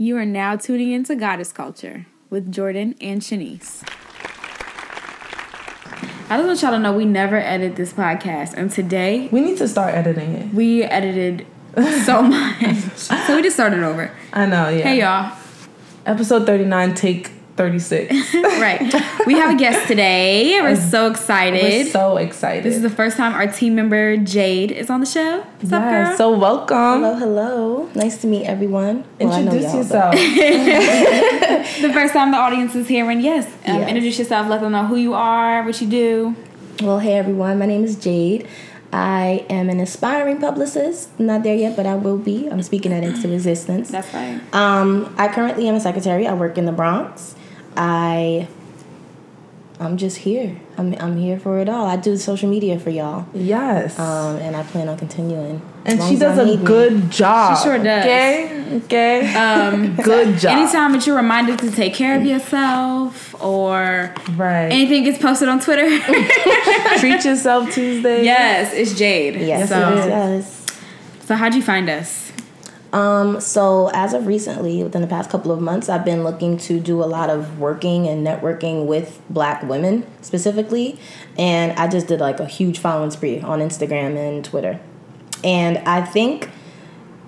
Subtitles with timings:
[0.00, 3.82] You are now tuning into Goddess Culture with Jordan and Shanice.
[6.30, 9.56] I just want y'all to know we never edit this podcast, and today We need
[9.58, 10.54] to start editing it.
[10.54, 11.46] we edited
[12.04, 12.86] so much.
[12.96, 14.10] so we just started over.
[14.32, 14.82] I know, yeah.
[14.82, 15.36] Hey y'all.
[16.06, 18.14] Episode 39, take 36.
[18.58, 18.80] Right.
[19.26, 20.60] We have a guest today.
[20.60, 21.86] We're so We're excited.
[21.92, 22.64] so excited.
[22.64, 25.40] this is the first time our team member Jade is on the show.
[25.40, 26.16] What's up, yeah, girl?
[26.16, 27.02] so welcome.
[27.02, 27.90] Hello, hello.
[27.94, 29.04] Nice to meet everyone.
[29.20, 30.14] Well, Introduce y'all, yourself.
[31.82, 33.46] the first time the audience is hearing, yes.
[33.46, 33.88] Um, Yes.
[33.88, 34.48] Introduce yourself.
[34.48, 36.34] Let them know who you are, what you do.
[36.82, 37.58] Well, hey everyone.
[37.58, 38.46] My name is Jade.
[38.92, 41.10] I am an aspiring publicist.
[41.18, 42.48] I'm not there yet, but I will be.
[42.48, 43.90] I'm speaking that into existence.
[43.90, 44.40] That's right.
[44.52, 46.26] Um, I currently am a secretary.
[46.26, 47.34] I work in the Bronx.
[47.78, 48.48] I
[49.80, 50.60] I'm just here.
[50.76, 51.86] I'm I'm here for it all.
[51.86, 53.26] I do social media for y'all.
[53.32, 53.96] yes.
[53.98, 55.62] Um, and I plan on continuing.
[55.84, 56.66] and she does a need me.
[56.66, 57.56] good job.
[57.56, 58.04] She sure does.
[58.04, 58.80] Okay?
[58.84, 59.34] Okay?
[59.34, 60.58] Um, good job.
[60.58, 64.66] Anytime that you're reminded to take care of yourself or Right.
[64.66, 65.86] anything gets posted on Twitter,
[66.98, 68.24] Treat yourself Tuesday.
[68.24, 69.36] yes, it's Jade.
[69.36, 70.06] Yes, so, it is.
[70.06, 70.66] Yes.
[71.24, 72.27] so how'd you find us?
[72.92, 76.80] Um, so as of recently, within the past couple of months, I've been looking to
[76.80, 80.98] do a lot of working and networking with black women specifically.
[81.36, 84.80] And I just did like a huge following spree on Instagram and Twitter.
[85.44, 86.50] And I think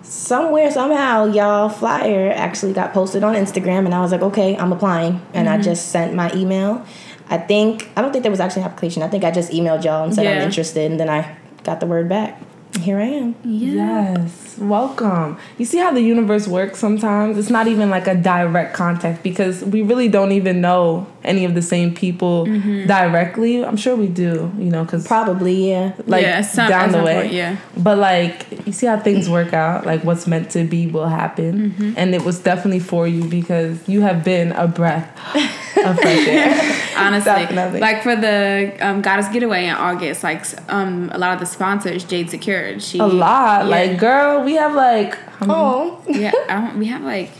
[0.03, 4.73] somewhere, somehow, y'all flyer actually got posted on Instagram and I was like, okay, I'm
[4.73, 5.21] applying.
[5.35, 6.85] And I just sent my email.
[7.29, 9.03] I think I don't think there was actually an application.
[9.03, 10.33] I think I just emailed y'all and said Yeah.
[10.33, 12.43] I'm interested and then I got the word back.
[12.79, 13.35] Here I am.
[13.45, 15.37] Yes, welcome.
[15.59, 17.37] You see how the universe works sometimes?
[17.37, 21.55] It's not even like a direct contact because we really don't even know any of
[21.55, 22.87] the same people Mm-hmm.
[22.87, 23.65] directly.
[23.65, 25.93] I'm sure we do, you know, because Probably, yeah.
[26.07, 27.21] like Yeah, some- down the some way.
[27.23, 27.57] point, yeah.
[27.77, 31.71] But like you see how things work out, like what's meant to be will happen.
[31.73, 31.93] Mm-hmm.
[31.97, 35.09] And it was definitely for you because you have been a breath
[35.77, 36.77] of fresh air.
[36.97, 37.81] Honestly, Definitely.
[37.81, 42.05] like for the um, Goddess Getaway in August, like um, a lot of the sponsors,
[42.05, 42.83] Jade secured.
[42.83, 43.63] She a lot.
[43.65, 43.71] Yeah.
[43.71, 46.05] Like girl, we have like how Oh.
[46.07, 47.40] yeah, I don't, we have like I don't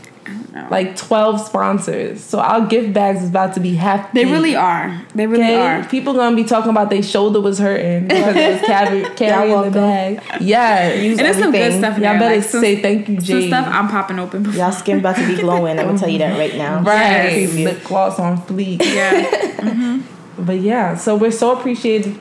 [0.69, 2.21] Like 12 sponsors.
[2.23, 4.11] So our gift bags is about to be half.
[4.13, 5.01] they really are.
[5.15, 5.83] They really Okay, are.
[5.85, 9.55] people gonna be talking about their shoulder was hurting because it was carry, carrying the
[9.55, 9.73] welcome.
[9.73, 10.21] bag.
[10.41, 12.19] Yeah, And there's some good stuff in y'all there.
[12.19, 14.59] better like, some, say thank you, some stuff I'm popping open before.
[14.59, 15.79] Y'all skin about to be glowing.
[15.79, 16.81] I'm gonna tell you that right now.
[16.83, 17.53] right, Yes.
[17.55, 18.81] lip gloss on fleek.
[18.83, 19.23] Yeah,
[19.57, 20.43] mm-hmm.
[20.45, 22.19] But yeah, so we're so appreciated.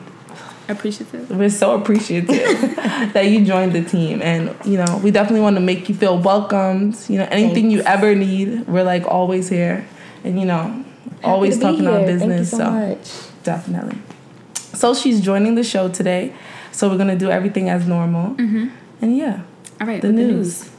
[0.70, 1.30] Appreciative.
[1.30, 2.28] We're so appreciative
[3.14, 6.18] that you joined the team, and you know we definitely want to make you feel
[6.18, 6.96] welcomed.
[7.08, 9.86] You know anything you ever need, we're like always here,
[10.24, 10.84] and you know
[11.24, 12.50] always Happy be talking our business.
[12.50, 13.42] Thank you so, much.
[13.44, 13.98] Definitely.
[14.54, 16.34] So she's joining the show today.
[16.72, 18.34] So we're gonna do everything as normal.
[18.36, 18.68] Mm-hmm.
[19.02, 19.42] And yeah,
[19.80, 20.60] All right, The news.
[20.60, 20.70] the news.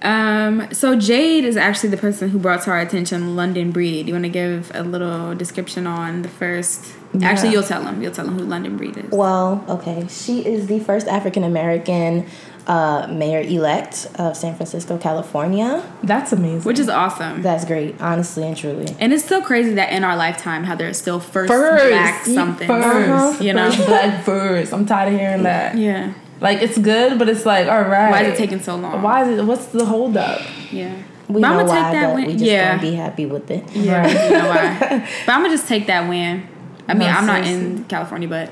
[0.00, 4.06] Um, so Jade is actually the person who brought to our attention London Breed.
[4.06, 6.92] You want to give a little description on the first?
[7.22, 8.02] Actually, you'll tell them.
[8.02, 9.10] You'll tell them who London Breed is.
[9.10, 10.06] Well, okay.
[10.08, 12.26] She is the first African American
[12.66, 15.82] uh, mayor elect of San Francisco, California.
[16.02, 16.62] that's amazing.
[16.64, 17.40] Which is awesome.
[17.40, 18.94] That's great, honestly and truly.
[19.00, 22.66] And it's still crazy that in our lifetime, how there's still first, first black something.
[22.66, 23.70] First, You know?
[23.70, 24.74] First black first.
[24.74, 25.76] I'm tired of hearing that.
[25.78, 26.12] Yeah.
[26.40, 28.10] Like it's good, but it's like all right.
[28.12, 29.02] Why is it taking so long?
[29.02, 29.42] Why is it?
[29.44, 30.40] What's the holdup?
[30.70, 30.94] Yeah.
[31.26, 32.26] We but know I'm gonna why, take that but win.
[32.26, 32.76] we just yeah.
[32.76, 33.64] gonna be happy with it.
[33.74, 34.02] Yeah.
[34.02, 34.12] Right.
[34.24, 35.08] you know why.
[35.26, 36.46] But I'm gonna just take that win.
[36.88, 38.50] I mean, No, I'm not in California, but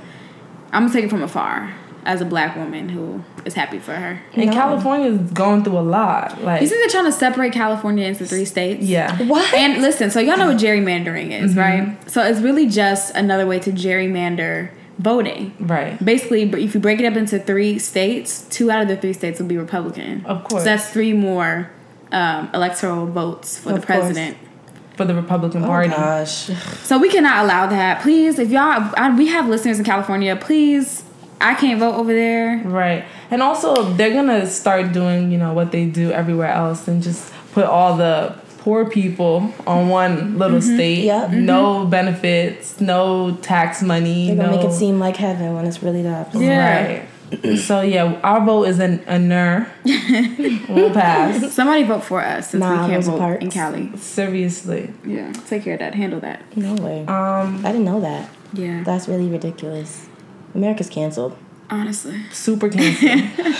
[0.73, 1.73] I'm gonna take it from afar
[2.05, 4.21] as a black woman who is happy for her.
[4.35, 4.53] And No.
[4.53, 6.41] California is going through a lot.
[6.45, 8.85] Like You think they're trying to separate California into three states?
[8.85, 9.17] yeah.
[9.25, 9.53] What?
[9.55, 11.59] And listen, so y'all know what gerrymandering is, Mm-hmm.
[11.61, 12.11] right?
[12.11, 15.53] So it's really just another way to gerrymander voting.
[15.61, 16.03] Right.
[16.05, 19.13] Basically, but if you break it up into three states, two out of the three
[19.13, 20.25] states will be Republican.
[20.27, 20.63] Of course.
[20.63, 21.71] So that's three more
[22.13, 24.37] um, electoral votes for the president.
[24.39, 24.46] course.
[24.97, 24.99] President.
[24.99, 25.89] For the Republican oh Party.
[25.91, 26.51] gosh.
[26.85, 28.03] So we cannot allow that.
[28.03, 31.03] Please, if y'all, I, we have listeners in California, please,
[31.41, 32.63] I can't vote over there.
[32.65, 33.05] Right.
[33.31, 37.33] And also they're gonna start doing, you know, what they do everywhere else and just
[37.53, 40.75] put all the poor people on one little Mm-hmm.
[40.75, 41.05] state.
[41.05, 41.31] Yep.
[41.33, 44.29] No benefits, no tax money.
[44.29, 46.35] They're gonna no, make it seem like heaven when it's really not.
[46.35, 46.85] Yeah.
[46.99, 47.09] Right.
[47.57, 49.71] So yeah, our vote is an a ner.
[50.69, 51.53] we'll pass.
[51.53, 53.43] Somebody vote for us since Nah, we can't vote Parks.
[53.45, 53.97] in Cali.
[53.97, 54.93] Seriously.
[55.05, 55.95] Yeah, take care of that.
[55.95, 56.57] Handle that.
[56.57, 57.01] No way.
[57.07, 58.29] Um I didn't know that.
[58.53, 60.07] Yeah, That's really ridiculous.
[60.55, 61.37] America's canceled.
[61.71, 62.23] honestly.
[62.33, 63.55] super canceled.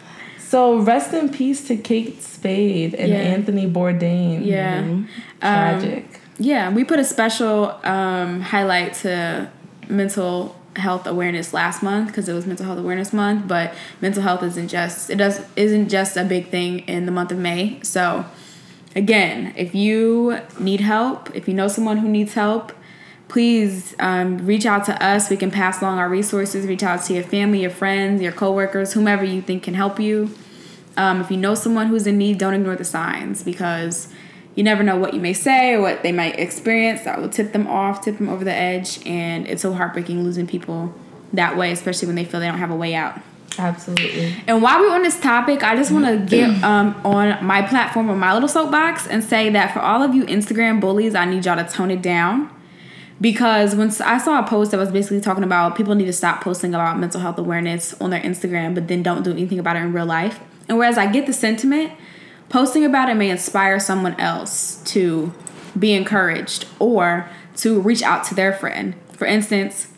[0.38, 3.16] so rest in peace to Kate Spade and Yeah.
[3.16, 4.44] Anthony Bourdain.
[4.44, 4.78] Yeah.
[4.80, 5.06] Um,
[5.40, 6.20] Tragic.
[6.38, 9.50] yeah, we put a special um, highlight to
[9.88, 14.42] mental health awareness last month because it was mental health awareness month, but mental health
[14.42, 17.80] isn't just it does isn't just a big thing in the month of May.
[17.82, 18.24] So
[18.94, 22.72] again, if you need help, if you know someone who needs help,
[23.28, 25.30] please um, reach out to us.
[25.30, 26.66] We can pass along our resources.
[26.66, 30.30] Reach out to your family, your friends, your coworkers, whomever you think can help you.
[30.96, 34.08] Um, if you know someone who's in need, don't ignore the signs because
[34.56, 37.52] you never know what you may say or what they might experience that will tip
[37.52, 39.06] them off, tip them over the edge.
[39.06, 40.92] And it's so heartbreaking losing people
[41.34, 43.20] that way, especially when they feel they don't have a way out.
[43.58, 44.34] Absolutely.
[44.46, 48.10] And while we're on this topic, I just want to get um, on my platform
[48.10, 51.44] or my little soapbox and say that for all of you Instagram bullies, I need
[51.44, 52.50] y'all to tone it down.
[53.20, 56.42] Because when I saw a post that was basically talking about people need to stop
[56.42, 59.80] posting about mental health awareness on their Instagram, but then don't do anything about it
[59.80, 60.40] in real life.
[60.68, 61.92] And whereas I get the sentiment,
[62.48, 65.32] posting about it may inspire someone else to
[65.78, 68.94] be encouraged or to reach out to their friend.
[69.12, 69.88] For instance,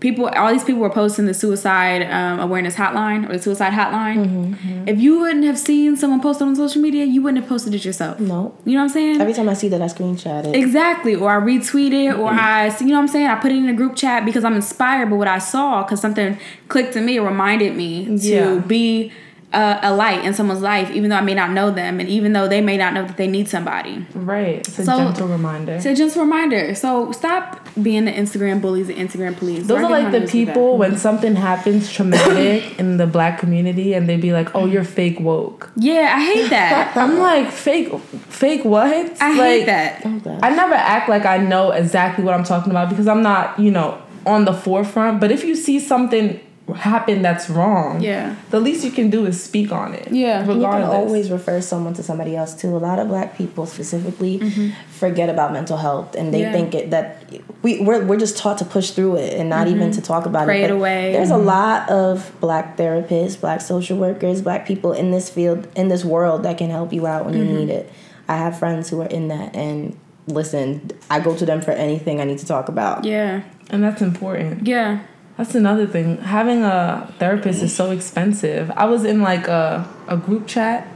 [0.00, 4.26] people all these people were posting the suicide um, awareness hotline or the suicide hotline.
[4.26, 4.88] Mm-hmm.
[4.88, 7.74] if you wouldn't have seen someone post it on social media you wouldn't have posted
[7.74, 8.20] it yourself.
[8.20, 8.56] No.
[8.64, 9.20] You know what i'm saying?
[9.20, 10.54] Every time i see that i screenshot it.
[10.54, 11.14] Exactly.
[11.14, 12.38] Or i retweet it or mm-hmm.
[12.38, 13.26] i you know what i'm saying?
[13.26, 16.00] I put it in a group chat because i'm inspired by what i saw because
[16.00, 16.38] something
[16.68, 19.12] clicked to me or reminded me to be
[19.52, 22.34] a, a, light in someone's life, even though I may not know them, and even
[22.34, 24.06] though they may not know that they need somebody.
[24.14, 24.58] Right.
[24.58, 25.72] It's a so, gentle reminder.
[25.72, 26.74] It's a gentle reminder.
[26.74, 29.66] So stop being the Instagram bullies, the Instagram police.
[29.66, 34.20] Those are like the people when something happens traumatic in the black community, and they'd
[34.20, 36.94] be like, "Oh, you're fake woke." Yeah, I hate that.
[36.96, 39.22] I'm like, fake, fake what?
[39.22, 40.02] I like, hate that.
[40.04, 43.58] Oh, I never act like I know exactly what I'm talking about because I'm not,
[43.58, 45.20] you know, on the forefront.
[45.20, 46.38] But if you see something
[46.76, 48.00] happened that's wrong.
[48.00, 48.36] Yeah.
[48.50, 50.12] The least you can do is speak on it.
[50.12, 50.40] Yeah.
[50.40, 50.62] Regardless.
[50.62, 52.76] You can always refer someone to somebody else too.
[52.76, 54.70] A lot of black people specifically mm-hmm.
[54.90, 56.52] forget about mental health and they yeah.
[56.52, 57.24] think it that
[57.62, 59.76] we we're, we're just taught to push through it and not mm-hmm.
[59.76, 60.66] even to talk about Pray it.
[60.66, 61.12] Pray it away.
[61.12, 61.40] There's mm-hmm.
[61.40, 66.04] a lot of black therapists, black social workers, black people in this field in this
[66.04, 67.56] world that can help you out when you mm-hmm.
[67.56, 67.92] need it.
[68.28, 72.20] I have friends who are in that and listen, I go to them for anything
[72.20, 73.04] I need to talk about.
[73.04, 73.42] Yeah.
[73.70, 74.66] And that's important.
[74.66, 75.02] Yeah.
[75.38, 76.18] That's another thing.
[76.18, 78.72] Having a therapist is so expensive.
[78.72, 80.88] I was in like a, a group chat.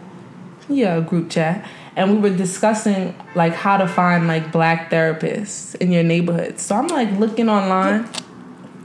[0.68, 1.64] Yeah, a group chat.
[1.94, 6.58] And we were discussing like how to find like black therapists in your neighborhood.
[6.58, 8.08] So I'm like looking online.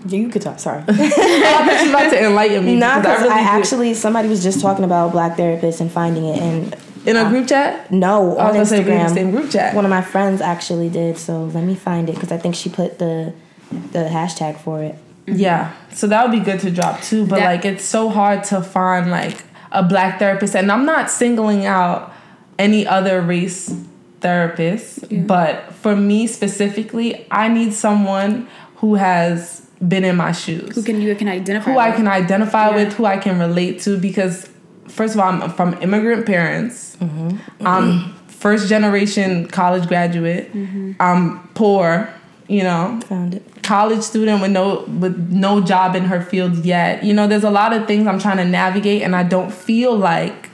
[0.06, 0.59] Yeah, you could talk.
[0.59, 0.83] Sorry.
[0.88, 2.75] I thought you about to enlighten me.
[2.75, 6.25] Nah, because I, really I actually somebody was just talking about black therapists and finding
[6.25, 6.75] it and
[7.07, 7.89] in a uh, group chat?
[7.92, 9.12] No, oh, on Instagram.
[9.12, 9.74] same group chat.
[9.74, 11.18] One of my friends actually did.
[11.18, 13.33] So let me find it because I think she put the
[13.71, 14.95] the hashtag for it.
[15.27, 15.39] Mm-hmm.
[15.39, 15.74] Yeah.
[15.91, 17.25] So that would be good to drop too.
[17.27, 20.56] But that, like it's so hard to find like a black therapist.
[20.56, 22.13] And I'm not singling out
[22.57, 23.74] any other race
[24.21, 25.12] therapist.
[25.12, 25.21] Yeah.
[25.21, 28.47] But for me specifically, I need someone
[28.77, 30.75] who has been in my shoes.
[30.75, 31.85] Who can you can identify who with.
[31.85, 32.75] I can identify yeah.
[32.75, 34.50] with, who I can relate to because
[34.88, 36.95] first of all, I'm from immigrant parents.
[36.97, 37.68] Mm-hmm.
[37.68, 40.53] I'm first generation college graduate.
[40.53, 40.94] Mm-hmm.
[41.00, 42.09] I'm poor,
[42.47, 42.99] you know.
[43.07, 47.03] Found it college student with no with no job in her field yet.
[47.03, 49.95] You know, there's a lot of things I'm trying to navigate and I don't feel
[49.95, 50.49] like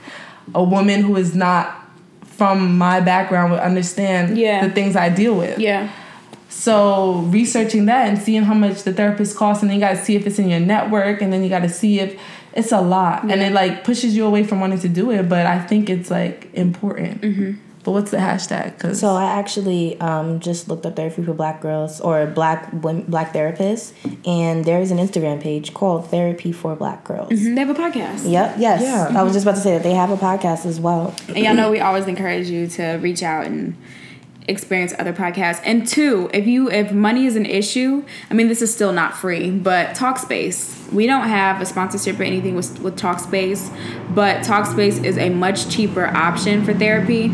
[0.52, 1.80] a woman who is not
[2.24, 4.66] from my background would understand yeah.
[4.66, 5.58] the things I deal with.
[5.60, 5.92] Yeah.
[6.48, 10.04] So researching that and seeing how much the therapist costs, and then you got to
[10.04, 12.20] see if it's in your network, and then you got to see if
[12.52, 13.32] it's a lot, yeah.
[13.32, 15.28] and it like pushes you away from wanting to do it.
[15.28, 17.22] But I think it's like important.
[17.22, 17.52] Mm-hmm.
[17.84, 18.78] But what's the hashtag?
[18.78, 23.04] Cause so I actually um, just looked up therapy for Black girls or Black women,
[23.06, 23.92] Black therapists,
[24.26, 27.30] and there is an Instagram page called Therapy for Black Girls.
[27.30, 27.54] Mm-hmm.
[27.54, 28.30] They have a podcast.
[28.30, 28.56] Yep.
[28.58, 28.82] Yes.
[28.82, 29.06] Yeah.
[29.06, 29.16] Mm-hmm.
[29.18, 31.14] I was just about to say that they have a podcast as well.
[31.28, 33.76] And y'all know we always encourage you to reach out and
[34.48, 35.60] experience other podcasts.
[35.64, 39.16] And two, if you if money is an issue, I mean this is still not
[39.16, 40.90] free, but Talkspace.
[40.92, 43.74] We don't have a sponsorship or anything with with Talkspace,
[44.14, 47.28] but Talkspace is a much cheaper option for therapy.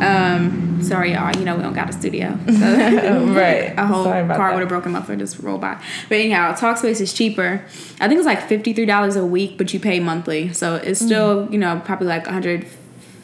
[0.00, 1.36] Um, sorry, y'all.
[1.36, 3.74] You know we don't got a studio, so right?
[3.76, 5.82] a whole car with a broken muffler just roll by.
[6.08, 7.64] But anyhow, Talkspace is cheaper.
[8.00, 11.02] I think it's like fifty three dollars a week, but you pay monthly, so it's
[11.02, 11.06] mm.
[11.06, 11.52] still mm.
[11.52, 12.66] you know probably like one hundred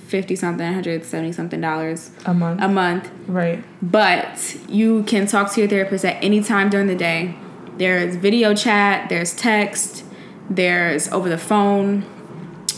[0.08, 2.60] fifty something, one hundred seventy something dollars a month.
[2.62, 3.62] A month, right?
[3.82, 7.36] But you can talk to your therapist at any time during the day.
[7.76, 9.08] There's video chat.
[9.08, 10.04] There's text.
[10.50, 12.04] There's over the phone.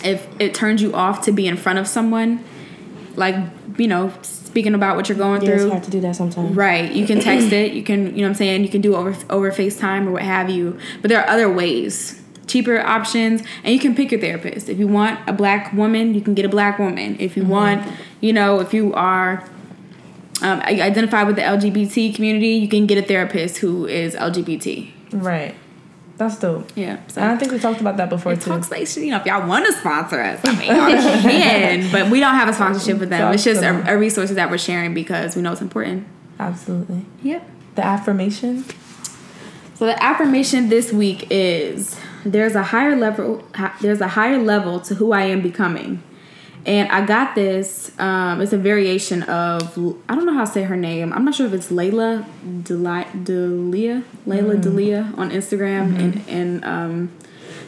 [0.04, 2.44] If it turns you off to be in front of someone,
[3.20, 3.36] like
[3.78, 5.62] you know, speaking about what you're going yeah, through.
[5.62, 6.56] It's hard to do that sometimes.
[6.56, 6.90] Right.
[6.92, 7.72] You can text it.
[7.72, 8.64] You can, you know what I'm saying?
[8.64, 10.78] You can do it over over FaceTime or what have you.
[11.00, 12.16] But there are other ways.
[12.46, 14.68] Cheaper options, and you can pick your therapist.
[14.68, 17.16] If you want a black woman, you can get a black woman.
[17.20, 17.52] If you mm-hmm.
[17.52, 19.48] want, you know, if you are
[20.42, 24.90] um, identify with the LGBT community, you can get a therapist who is LGBT.
[25.12, 25.54] Right.
[26.20, 26.70] That's dope.
[26.76, 27.00] Yeah.
[27.06, 27.22] So.
[27.22, 28.50] And I think we talked about that before And too.
[28.50, 31.90] Talkspace, you know, if y'all want to sponsor us, I mean, y'all can.
[31.92, 33.32] But we don't have a sponsorship with them.
[33.32, 36.06] It's just a, a resource that we're sharing because we know it's important.
[36.38, 37.06] Absolutely.
[37.22, 37.48] Yep.
[37.76, 38.66] The affirmation.
[39.76, 43.42] So the affirmation this week is there's a higher level
[43.80, 46.02] there's a higher level to who I am becoming.
[46.66, 50.62] And I got this um, it's a variation of I don't know how to say
[50.62, 51.12] her name.
[51.12, 52.24] I'm not sure if it's Layla
[52.64, 57.12] Deli- Delia, Layla Delia on Instagram and and um,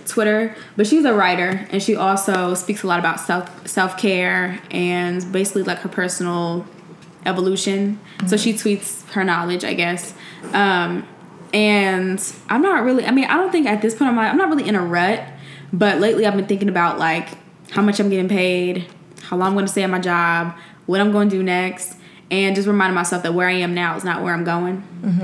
[0.06, 4.60] Twitter, but she's a writer and she also speaks a lot about self self care
[4.70, 6.66] and basically like her personal
[7.24, 7.98] evolution.
[8.26, 10.12] So she tweets her knowledge, I guess.
[10.52, 11.06] Um,
[11.54, 13.06] and I'm not really.
[13.06, 14.84] I mean, I don't think at this point I'm like I'm not really in a
[14.84, 15.22] rut.
[15.74, 17.28] But lately I've been thinking about like
[17.72, 18.86] how much I'm getting paid,
[19.22, 20.54] how long I'm going to stay at my job,
[20.86, 21.96] what I'm going to do next,
[22.30, 24.82] and just reminding myself that where I am now is not where I'm going.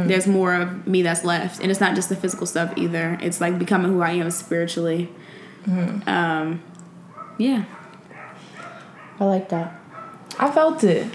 [0.08, 3.18] There's more of me that's left, and it's not just the physical stuff either.
[3.20, 5.10] It's like becoming who I am spiritually.
[5.64, 6.00] Hmm.
[6.06, 6.62] Um,
[7.38, 7.64] yeah.
[9.20, 9.80] I like that.
[10.38, 11.06] I felt it.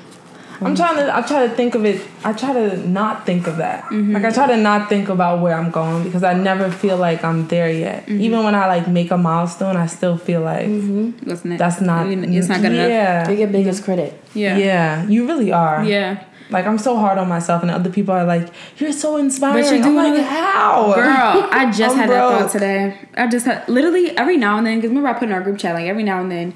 [0.61, 0.75] I'm mm-hmm.
[0.75, 1.15] trying to.
[1.15, 2.01] I try to think of it.
[2.23, 3.85] I try to not think of that.
[3.85, 4.13] Mm-hmm.
[4.13, 7.23] Like I try to not think about where I'm going because I never feel like
[7.23, 8.05] I'm there yet.
[8.05, 8.21] Mm-hmm.
[8.21, 12.07] Even when I like make a milestone, I still feel like Wasn't that's not.
[12.07, 12.89] It's not good enough.
[12.89, 13.27] yeah.
[13.29, 14.19] You're your biggest critic.
[14.33, 14.57] Yeah.
[14.57, 15.83] Yeah, you really are.
[15.83, 16.23] Yeah.
[16.49, 19.75] Like I'm so hard on myself, and other people are like, "You're so inspiring." But
[19.75, 20.93] you do I'm like, how?
[20.93, 22.97] Girl, I just I'm had that thought today.
[23.15, 25.57] I just had literally every now and then because remember I put in our group
[25.57, 26.53] chat like every now and then.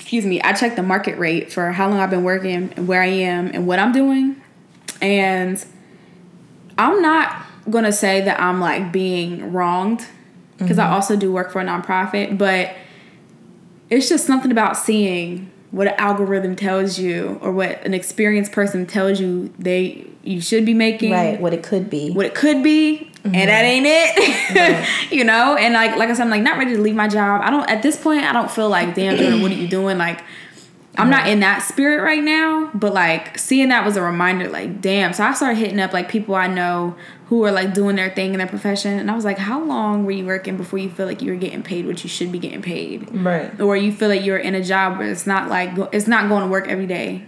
[0.00, 3.02] Excuse me, I check the market rate for how long I've been working and where
[3.02, 4.40] I am and what I'm doing,
[5.00, 5.64] and
[6.76, 10.04] I'm not gonna say that I'm like being wronged
[10.56, 10.94] because I mm-hmm.
[10.94, 12.74] also do work for a nonprofit, but
[13.88, 18.86] it's just something about seeing what an algorithm tells you or what an experienced person
[18.86, 22.10] tells you they you should be making Right, what it could be.
[22.10, 23.86] what it could be and that mm-hmm.
[23.86, 24.88] ain't it.
[25.10, 27.42] You know and like like i said i'm like not ready to leave my job.
[27.42, 29.98] I don't at this point i don't feel like damn Jordan, what are you doing?
[29.98, 30.22] Like
[30.96, 34.80] i'm not in that spirit right now but like seeing that was a reminder like
[34.80, 36.96] damn so i started hitting up like people i know
[37.26, 40.04] who are like doing their thing in their profession and i was like how long
[40.04, 42.38] were you working before you feel like you were getting paid what you should be
[42.38, 43.08] getting paid?
[43.14, 43.58] Right.
[43.60, 46.42] or you feel like you're in a job where it's not like it's not going
[46.42, 47.24] to work every day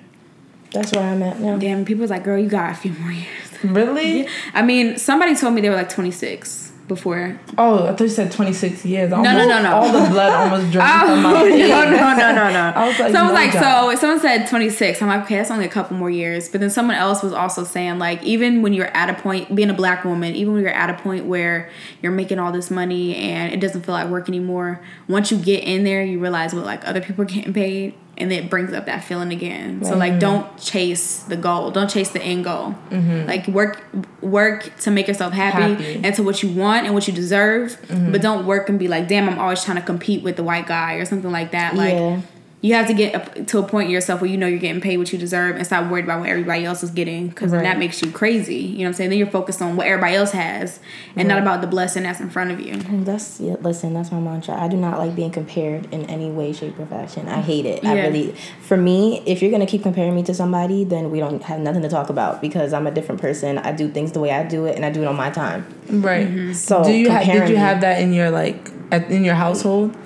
[0.72, 1.56] That's where I'm at now.
[1.58, 3.26] damn people's like girl you got a few more years
[3.64, 4.26] Really?
[4.54, 7.40] I mean, somebody told me they were like 26 before.
[7.56, 9.12] Oh, I thought you said 26 years.
[9.12, 9.72] Almost, no, no, no.
[9.76, 11.68] All the blood almost drained Oh, from my oh, face.
[11.68, 12.72] no, no, no, no.
[12.74, 13.92] I was like, so I was no like, job.
[13.94, 15.00] so someone said 26.
[15.00, 16.48] I'm like, okay, that's only a couple more years.
[16.48, 19.70] But then someone else was also saying, like, even when you're at a point, being
[19.70, 21.70] a black woman, even when you're at a point where
[22.02, 25.62] you're making all this money and it doesn't feel like work anymore, once you get
[25.62, 27.94] in there, you realize what like other people are getting paid.
[28.18, 29.82] And it brings up that feeling again.
[29.84, 31.70] So like, don't chase the goal.
[31.70, 32.74] Don't chase the end goal.
[32.90, 33.26] Mm-hmm.
[33.26, 33.82] Like work,
[34.20, 36.00] work to make yourself happy, Happy.
[36.04, 37.76] and to what you want and what you deserve.
[37.88, 38.16] But mm-hmm.
[38.18, 40.94] don't work and be like, damn, I'm always trying to compete with the white guy
[40.94, 41.74] or something like that.
[41.74, 42.20] Like, Yeah.
[42.62, 44.96] You have to get to a point in yourself where you know you're getting paid
[44.96, 47.76] what you deserve and stop worried about what everybody else is getting because then that
[47.76, 48.54] makes you crazy.
[48.54, 49.10] You know what I'm saying?
[49.10, 50.78] Then you're focused on what everybody else has
[51.16, 52.76] and not about the blessing that's in front of you.
[53.02, 53.94] That's yeah, listen.
[53.94, 54.54] That's my mantra.
[54.54, 57.28] I do not like being compared in any way, shape, or fashion.
[57.28, 57.84] I hate it.
[57.84, 61.42] I really, for me, if you're gonna keep comparing me to somebody, then we don't
[61.42, 63.58] have nothing to talk about because I'm a different person.
[63.58, 65.66] I do things the way I do it, and I do it on my time.
[65.90, 66.28] Right.
[66.28, 66.52] Mm-hmm.
[66.52, 67.26] So Do you have?
[67.26, 69.96] Did you have that in your like at, in your household?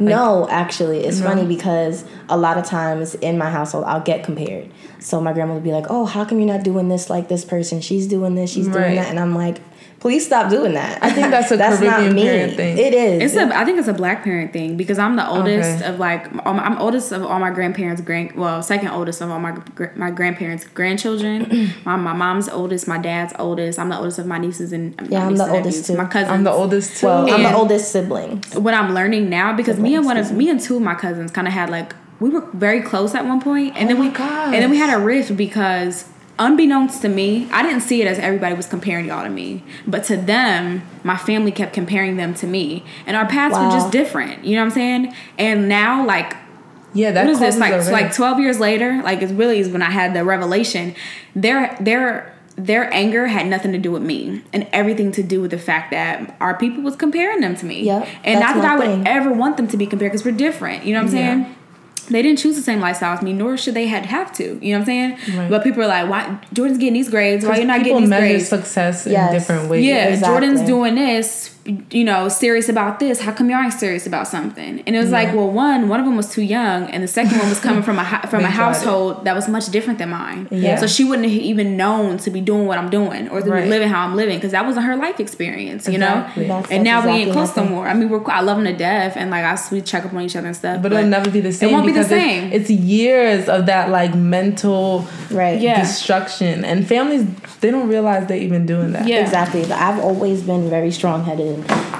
[0.00, 4.70] No, actually, it's funny because a lot of times in my household, I'll get compared.
[4.98, 7.44] So my grandma would be like, "Oh, how come you're not doing this like this
[7.44, 7.80] person?
[7.80, 8.74] She's doing this, she's Right.
[8.84, 9.58] doing that," and I'm like,
[10.04, 12.22] "Please stop doing that." I think that's a that's not Caribbean me.
[12.28, 12.76] parent thing.
[12.78, 13.22] It is.
[13.24, 15.88] It's a, I think it's a black parent thing because I'm the oldest Okay.
[15.90, 19.56] of like I'm oldest of all my grandparents grand well second oldest of all my
[19.96, 21.72] my grandparents grandchildren.
[21.86, 23.78] my my mom's oldest, my dad's oldest.
[23.78, 25.96] I'm the oldest of my nieces and my Yeah, I'm nieces the oldest nephews, too.
[25.96, 26.30] My cousins.
[26.32, 27.06] I'm the oldest too.
[27.06, 28.42] well, I'm the oldest sibling.
[28.66, 31.30] what I'm learning now because me and one of me and two of my cousins
[31.30, 34.04] kind of had like we were very close at one point, and oh then Oh
[34.04, 34.08] my
[34.48, 36.04] we and then we had a rift because
[36.38, 40.04] unbeknownst to me, I didn't see it as everybody was comparing y'all to me, but
[40.04, 44.44] to them, my family kept comparing them to me, and our paths were just different.
[44.44, 45.14] You know what I'm saying?
[45.38, 46.36] And now, like
[46.92, 49.82] yeah, that what is this like like 12 years later like it really is when
[49.82, 50.94] i had the revelation
[51.34, 55.50] their their their anger had nothing to do with me and everything to do with
[55.50, 58.76] the fact that our people was comparing them to me Yep, and not that i
[58.78, 59.08] would thing.
[59.08, 61.34] ever want them to be compared because we're different you know what i'm Yeah.
[61.42, 61.56] saying
[62.08, 64.58] they didn't choose the same lifestyle as me, nor should they had have to.
[64.64, 65.18] You know what I'm saying?
[65.38, 65.50] Right.
[65.50, 67.44] But people are like, why Jordan's getting these grades?
[67.46, 68.48] Why you're not getting these measure grades?
[68.48, 69.28] success Yes.
[69.32, 69.84] in different ways.
[69.84, 70.32] Yeah, Exactly.
[70.32, 71.53] Jordan's doing this,
[71.90, 73.20] you know, serious about this.
[73.20, 74.80] How come you aren't serious about something?
[74.86, 77.38] And it was like, well, one, one of them was too young, and the second
[77.38, 78.52] one was coming from a from a They tried it.
[78.52, 80.46] household that was much different than mine.
[80.50, 80.76] Yeah.
[80.76, 83.64] So she wouldn't have even known to be doing what I'm doing or to Right.
[83.64, 86.42] be living how I'm living because that wasn't her life experience, you Exactly.
[86.46, 86.48] know.
[86.48, 87.88] That's- and now that's we ain't exactly close my no more.
[87.88, 90.20] I mean, we're I love them to death, and like I we check up on
[90.20, 90.82] each other and stuff.
[90.82, 91.70] But it'll never be the same.
[91.70, 92.52] It won't be the because it's- same.
[92.52, 95.60] It's, years of that like mental Right.
[95.60, 95.80] Yeah.
[95.80, 97.24] destruction, and families
[97.60, 99.08] they don't realize they're even doing that.
[99.08, 99.20] Yeah.
[99.20, 99.62] Exactly.
[99.62, 101.53] But I've always been very strong headed.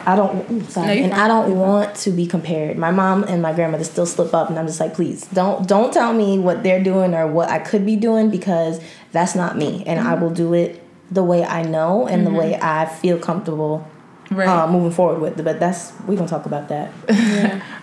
[0.07, 0.87] I don't ooh, sorry.
[0.87, 1.21] No, and fine.
[1.21, 2.77] I don't want to be compared.
[2.79, 5.93] My mom and my grandmother still slip up and I'm just like, please don't don't
[5.93, 8.81] tell me what they're doing or what I could be doing because
[9.13, 9.85] that's not me.
[9.87, 10.23] And I mm-hmm.
[10.23, 12.39] will do it the way I know and the mm-hmm.
[12.39, 13.89] way I feel comfortable
[14.35, 14.49] Right.
[14.49, 15.43] uh, moving forward with.
[15.45, 16.91] But that's we're gonna talk about that.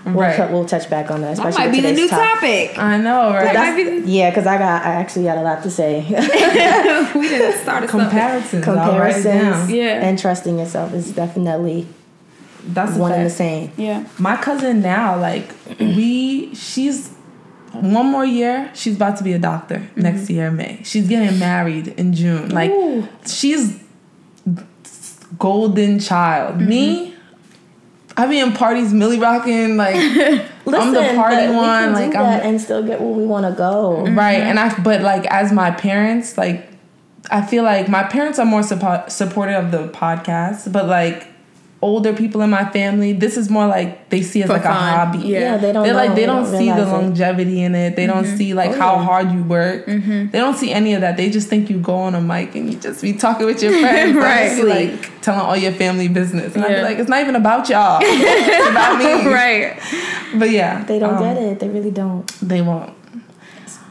[0.05, 0.36] We'll, right.
[0.36, 1.38] tou- we'll touch back on that.
[1.38, 2.77] That might be the new top- topic.
[2.77, 3.53] I know, right?
[3.53, 6.01] That might be the- Yeah, because I got I actually got a lot to say.
[7.15, 8.10] we didn't start something.
[8.10, 8.67] Comparisons.
[8.67, 9.41] I'll write it down.
[9.43, 10.05] Comparisons Yeah.
[10.08, 11.88] and trusting yourself is definitely
[12.65, 13.38] That's a one and the fact.
[13.38, 13.72] same.
[13.77, 14.05] Yeah.
[14.17, 17.10] My cousin now, like we, she's
[17.74, 18.70] one more year.
[18.74, 20.81] She's about to be a doctor next year, in May.
[20.84, 22.50] She's getting married in June.
[22.50, 23.08] Like Ooh.
[23.25, 23.80] she's
[25.38, 26.59] golden child.
[26.59, 27.13] Me,
[28.17, 29.77] I be in parties, Milly rocking.
[29.77, 31.83] Like I'm the party one.
[31.83, 34.05] can Like do I'm that and still get where we want to go.
[34.05, 34.39] right.
[34.39, 34.50] Mm-hmm.
[34.50, 36.69] And I, but like as my parents, like
[37.29, 41.27] I feel like my parents are more support, supportive of the podcast, but like
[41.81, 45.19] older people in my family, this is more like they see it like a hobby.
[45.19, 45.39] Yeah.
[45.39, 45.83] Yeah, they don't.
[45.83, 46.91] They like know, they don't, see the realize it.
[46.91, 47.95] longevity in it.
[47.95, 48.38] They don't mm-hmm.
[48.38, 49.03] see like Oh, how yeah.
[49.03, 49.85] hard you work.
[49.88, 50.29] Mm-hmm.
[50.29, 51.17] They don't see any of that.
[51.17, 53.71] They just think you go on a mic and you just be talking with your
[53.81, 54.63] friends, Right.
[54.91, 56.55] like telling all your family business.
[56.55, 56.77] And Yeah.
[56.77, 58.00] be like, it's not even about y'all.
[58.03, 59.31] it's about me.
[59.33, 59.79] right.
[60.35, 61.59] But yeah, They don't um, get it.
[61.59, 62.27] They really don't.
[62.41, 62.93] They won't.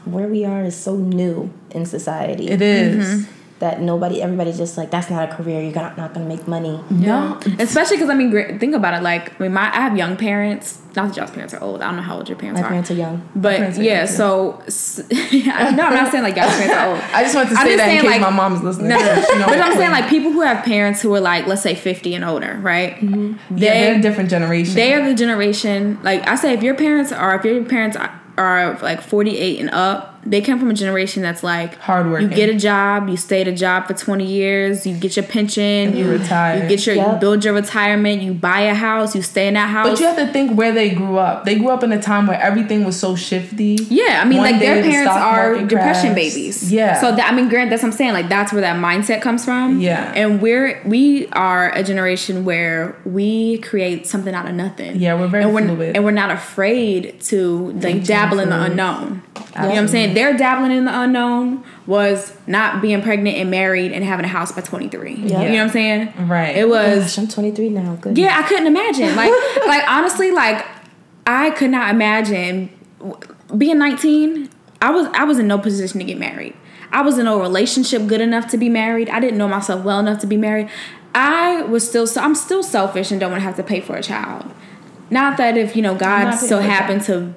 [0.05, 3.05] Where we are is so new in society It is.
[3.05, 3.40] Mm-hmm.
[3.61, 5.61] That nobody, everybody's just like, that's not a career.
[5.61, 6.83] You're not, not going to make money.
[6.89, 7.39] No.
[7.59, 9.01] Especially because I mean, think about it.
[9.03, 10.79] Like, I mean, my I have young parents.
[10.93, 11.81] Not that y'all's parents are old.
[11.81, 12.69] I don't know how old your parents My are.
[12.69, 13.29] My parents are young.
[13.33, 16.99] but are yeah, young, so s- no, I'm not saying like y'all's parents are old.
[17.13, 18.89] I just want to I'm say just that in case like- my mom is listening.
[18.89, 19.21] No, no, no.
[19.21, 19.91] Know but what I'm saying saying.
[19.91, 22.95] like people who have parents who are like, let's say 50 and older, right?
[22.95, 23.57] Mm-hmm.
[23.57, 24.75] yeah, they're a different generation.
[24.75, 25.97] They are the generation.
[26.03, 29.69] Like I say, if your parents are, if your parents are, are like 48 and
[29.69, 32.29] up, they come from a generation that's like Hardworking.
[32.29, 35.25] You get a job, you stay at a job for 20 years, you get your
[35.25, 36.61] pension, You retire.
[36.63, 39.69] you get your, you build your retirement, you buy a house, you stay in that
[39.69, 39.89] house.
[39.89, 41.45] But you have to think where they grew up.
[41.45, 43.77] They grew up in a time where everything was so shifty.
[43.89, 46.15] Yeah, I mean, One like their day the parents are depression crashed.
[46.15, 46.71] babies.
[46.71, 46.99] Yeah.
[47.01, 48.13] So that I mean, grant that's what I'm saying.
[48.13, 49.79] Like that's where that mindset comes from.
[49.79, 50.11] Yeah.
[50.15, 54.97] And we're we are a generation where we create something out of nothing.
[54.97, 55.95] Yeah, we're very and we're, fluid.
[55.95, 58.71] and we're not afraid to like dabble in the fluid.
[58.71, 59.23] unknown.
[59.55, 60.10] You know what I'm saying?
[60.13, 64.51] Their dabbling in the unknown was not being pregnant and married and having a house
[64.51, 65.13] by 23.
[65.13, 66.27] You know what I'm saying?
[66.27, 66.55] Right.
[66.55, 67.95] It was Gosh, I'm 23 now.
[67.95, 68.17] Good.
[68.17, 69.15] yeah, I couldn't imagine.
[69.15, 69.31] Like,
[69.67, 70.65] like honestly, like
[71.25, 72.69] I could not imagine
[73.57, 74.49] being 19.
[74.81, 76.55] I was I was in no position to get married.
[76.91, 79.09] I was in no relationship good enough to be married.
[79.09, 80.69] I didn't know myself well enough to be married.
[81.13, 83.95] I was still so I'm still selfish and don't want to have to pay for
[83.95, 84.51] a child.
[85.09, 87.33] Not that if you know God so happened to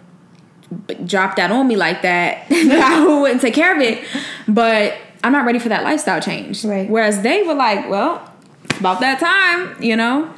[0.86, 4.04] b- drop that on me like that, I wouldn't take care of it.
[4.48, 6.64] But I'm not ready for that lifestyle change.
[6.64, 6.88] Right.
[6.88, 8.30] Whereas they were like, well,
[8.64, 10.32] it's about that time, you know.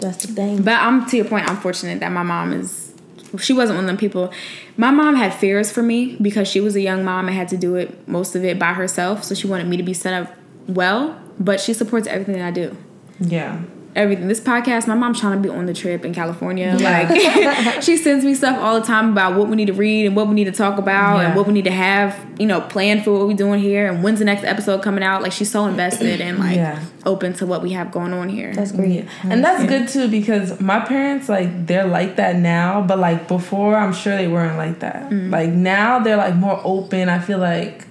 [0.00, 0.62] That's the thing.
[0.62, 1.48] But I'm to your point.
[1.48, 2.92] I'm fortunate that my mom is.
[3.38, 4.32] She wasn't one of them people.
[4.76, 7.56] My mom had fears for me because she was a young mom and had to
[7.56, 9.24] do it most of it by herself.
[9.24, 10.32] So she wanted me to be set up
[10.68, 11.20] well.
[11.38, 12.76] But she supports everything that I do.
[13.20, 13.60] yeah.
[13.96, 14.26] Everything.
[14.26, 16.76] This podcast, my mom's trying to be on the trip in California.
[16.80, 20.16] Like she sends me stuff all the time about what we need to read and
[20.16, 23.04] what we need to talk about and what we need to have, you know, planned
[23.04, 25.22] for what we're doing here and when's the next episode coming out.
[25.22, 26.82] Like she's so invested and like Yeah.
[27.06, 28.52] open to what we have going on here.
[28.52, 29.06] That's great.
[29.22, 33.76] And that's good too because my parents like they're like that now, but like before
[33.76, 35.10] I'm sure they weren't like that.
[35.10, 35.30] Mm.
[35.30, 37.08] Like now they're like more open.
[37.08, 37.86] I feel like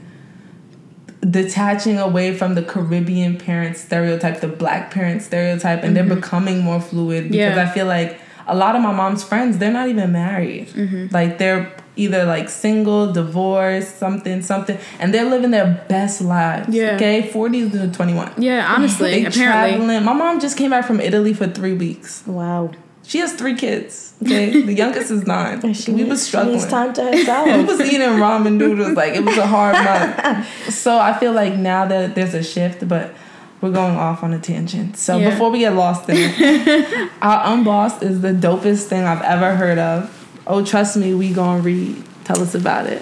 [1.30, 6.16] detaching away from the Caribbean parent stereotype, the black parent stereotype, and they're mm-hmm.
[6.16, 7.70] becoming more fluid because Yeah.
[7.70, 10.68] I feel like a lot of my mom's friends, they're not even married.
[10.70, 11.08] Mm-hmm.
[11.12, 16.70] Like they're either like single, divorced, something, something, and they're living their best lives.
[16.70, 16.96] Yeah.
[16.96, 18.34] Okay, 40s to 21.
[18.38, 19.78] Yeah, honestly, They apparently.
[19.78, 20.04] traveling.
[20.04, 22.24] My mom just came back from Italy for three weeks.
[22.26, 22.72] Wow.
[23.06, 24.14] She has three kids.
[24.24, 25.74] Okay, the youngest is nine.
[25.74, 26.56] She we needs- was struggling.
[26.56, 27.46] needs time to herself.
[27.48, 30.48] We was eating ramen noodles like it was a hard month.
[30.74, 33.14] So I feel like now that there's a shift, but
[33.62, 34.98] we're going off on a tangent.
[34.98, 35.30] So Yeah.
[35.32, 39.78] before we get lost in it, our unbossed is the dopest thing I've ever heard
[39.80, 40.10] of.
[40.48, 42.04] Oh, trust me, we gonna read.
[42.26, 43.02] Tell us about it.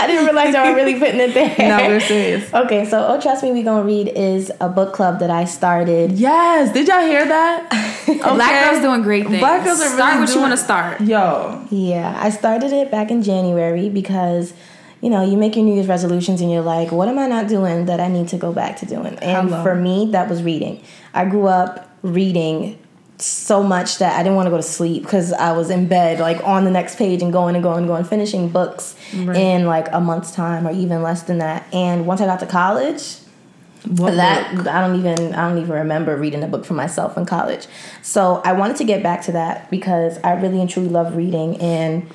[0.00, 1.54] I didn't realize y'all were really putting it there.
[1.58, 2.52] No, we're serious.
[2.54, 6.12] Okay, so Oh Trust Me We Gonna Read is a book club that I started.
[6.12, 7.68] Yes, did y'all hear that?
[8.06, 9.40] Black girls doing great things.
[9.40, 11.00] Black girls are really start really what you want to start.
[11.02, 14.54] Yo, Yeah, I started it back in January because,
[15.02, 17.48] you know, you make your New Year's resolutions and you're like, what am I not
[17.48, 19.16] doing that I need to go back to doing?
[19.18, 19.62] And Hello.
[19.62, 20.82] for me, that was reading.
[21.12, 22.78] I grew up reading
[23.20, 26.20] so much that I didn't want to go to sleep because I was in bed,
[26.20, 28.94] like on the next page and going and going and going, finishing books
[29.36, 31.66] in like a month's time or even less than that.
[31.72, 33.16] And once I got to college,
[33.86, 34.66] what that book?
[34.66, 37.66] I don't even I don't even remember reading a book for myself in college.
[38.02, 41.58] So I wanted to get back to that because I really and truly love reading
[41.60, 42.08] and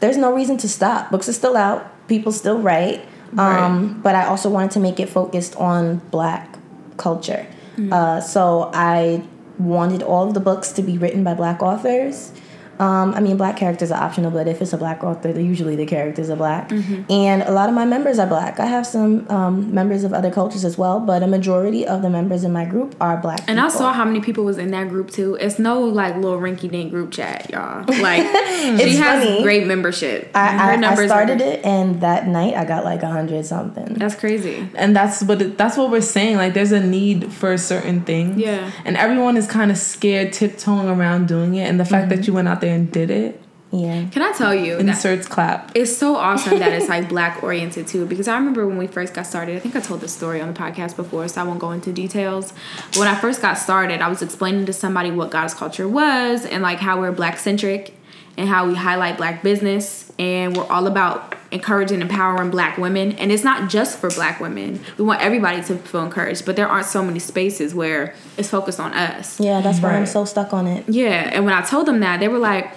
[0.00, 1.10] there's no reason to stop.
[1.10, 3.04] Books are still out, people still write.
[3.38, 6.58] Um, but I also wanted to make it focused on black
[6.96, 7.46] culture.
[7.92, 9.22] Uh, so I
[9.60, 12.32] wanted all of the books to be written by black authors.
[12.80, 15.84] Um, I mean, black characters are optional, but if it's a black author, usually the
[15.86, 16.72] characters are black.
[17.10, 18.58] And a lot of my members are black.
[18.58, 22.08] I have some um, members of other cultures as well, but a majority of the
[22.10, 23.42] members in my group are black.
[23.48, 25.34] And I saw how many people was in that group too.
[25.40, 27.84] It's no like little rinky dink group chat, y'all.
[28.00, 29.42] Like she It's has funny.
[29.42, 30.30] great membership.
[30.34, 33.44] I, I, I numbers are- started it, and that night I got like a hundred
[33.44, 33.94] something.
[33.94, 34.66] That's crazy.
[34.74, 36.36] and that's what that's what we're saying.
[36.38, 38.38] Like, there's a need for certain things.
[38.38, 38.70] Yeah.
[38.86, 41.68] And everyone is kind of scared, tiptoeing around doing it.
[41.68, 43.40] And the fact that you went out there and did it,
[43.72, 44.06] Yeah.
[44.10, 45.70] Can I tell you that inserts clap.
[45.76, 49.14] it's so awesome that it's like black oriented too because I remember when we first
[49.14, 51.60] got started, I think I told this story on the podcast before, so I won't
[51.60, 52.52] go into details.
[52.88, 56.44] But when I first got started, I was explaining to somebody what Goddess Culture was
[56.44, 57.94] and like how we're black centric
[58.40, 63.12] and how we highlight black business and we're all about encouraging and empowering black women
[63.12, 66.66] and it's not just for black women we want everybody to feel encouraged but there
[66.66, 70.54] aren't so many spaces where it's focused on us Yeah, that's why I'm so stuck
[70.54, 70.88] on it.
[70.88, 72.72] yeah, and when I told them that, they were like,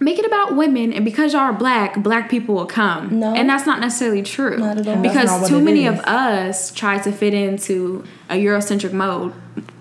[0.00, 3.20] make it about women, and because y'all are black, black people will come.
[3.20, 3.34] No.
[3.34, 4.58] And that's not necessarily true.
[4.58, 5.00] Not at all.
[5.00, 5.98] Because not too many is.
[5.98, 9.32] of us try to fit into a Eurocentric mode,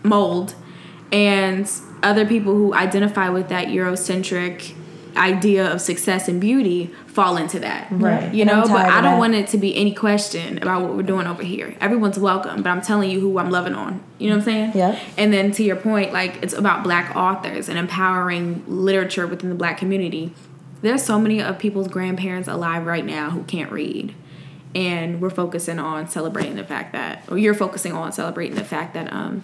[0.04, 0.56] mold,
[1.12, 1.70] and
[2.04, 4.75] other people who identify with that Eurocentric
[5.18, 7.88] idea of success and beauty fall into that.
[7.92, 8.34] Right.
[8.34, 11.28] You know, but I don't want it to be any question about what we're doing
[11.28, 11.76] over here.
[11.80, 14.04] Everyone's welcome, but I'm telling you who I'm loving on.
[14.18, 14.72] You know what I'm saying?
[14.76, 15.00] Yeah.
[15.18, 19.56] And then to your point, like it's about black authors and empowering literature within the
[19.56, 20.34] black community.
[20.82, 24.14] There's so many of people's grandparents alive right now who can't read.
[24.76, 28.94] And we're focusing on celebrating the fact that or you're focusing on celebrating the fact
[28.94, 29.44] that um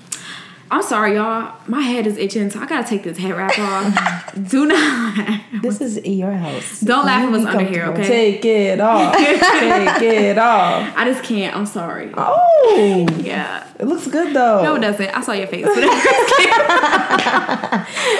[0.73, 4.33] I'm sorry y'all, my head is itching, so I gotta take this head wrap off.
[4.49, 6.79] Do not This is your house.
[6.79, 8.07] Don't laugh You at what's under here, okay?
[8.07, 9.13] Take it off.
[9.17, 10.93] Take it off.
[10.95, 12.09] I just can't, I'm sorry.
[12.15, 13.67] Oh, Yeah.
[13.79, 14.63] it looks good though.
[14.63, 15.09] No, it doesn't.
[15.09, 15.65] I saw your face.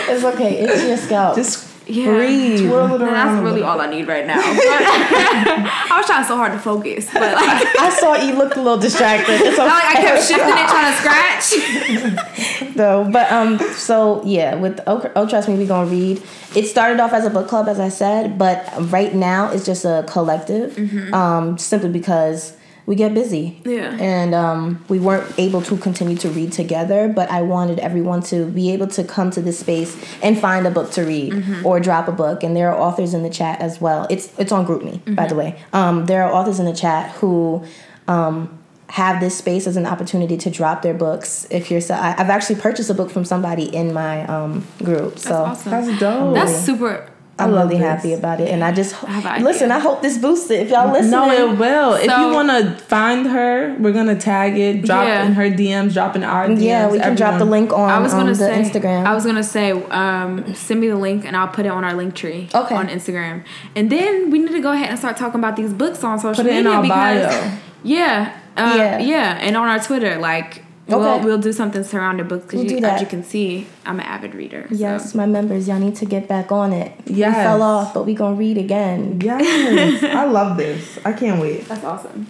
[0.10, 0.60] It's okay.
[0.60, 1.36] It's your scalp.
[1.36, 2.12] Just Yeah.
[2.16, 2.68] breathe.
[2.68, 3.14] Twirl it around.
[3.14, 4.42] that's really all I need right now.
[4.42, 4.82] But
[5.92, 8.78] I was trying so hard to focus, but like, I saw you looked a little
[8.78, 9.42] distracted.
[9.42, 9.62] It's okay.
[9.70, 12.76] I, like I kept shifting it, trying to scratch.
[12.76, 13.10] though.
[13.12, 16.22] But um, so yeah, with oh, oh trust me, we gonna read.
[16.56, 19.86] It started off as a book club, as I said, but right now it's just
[19.86, 20.78] a collective.
[21.14, 23.62] Um, simply because we get busy.
[23.66, 23.96] Yeah.
[24.00, 28.46] And um, we weren't able to continue to read together, but I wanted everyone to
[28.46, 32.08] be able to come to this space and find a book to read or drop
[32.08, 32.44] a book.
[32.44, 34.08] And there are authors in the chat as well.
[34.10, 35.60] It's it's on GroupMe, by the way.
[35.74, 37.64] Um, there are authors in the chat who.
[38.08, 38.58] Um,
[38.92, 41.48] have this space as an opportunity to drop their books.
[41.50, 45.18] If you're, so, I, I've actually purchased a book from somebody in my um, group,
[45.18, 45.72] so awesome.
[45.72, 46.34] That's dope.
[46.34, 47.10] That's super.
[47.44, 47.88] I'm love really this.
[47.90, 48.50] happy about it.
[48.50, 49.72] And I just have an listen.
[49.72, 49.78] idea.
[49.78, 50.62] I hope this boosts it.
[50.62, 51.94] If y'all listen, No, it will.
[51.94, 55.26] if you want to find her, we're gonna tag it, drop Yeah.
[55.26, 56.62] in her DMs, drop in our DMs.
[56.62, 59.06] yeah, we can drop the link on I was gonna um, the say Instagram.
[59.06, 61.94] I was gonna say, um, send me the link and I'll put it on our
[61.94, 62.76] link tree Okay.
[62.76, 63.44] on Instagram.
[63.76, 66.44] And then we need to go ahead and start talking about these books on social
[66.44, 67.52] Put it in media our because bio.
[67.84, 68.98] yeah, uh, Yeah.
[69.00, 71.24] yeah, and on our Twitter, like we'll Okay.
[71.24, 72.96] we'll do something surrounding books because We'll do you, that.
[72.96, 74.66] as you can see, I'm an avid reader.
[74.70, 74.76] so.
[74.76, 76.92] yes, my members, y'all need to get back on it.
[77.06, 77.30] Yes.
[77.38, 79.22] we fell off, but we gonna read again.
[79.22, 81.00] Yes, I love this.
[81.06, 81.66] I can't wait.
[81.68, 82.28] that's awesome.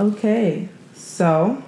[0.00, 1.62] Okay, so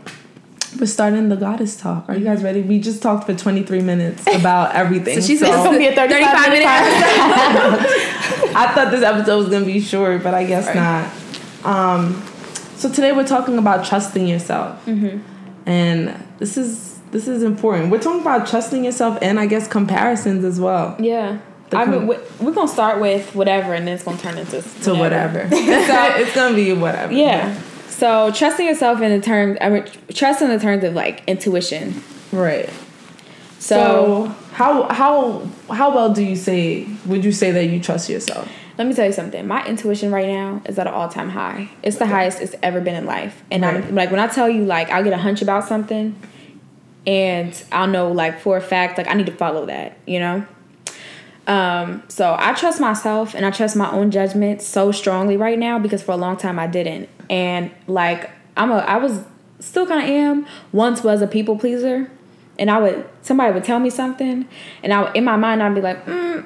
[0.81, 2.09] we're starting the goddess talk.
[2.09, 2.63] Are you guys ready?
[2.63, 5.21] We just talked for 23 minutes about everything.
[5.21, 6.65] So she said It's gonna be a 35 minute minute
[8.57, 10.75] I thought this episode was gonna be short, but I guess Right.
[10.75, 11.65] not.
[11.65, 12.23] Um,
[12.77, 15.19] so today we're talking about trusting yourself, Mm-hmm.
[15.69, 17.91] And this is this is important.
[17.91, 21.39] We're talking about trusting yourself, and I guess comparisons as well Yeah.
[21.71, 24.39] The I com- mean, we- we're gonna start with whatever, and then it's gonna turn
[24.39, 25.47] into to whatever.
[25.53, 27.13] it's gonna be whatever.
[27.13, 27.55] Yeah.
[27.89, 32.03] So trusting yourself in the terms, I mean, trust in the terms of like intuition.
[32.33, 32.71] Right.
[33.59, 33.77] So,
[34.29, 38.49] So, How how how well do you say would you say that you trust yourself?
[38.79, 39.45] Let me tell you something.
[39.47, 41.69] My intuition right now is at an all time high.
[41.83, 43.43] It's the highest it's ever been in life.
[43.51, 43.75] And Right.
[43.85, 46.15] I'm like when I tell you like I'll get a hunch about something
[47.07, 50.47] and I'll know like for a fact like I need to follow that, you know?
[51.49, 55.79] Um, so I trust myself and I trust my own judgment so strongly right now
[55.79, 57.09] because for a long time I didn't.
[57.29, 59.25] And like I'm a I was
[59.59, 62.09] still kind of am once was a people pleaser
[62.61, 64.47] and I would somebody would tell me something
[64.85, 66.45] and I would- in my mind I'd be like, mm,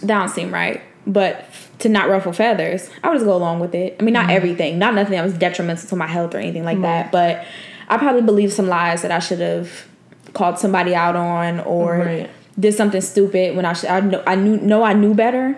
[0.00, 0.80] that don't seem right.
[1.08, 1.44] But
[1.80, 3.96] to not ruffle feathers, I would just go along with it.
[3.98, 4.36] I mean, not mm-hmm.
[4.36, 7.10] everything, not nothing that was detrimental to my health or anything like that.
[7.10, 7.44] But
[7.88, 9.88] I probably believed some lies that I should have
[10.34, 12.30] called somebody out on or Right.
[12.60, 13.88] did something stupid when I should.
[13.88, 15.56] I know I knew know I knew better.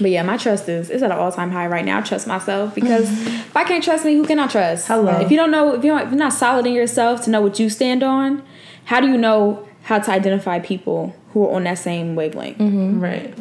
[0.00, 1.98] But yeah, my trust is is at an all time high right now.
[1.98, 3.34] I trust myself because mm-hmm.
[3.34, 4.86] if I can't trust me, who can I trust?
[4.86, 5.18] Hello.
[5.18, 7.68] If you don't know, if if you're not solid in yourself to know what you
[7.68, 8.42] stand on,
[8.84, 12.58] how do you know how to identify people who are on that same wavelength?
[12.58, 13.00] Mm-hmm.
[13.00, 13.34] Right.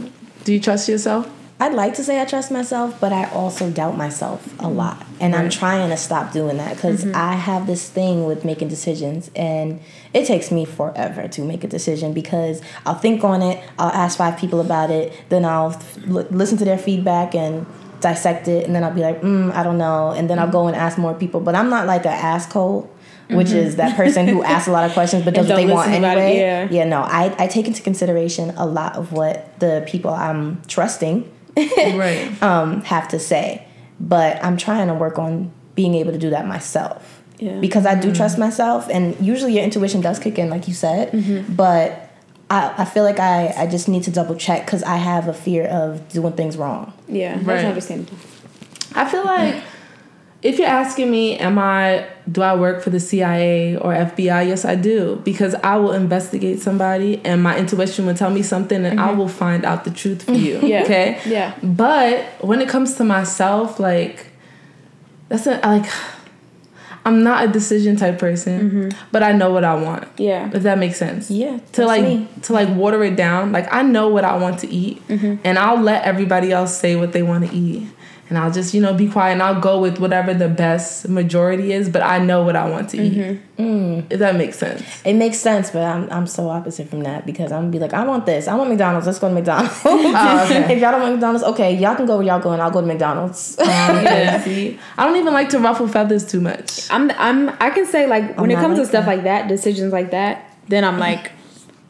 [0.48, 1.30] Do you trust yourself?
[1.60, 4.78] I'd like to say I trust myself, but I also doubt myself a mm-hmm.
[4.78, 5.06] lot.
[5.20, 7.18] And I'm trying to stop doing that because mm-hmm.
[7.18, 9.82] I have this thing with making decisions, and
[10.14, 14.18] it takes me forever to make a decision because I'll think on it, I'll ask
[14.18, 17.66] five people about it, then I'll listen to their feedback and
[18.00, 20.54] dissect it, and then I'll be like, mm, I don't know, and then I'll mm-hmm.
[20.54, 21.42] go and ask more people.
[21.42, 22.88] But I'm not like an askhole.
[23.30, 25.74] Which is that person who asks a lot of questions but does what don't they
[25.74, 26.40] want listen about it, anyway.
[26.40, 26.68] yeah.
[26.70, 31.30] yeah, no, I, I take into consideration a lot of what the people I'm trusting
[31.78, 32.42] right.
[32.42, 33.68] um, have to say.
[34.00, 37.22] But I'm trying to work on being able to do that myself.
[37.40, 37.60] Yeah.
[37.60, 41.12] Because I do trust myself, and usually your intuition does kick in, like you said.
[41.12, 41.54] Mm-hmm.
[41.54, 42.10] But
[42.50, 45.34] I, I feel like I, I just need to double check because I have a
[45.34, 46.94] fear of doing things wrong.
[47.08, 48.18] Yeah, that's understandable.
[48.96, 49.64] I feel like
[50.44, 54.48] if you're asking me, am I do I work for the CIA or FBI?
[54.48, 58.86] Yes, I do because I will investigate somebody and my intuition will tell me something
[58.86, 59.18] and I mm-hmm.
[59.18, 60.60] will find out the truth for you.
[60.68, 60.84] Yeah.
[60.84, 61.22] Okay.
[61.26, 61.56] Yeah.
[61.64, 64.28] But when it comes to myself, like
[65.30, 65.90] that's a, like
[67.08, 69.08] I'm not a decision type person, mm-hmm.
[69.14, 70.08] but I know what I want.
[70.18, 70.52] Yeah.
[70.54, 71.32] If that makes sense.
[71.32, 72.28] Yeah, To like me.
[72.44, 73.54] to like water it down.
[73.54, 75.36] Like I know what I want to eat, mm-hmm.
[75.46, 77.88] and I'll let everybody else say what they want to eat,
[78.30, 81.72] and I'll just you know be quiet and I'll go with whatever the best majority
[81.72, 81.90] is.
[81.90, 83.14] But I know what I want to eat.
[83.14, 83.64] Mm-hmm.
[83.64, 84.84] Mm, if that makes sense.
[85.04, 87.94] It makes sense, but I'm, I'm so opposite from that because I'm gonna be like,
[87.94, 88.48] I want this.
[88.48, 89.08] I want McDonald's.
[89.08, 89.82] Let's go to McDonald's.
[89.88, 90.74] Oh, okay.
[90.76, 92.60] if y'all don't want McDonald's, okay, y'all can go where y'all going.
[92.60, 93.58] I'll go to McDonald's.
[93.68, 94.42] Um, yeah.
[94.44, 96.90] See, I don't even like to ruffle feathers too much.
[96.90, 99.16] I'm I'm I can say like when it not comes to stuff that.
[99.16, 101.02] like that, decisions like that, then I'm mm-hmm.
[101.02, 101.32] like,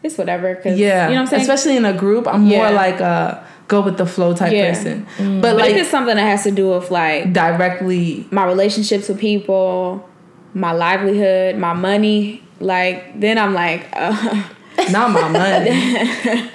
[0.03, 0.55] it's whatever.
[0.55, 1.41] Cause Yeah, you know what I'm saying.
[1.43, 4.73] Especially in a group, I'm more like a go with the flow type Yeah.
[4.73, 5.05] person.
[5.17, 5.41] Mm.
[5.41, 9.19] But but like it's something that has to do with like directly, my relationships with
[9.19, 10.07] people,
[10.53, 14.43] my livelihood, my money, like then I'm like, uh,
[14.91, 16.49] not my money.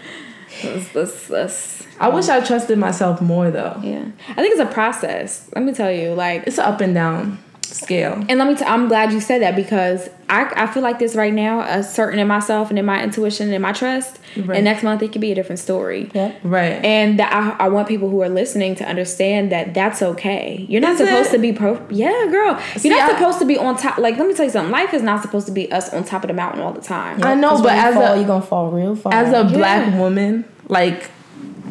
[0.64, 3.78] let's, let's, let's I wish I trusted myself more though.
[3.82, 4.04] yeah.
[4.30, 5.48] I think it's a process.
[5.54, 7.38] Let me tell you, like It's up and down
[7.72, 8.14] scale.
[8.28, 8.54] And let me.
[8.54, 11.82] T- I'm glad you said that because I I feel like this right now, uh,
[11.82, 14.18] certain in myself and in my intuition and in my trust.
[14.36, 14.56] Right.
[14.56, 16.10] And next month it could be a different story.
[16.14, 16.40] Yep.
[16.44, 16.84] Right.
[16.84, 20.64] And that I, I want people who are listening to understand that that's okay.
[20.68, 21.36] You're not Is supposed it?
[21.36, 21.84] to be pro.
[21.90, 22.58] Yeah, girl.
[22.76, 23.98] See, You're not I- supposed to be on top.
[23.98, 24.72] Like, let me tell you something.
[24.72, 27.22] Life is not supposed to be us on top of the mountain all the time.
[27.22, 29.12] I know, but when you as fall, a you're gonna fall real far.
[29.12, 29.56] as a Yeah.
[29.58, 31.10] black woman, like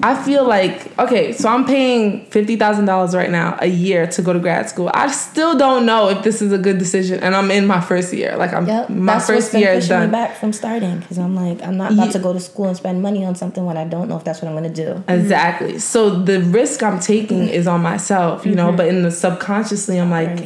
[0.03, 4.21] I feel like okay, so I'm paying fifty thousand dollars right now a year to
[4.21, 4.89] go to grad school.
[4.93, 8.11] I still don't know if this is a good decision, and I'm in my first
[8.13, 8.35] year.
[8.37, 10.99] Like I'm Yep, my that's what's first been year is pushing me back from starting
[10.99, 13.35] because I'm like I'm not about Ye- to go to school and spend money on
[13.35, 15.03] something when I don't know if that's what I'm gonna do.
[15.07, 15.77] Exactly.
[15.79, 18.67] So the risk I'm taking is on myself, you know.
[18.67, 18.77] Mm-hmm.
[18.77, 20.39] But in the subconsciously, I'm like,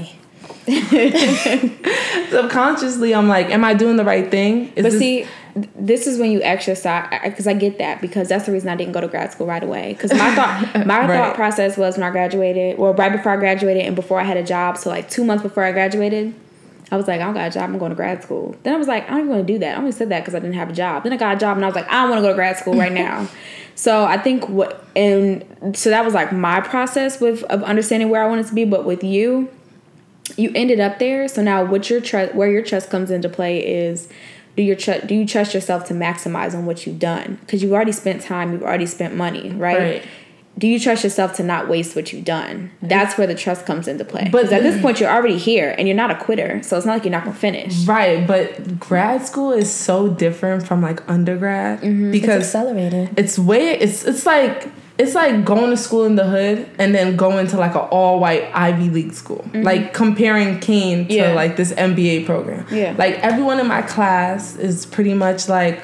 [2.29, 4.71] subconsciously, I'm like, am I doing the right thing?
[4.75, 8.45] Is But this- see, this is when you exercise because I get that because that's
[8.45, 9.93] the reason I didn't go to grad school right away.
[9.93, 11.07] Because my thought, my Right.
[11.07, 14.35] thought process was when I graduated, well, right before I graduated and before I had
[14.35, 14.77] a job.
[14.77, 16.33] So like two months before I graduated,
[16.91, 17.63] I was like, I don't got a job.
[17.69, 18.55] I'm going to grad school.
[18.63, 19.75] Then I was like, I don't even want to do that.
[19.75, 21.03] I only said that because I didn't have a job.
[21.03, 22.35] Then I got a job and I was like, I don't want to go to
[22.35, 23.27] grad school right now.
[23.75, 28.23] so I think what and so that was like my process with of understanding where
[28.23, 28.65] I wanted to be.
[28.65, 29.49] But with you,
[30.37, 31.27] you ended up there.
[31.27, 34.07] So now, what your trust, where your trust comes into play is,
[34.55, 37.37] do your tr- do you trust yourself to maximize on what you've done?
[37.41, 39.77] Because you've already spent time, you've already spent money, right?
[39.77, 40.03] Right.
[40.57, 42.71] Do you trust yourself to not waste what you've done?
[42.81, 44.29] That's where the trust comes into play.
[44.31, 46.63] But- at this point, you're already here, and you're not a quitter.
[46.63, 47.85] So it's not like you're not gonna finish.
[47.85, 48.25] right?
[48.25, 52.05] But grad school is so different from like undergrad Mm-hmm.
[52.13, 53.19] It's because accelerated.
[53.19, 57.15] it's way it's it's like it's like going to school in the hood and then
[57.17, 59.43] going to like an all white Ivy League school.
[59.53, 61.11] Like comparing Kane to Mm-hmm.
[61.13, 61.33] Yeah.
[61.33, 62.65] like this MBA program.
[62.71, 62.95] Yeah.
[62.97, 65.81] Like everyone in my class is pretty much like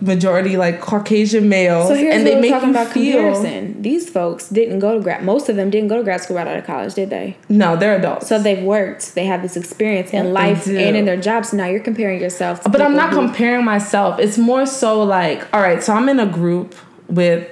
[0.00, 3.12] majority like Caucasian males, So here's and they make talking you about feel.
[3.34, 3.82] comparison.
[3.82, 5.22] These folks didn't go to grad.
[5.22, 7.36] Most of them didn't go to grad school right out of college, did they?
[7.48, 8.26] No, they're adults.
[8.28, 9.14] So they've worked.
[9.14, 11.52] They have this experience in life and in their jobs.
[11.52, 12.62] Now you're comparing yourself.
[12.62, 14.18] To But I'm not who- comparing myself.
[14.18, 16.74] It's more so like, all right, so I'm in a group
[17.08, 17.48] with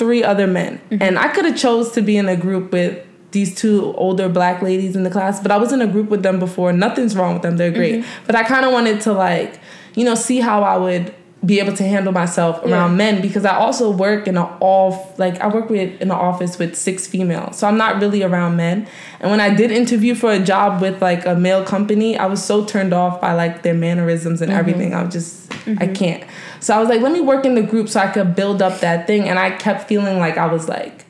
[0.00, 1.02] three other men, Mm-hmm.
[1.04, 2.92] and I could have chose to be in a group with
[3.36, 6.22] these two older black ladies in the class, but I was in a group with
[6.24, 6.72] them before.
[6.72, 7.96] Nothing's wrong with them; they're great.
[8.00, 8.26] Mm-hmm.
[8.26, 9.60] But I kind of wanted to like,
[9.94, 11.14] you know, see how I would
[11.50, 12.96] be able to handle myself around Yeah.
[13.04, 16.58] men because I also work in an all like I work with in an office
[16.58, 18.86] with six females, so I'm not really around men.
[19.20, 22.40] And when I did interview for a job with like a male company, I was
[22.44, 24.92] so turned off by like their mannerisms and everything.
[24.92, 25.36] I was just
[25.84, 26.24] I can't.
[26.60, 28.80] So I was like, let me work in the group so I could build up
[28.80, 29.28] that thing.
[29.28, 31.06] And I kept feeling like I was like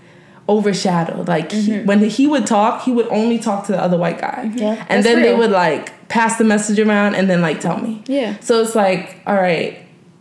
[0.48, 1.28] overshadowed.
[1.28, 1.86] Like he, mm-hmm.
[1.86, 4.44] when he would talk, he would only talk to the other white guy.
[4.46, 4.58] Mm-hmm.
[4.58, 7.78] Yeah, and that's then they would like pass the message around and then like tell
[7.78, 8.02] me.
[8.06, 8.38] Yeah.
[8.40, 9.78] So it's like, all right,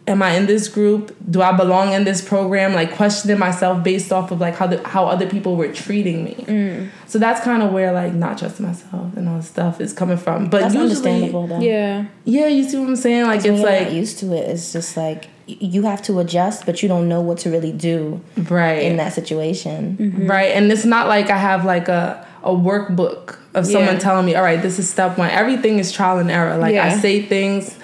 [0.10, 1.16] am I in this group?
[1.30, 2.74] Do I belong in this program?
[2.74, 6.36] Like questioning myself based off of like how the, how other people were treating me.
[6.48, 6.90] Mm.
[7.06, 10.18] So that's kind of where like not trusting myself and all this stuff is coming
[10.18, 10.50] from.
[10.50, 11.60] But That's usually, understandable though.
[11.60, 12.08] Yeah.
[12.26, 13.28] yeah, you see what I'm saying?
[13.28, 16.20] Like When it's you're like not used to it, it's just like you have to
[16.20, 19.98] adjust, but you don't know what to really do right in that situation.
[19.98, 20.28] Mm-hmm.
[20.28, 24.00] right, and it's not like I have like a a workbook of someone Yeah.
[24.00, 25.30] telling me, all right, this is step one.
[25.30, 26.58] Everything is trial and error.
[26.58, 27.76] Like I say things.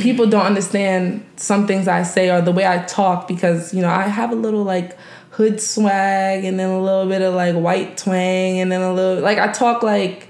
[0.00, 3.88] People don't understand some things I say or the way I talk because you know
[3.90, 4.96] I have a little like
[5.30, 9.22] hood swag and then a little bit of like white twang and then a little
[9.22, 10.28] like I talk like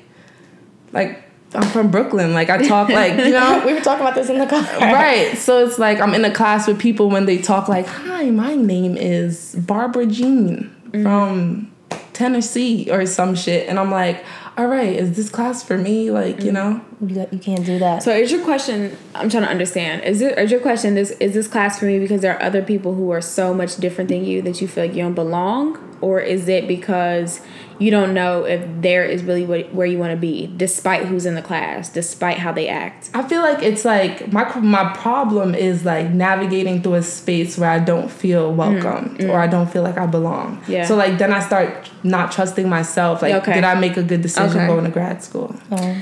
[0.92, 1.22] like
[1.54, 2.32] I'm from Brooklyn.
[2.32, 4.62] Like I talk like you know we were talking about this in the car.
[4.80, 5.36] right.
[5.36, 8.54] So it's like I'm in a class with people when they talk like, "Hi, my
[8.54, 11.70] name is Barbara Jean from
[12.14, 14.24] Tennessee or some shit," and I'm like,
[14.56, 16.54] "All right, is this class for me?" Like you mm-hmm.
[16.54, 18.02] know, You, you can't do that.
[18.02, 18.96] So is your question?
[19.14, 20.02] I'm trying to understand.
[20.04, 20.38] Is it?
[20.38, 20.94] Is your question?
[20.94, 23.76] This is this class for me because there are other people who are so much
[23.76, 27.40] different than you that you feel like you don't belong, or is it because
[27.78, 31.26] you don't know if there is really what, where you want to be, despite who's
[31.26, 33.10] in the class, despite how they act?
[33.14, 37.70] I feel like it's like my my problem is like navigating through a space where
[37.70, 39.30] I don't feel mm, welcomed mm.
[39.30, 40.62] or I don't feel like I belong.
[40.68, 40.86] Yeah.
[40.86, 43.22] So like then I start not trusting myself.
[43.22, 43.54] Like, Okay.
[43.54, 44.66] did I make a good decision Okay.
[44.66, 45.54] going to grad school?
[45.72, 45.96] Oh.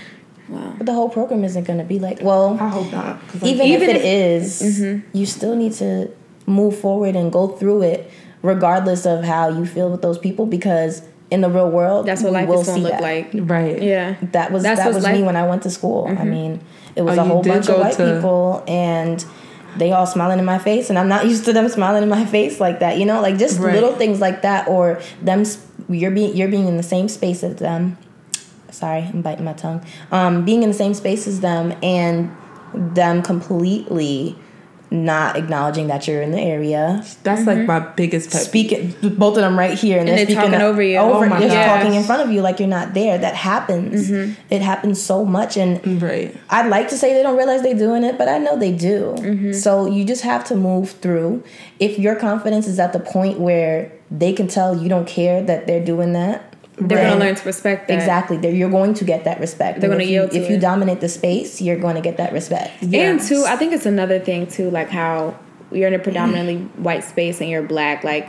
[0.52, 0.74] Wow.
[0.76, 3.20] But the whole program isn't going to be like, well, I hope not.
[3.34, 5.16] like, even, Even if if- it is, mm-hmm.
[5.18, 6.10] you still need to
[6.46, 8.10] move forward and go through it
[8.42, 12.32] regardless of how you feel with those people because in the real world That's what
[12.32, 13.00] we life will is gonna look that.
[13.00, 13.30] like.
[13.34, 13.80] right.
[13.80, 14.16] Yeah.
[14.32, 16.06] that was That's that was life- me when I went to school.
[16.08, 16.30] I mm-hmm.
[16.30, 16.60] mean,
[16.96, 19.24] it was Oh, a whole bunch of white to- people and
[19.78, 22.26] they all smiling in my face and I'm not used to them smiling in my
[22.26, 22.98] face like that.
[22.98, 23.72] You know, like just Right.
[23.74, 27.42] little things like that or them s- you're being you're being in the same space
[27.42, 27.96] as them.
[28.72, 29.84] Sorry, I'm biting my tongue.
[30.10, 32.34] Um, being in the same space as them and
[32.74, 34.36] them completely
[34.90, 37.02] not acknowledging that you're in the area.
[37.22, 38.42] That's like my biggest pet.
[38.42, 40.98] Speaking both of them right here and, And they're they're speaking talking over you.
[40.98, 41.66] Over, Oh my just gosh.
[41.80, 43.16] talking in front of you like you're not there.
[43.16, 44.10] That happens.
[44.10, 46.36] It happens so much and Right.
[46.50, 49.14] I'd like to say they don't realize they're doing it, but I know they do.
[49.16, 49.52] Mm-hmm.
[49.54, 51.42] So you just have to move through.
[51.80, 55.66] If your confidence is at the point where they can tell you don't care that
[55.66, 56.51] they're doing that,
[56.88, 57.94] They're gonna learn to respect that.
[57.94, 58.36] Exactly.
[58.36, 59.80] They're, you're going to get that respect.
[59.80, 62.32] They're if you, yield to If you dominate the space, you're going to get that
[62.32, 62.82] respect.
[62.82, 63.28] And Yes.
[63.28, 65.38] too, I think it's another thing too, like how
[65.70, 68.04] you're in a predominantly white space and you're black.
[68.04, 68.28] Like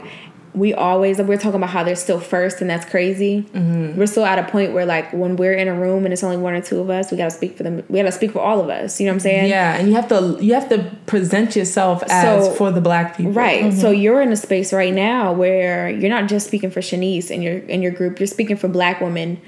[0.55, 3.41] we always we're talking about how they're still first, and that's crazy.
[3.53, 3.97] Mm-hmm.
[3.97, 6.37] We're still at a point where like when we're in a room and it's only
[6.37, 7.83] one or two of us, we gotta speak for them.
[7.89, 8.99] We gotta speak for all of us.
[8.99, 9.49] You know what I'm saying?
[9.49, 13.17] Yeah, and you have to you have to present yourself as So- for the black
[13.17, 13.31] people.
[13.33, 13.73] Right.
[13.73, 17.43] So you're in a space right now where you're not just speaking for Shanice and
[17.43, 19.39] your in your group, you're speaking for black women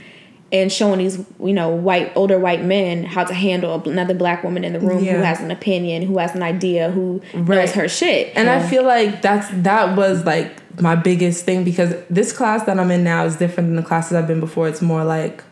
[0.51, 4.63] and showing these, you know, white older white men how to handle another black woman
[4.63, 7.57] in the room who has an opinion, who has an idea, who Right.
[7.57, 8.31] knows her shit.
[8.35, 12.79] And I feel like that's that was like my biggest thing because this class that
[12.79, 14.67] I'm in now is different than the classes I've been before.
[14.67, 15.43] It's more like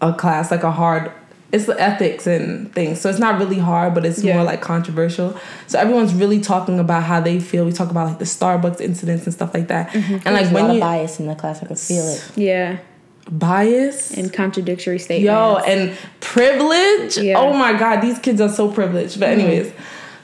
[0.00, 1.10] a class, like a hard
[1.52, 3.00] it's the ethics and things.
[3.00, 4.34] So it's not really hard, but it's Yeah.
[4.34, 5.36] more like controversial.
[5.68, 7.64] So everyone's really talking about how they feel.
[7.64, 9.90] We talk about like the Starbucks incidents and stuff like that.
[9.90, 10.14] Mm-hmm.
[10.14, 12.28] And like There's a lot when of bias in the class, I could feel it.
[12.34, 12.78] yeah.
[13.30, 15.26] Bias And contradictory statements.
[15.26, 17.16] Yo, and privilege.
[17.16, 17.38] Yeah.
[17.38, 19.18] Oh my God, these kids are so privileged.
[19.18, 19.40] But mm.
[19.40, 19.72] anyways,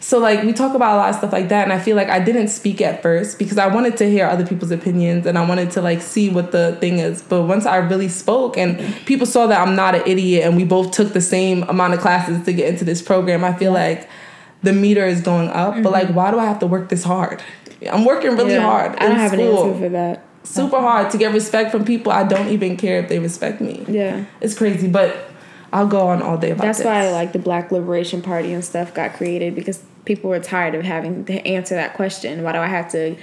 [0.01, 2.09] so like we talk about a lot of stuff like that, and I feel like
[2.09, 5.47] I didn't speak at first because I wanted to hear other people's opinions and I
[5.47, 7.23] wanted to like see what the thing is.
[7.23, 10.65] But once I really spoke and people saw that I'm not an idiot and we
[10.65, 14.09] both took the same amount of classes to get into this program, I feel like
[14.63, 15.83] the meter is going up.
[15.83, 16.17] But like, mm-hmm.
[16.17, 17.43] why do I have to work this hard?
[17.91, 18.63] I'm working really Yeah.
[18.63, 18.97] hard.
[18.97, 19.67] I don't have an school.
[19.69, 20.25] answer for that.
[20.43, 22.11] Super hard to get respect from people.
[22.13, 23.85] I don't even care if they respect me.
[23.89, 24.25] Yeah.
[24.41, 25.17] It's crazy, but
[25.73, 26.87] I'll go on all day about That's this.
[26.87, 30.83] why like the Black Liberation Party and stuff got created because people were tired of
[30.83, 32.43] having to answer that question.
[32.43, 33.17] Why do I have to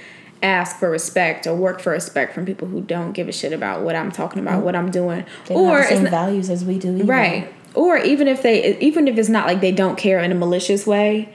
[0.44, 3.82] ask for respect or work for respect from people who don't give a shit about
[3.82, 6.96] what I'm talking about, what I'm doing, They or same not- values as we do.
[6.96, 7.06] Either.
[7.06, 7.54] right?
[7.74, 10.86] Or even if they, even if it's not like they don't care in a malicious
[10.88, 11.30] way,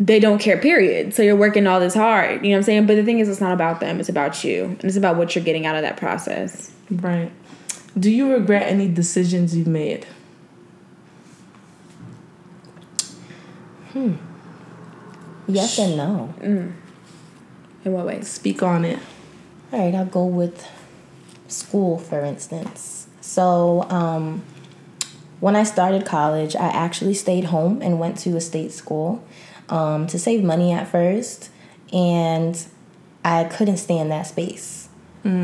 [0.00, 0.56] they don't care.
[0.56, 1.14] Period.
[1.14, 2.42] So you're working all this hard.
[2.42, 2.86] You know what I'm saying?
[2.86, 4.00] But the thing is, it's not about them.
[4.00, 6.72] It's about you, and it's about what you're getting out of that process.
[6.90, 7.30] Right.
[7.98, 10.06] Do you regret any decisions you've made?
[13.92, 14.14] Hmm.
[15.46, 16.34] Yes and no.
[16.40, 18.22] In what way?
[18.22, 18.98] Speak on it.
[19.72, 20.66] All right, I'll go with
[21.48, 23.08] school, for instance.
[23.20, 24.42] So, um,
[25.40, 29.24] when I started college, I actually stayed home and went to a state school
[29.70, 31.50] um, to save money at first,
[31.92, 32.62] and
[33.24, 34.88] I couldn't stand that space.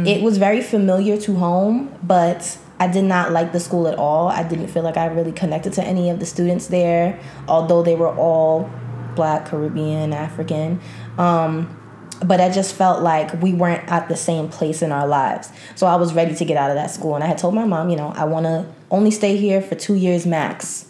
[0.06, 4.28] It was very familiar to home, but I did not like the school at all.
[4.28, 7.18] I didn't feel like I really connected to any of the students there,
[7.48, 8.70] although they were all
[9.14, 10.80] black, Caribbean, African.
[11.18, 11.78] Um,
[12.24, 15.52] but I just felt like we weren't at the same place in our lives.
[15.74, 17.14] So I was ready to get out of that school.
[17.14, 19.74] And I had told my mom, you know, I want to only stay here for
[19.74, 20.86] two years max.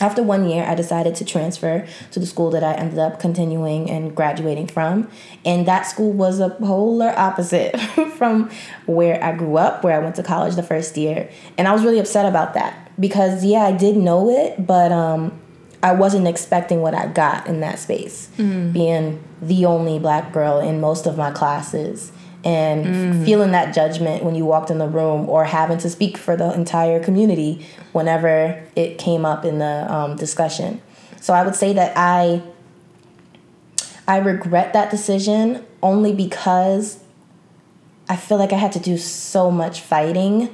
[0.00, 3.90] After one year, I decided to transfer to the school that I ended up continuing
[3.90, 5.10] and graduating from.
[5.44, 7.78] And that school was a polar opposite
[8.16, 8.50] from
[8.86, 11.28] where I grew up, where I went to college the first year.
[11.58, 15.38] And I was really upset about that because, yeah, I did know it, but um,
[15.82, 18.28] I wasn't expecting what I got in that space,
[18.72, 22.12] being the only black girl in most of my classes
[22.44, 26.36] and feeling that judgment when you walked in the room or having to speak for
[26.36, 30.80] the entire community whenever it came up in the um, discussion.
[31.20, 32.42] So I would say that I
[34.08, 37.00] I regret that decision only because
[38.08, 40.48] I feel like I had to do so much fighting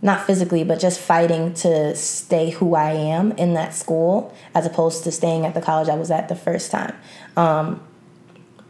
[0.00, 5.02] not physically, but just fighting to stay who I am in that school, as opposed
[5.04, 6.94] to staying at the college I was at the first time.
[7.36, 7.82] Um,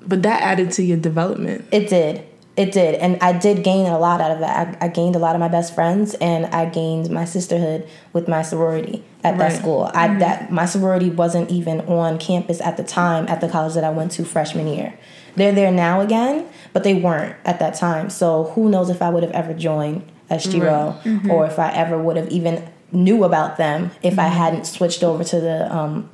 [0.08, 1.66] But that added to your development.
[1.70, 2.24] it did.
[2.58, 2.96] It did.
[2.96, 4.82] And I did gain a lot out of that.
[4.82, 8.26] I, I gained a lot of my best friends and I gained my sisterhood with
[8.26, 9.88] my sorority at that school.
[9.94, 10.18] I mm-hmm.
[10.18, 13.90] that my sorority wasn't even on campus at the time at the college that I
[13.90, 14.98] went to freshman year.
[15.36, 18.10] They're there now again, but they weren't at that time.
[18.10, 21.30] So who knows if I would have ever joined SGRO mm-hmm.
[21.30, 25.22] or if I ever would have even knew about them if I hadn't switched over
[25.22, 26.10] to the um,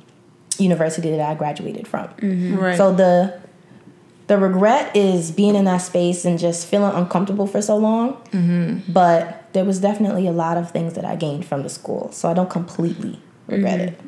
[0.59, 2.07] university that I graduated from.
[2.07, 2.55] Mm-hmm.
[2.55, 2.77] Right.
[2.77, 3.41] So the
[4.27, 8.13] the regret is being in that space and just feeling uncomfortable for so long.
[8.31, 8.91] Mm-hmm.
[8.91, 12.29] But there was definitely a lot of things that I gained from the school, so
[12.29, 13.99] I don't completely regret it.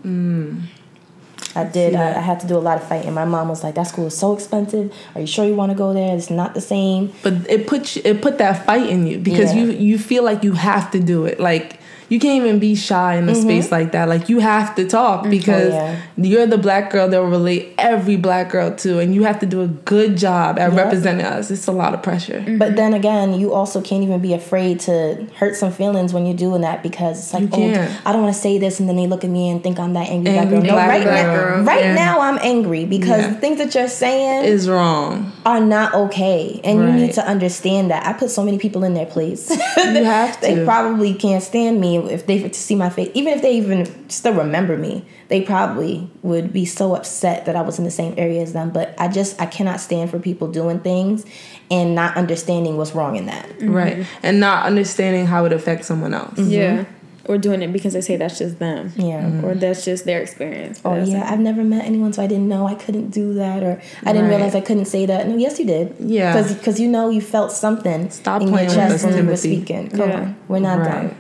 [1.55, 1.95] I did.
[1.95, 3.13] I, I had to do a lot of fighting.
[3.13, 4.93] My mom was like, "That school is so expensive.
[5.15, 6.15] Are you sure you want to go there?
[6.15, 9.53] It's not the same." but it put you, it put that fight in you because
[9.55, 9.63] Yeah.
[9.63, 11.79] you you feel like you have to do it like
[12.09, 13.41] you can't even be shy in a mm-hmm.
[13.41, 16.01] space like that like you have to talk oh, because yeah.
[16.17, 19.45] you're the black girl that will relate every black girl to and you have to
[19.45, 20.85] do a good job at Yep.
[20.85, 22.75] representing us it's a lot of pressure But mm-hmm.
[22.75, 26.61] then again, you also can't even be afraid to hurt some feelings when you're doing
[26.61, 27.97] that because it's like, oh.
[28.05, 29.93] I don't want to say this, and then they look at me and think I'm
[29.93, 30.77] that angry, Angry black girl.
[30.77, 31.63] No, right black now, girl.
[31.63, 31.95] right Yeah.
[31.95, 33.29] now I'm angry because Yeah.
[33.29, 37.91] the things that you're saying is wrong are not okay, and you need to understand
[37.91, 38.05] that.
[38.05, 39.49] I put so many people in their place.
[39.49, 43.41] You have they probably can't stand me if they to see my face, even if
[43.41, 45.05] they even still remember me.
[45.29, 48.69] They probably would be so upset that I was in the same area as them.
[48.69, 51.25] But I just I cannot stand for people doing things
[51.69, 53.45] and not understanding what's wrong in that.
[53.49, 53.73] Mm-hmm.
[53.73, 56.49] right and not understanding how it affects someone else mm-hmm.
[56.51, 56.85] Yeah.
[57.25, 58.93] Or doing it because they say that's just them.
[58.95, 59.21] Yeah.
[59.21, 59.43] Mm-hmm.
[59.43, 60.79] Or that's just their experience.
[60.85, 61.33] Oh yeah, it.
[61.33, 64.29] I've never met anyone, so I didn't know I couldn't do that, or I didn't
[64.29, 64.35] Right.
[64.37, 65.27] realize I couldn't say that.
[65.27, 65.93] No, yes, you did.
[65.99, 66.41] Yeah.
[66.41, 69.17] because you know you felt something Stop in your playing with chest us, when you
[69.23, 69.55] were Timothy.
[69.57, 69.89] speaking.
[69.89, 70.19] Come Yeah.
[70.21, 70.89] on, we're not Right.
[70.89, 71.15] done.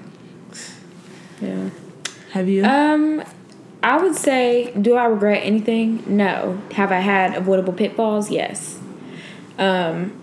[1.41, 1.69] Yeah.
[2.31, 3.23] have you Um,
[3.83, 6.03] I would say, do I regret anything?
[6.07, 6.59] No.
[6.73, 8.31] Have I had avoidable pitfalls?
[8.31, 8.79] Yes.
[9.57, 10.13] Um,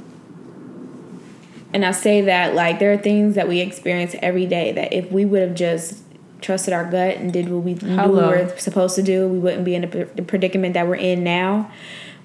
[1.73, 5.11] and I say that like there are things that we experience every day that if
[5.11, 6.03] we would have just
[6.41, 9.65] trusted our gut and did what we knew we were supposed to do, we wouldn't
[9.65, 11.71] be in the, the predicament that we're in now.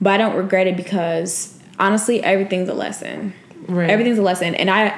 [0.02, 3.34] But I don't regret it because honestly, everything's a lesson.
[3.68, 3.90] Right.
[3.90, 4.90] Everything's a lesson, and I,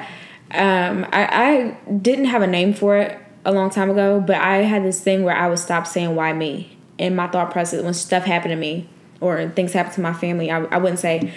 [0.52, 4.58] um, I, I didn't have a name for it a long time ago, but I
[4.58, 7.94] had this thing where I would stop saying "why me" And my thought process when
[7.94, 8.88] stuff happened to me
[9.20, 10.50] or things happened to my family.
[10.50, 11.32] I, I wouldn't say,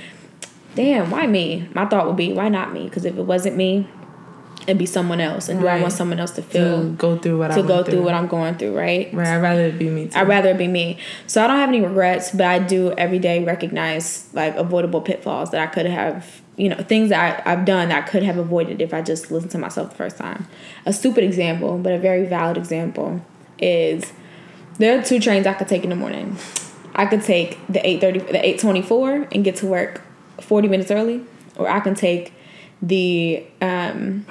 [0.76, 3.88] "Damn, why me?" My thought would be, "Why not me?" Because if it wasn't me,
[4.68, 7.40] it'd be someone else, and do I want someone else to to feel go through
[7.40, 9.14] what I to went go through what I'm going through, right?
[9.14, 10.98] right I'd rather it be me too I'd rather it be me.
[11.28, 15.52] So I don't have any regrets, but I do every day recognize like avoidable pitfalls
[15.52, 18.38] that I could have, you know, things that I, I've done that I could have
[18.38, 20.48] avoided if I just listened to myself the first time.
[20.86, 23.22] A stupid example, but a very valid example
[23.60, 24.12] is
[24.78, 26.38] there are two trains I could take in the morning.
[26.96, 30.02] I could take the eight thirty, the eight twenty four, and get to work
[30.40, 31.22] forty minutes early,
[31.58, 32.34] or I can take
[32.82, 34.26] the um,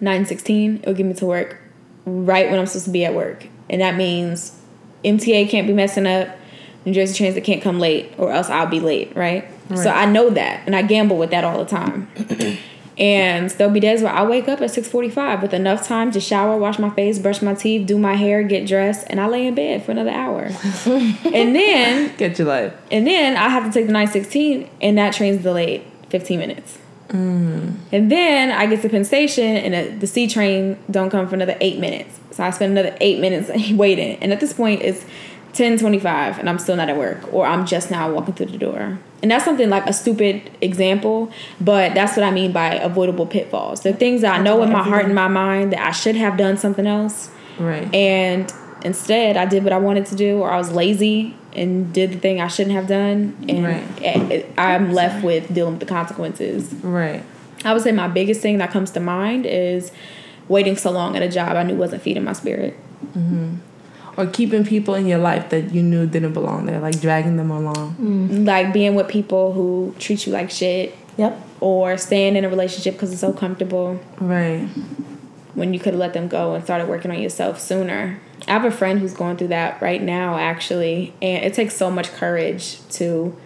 [0.00, 0.78] nine sixteen.
[0.82, 1.60] It'll get me to work
[2.04, 4.60] right when I'm supposed to be at work, and that means
[5.04, 6.36] MTA can't be messing up.
[6.84, 9.48] New Jersey Transit can't come late, or else I'll be late, right?
[9.68, 9.78] right.
[9.78, 12.08] So I know that, and I gamble with that all the time.
[12.98, 16.10] and there'll be days where I wake up at six forty five with enough time
[16.12, 19.26] to shower, wash my face, brush my teeth, do my hair, get dressed, and I
[19.26, 20.42] lay in bed for another hour.
[20.86, 22.74] and then get your life.
[22.90, 26.78] And then I have to take the nine sixteen, and that train's delayed fifteen minutes.
[27.08, 27.76] Mm.
[27.92, 31.56] And then I get to Penn Station, and the C train don't come for another
[31.60, 32.18] eight minutes.
[32.30, 34.18] So I spend another eight minutes waiting.
[34.20, 35.04] And at this point, it's
[35.54, 38.98] 10:25 and I'm still not at work or I'm just now walking through the door.
[39.22, 43.80] And that's something like a stupid example, but that's what I mean by avoidable pitfalls.
[43.80, 46.36] The things that I know in my heart and my mind that I should have
[46.36, 47.30] done something else.
[47.58, 47.92] Right.
[47.94, 48.52] And
[48.84, 52.18] instead, I did what I wanted to do or I was lazy and did the
[52.18, 54.46] thing I shouldn't have done and right.
[54.58, 56.74] I'm left with dealing with the consequences.
[56.82, 57.22] Right.
[57.64, 59.92] I would say my biggest thing that comes to mind is
[60.48, 62.76] waiting so long at a job I knew wasn't feeding my spirit.
[63.16, 63.56] Mm-hmm
[64.16, 67.50] or keeping people in your life that you knew didn't belong there, like dragging them
[67.50, 67.96] along.
[67.96, 68.46] Mm.
[68.46, 70.96] Like being with people who treat you like shit.
[71.16, 71.40] Yep.
[71.60, 74.00] Or staying in a relationship because it's so comfortable.
[74.20, 74.66] Right.
[75.54, 78.20] When you could have let them go and started working on yourself sooner.
[78.48, 81.90] I have a friend who's going through that right now, actually, and it takes so
[81.90, 83.36] much courage to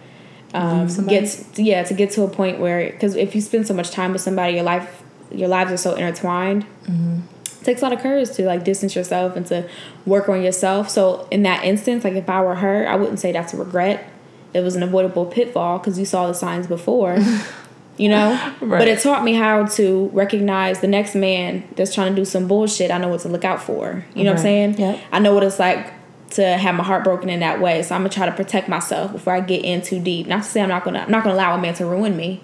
[0.53, 3.91] um, get yeah to get to a point where because if you spend so much
[3.91, 6.65] time with somebody, your life your lives are so intertwined.
[6.85, 7.19] Mm-hmm
[7.63, 9.67] takes a lot of courage to like distance yourself and to
[10.05, 10.89] work on yourself.
[10.89, 14.09] So in that instance, like if I were her, I wouldn't say that's a regret.
[14.53, 17.17] It was an avoidable pitfall because you saw the signs before.
[17.97, 18.31] you know?
[18.61, 18.79] Right.
[18.79, 22.47] But it taught me how to recognize the next man that's trying to do some
[22.47, 22.89] bullshit.
[22.89, 24.05] I know what to look out for.
[24.15, 24.33] You know right.
[24.33, 24.79] what I'm saying?
[24.79, 24.99] Yeah.
[25.11, 25.93] I know what it's like
[26.31, 27.83] to have my heart broken in that way.
[27.83, 30.27] So I'm gonna try to protect myself before I get in too deep.
[30.27, 32.41] Not to say I'm not gonna I'm not gonna allow a man to ruin me,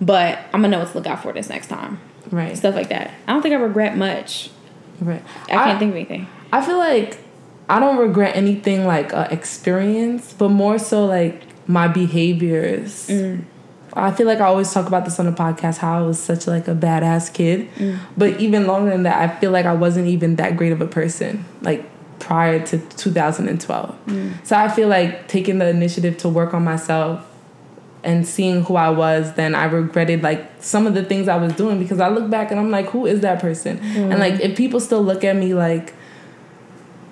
[0.00, 2.00] but I'm gonna know what to look out for this next time.
[2.30, 2.56] Right.
[2.56, 3.12] Stuff like that.
[3.26, 4.50] I don't think I regret much.
[5.00, 5.22] Right.
[5.44, 6.26] I can't I, think of anything.
[6.52, 7.18] I feel like
[7.68, 13.08] I don't regret anything like uh, experience, but more so like my behaviors.
[13.08, 13.44] Mm.
[13.92, 16.46] I feel like I always talk about this on the podcast how I was such
[16.46, 17.72] like a badass kid.
[17.76, 17.98] Mm.
[18.16, 20.86] But even longer than that, I feel like I wasn't even that great of a
[20.86, 21.84] person like
[22.18, 24.06] prior to 2012.
[24.06, 24.46] Mm.
[24.46, 27.26] So I feel like taking the initiative to work on myself
[28.06, 31.52] and seeing who I was, then I regretted like some of the things I was
[31.54, 33.78] doing because I look back and I'm like, who is that person?
[33.78, 34.12] Mm.
[34.12, 35.92] And like if people still look at me like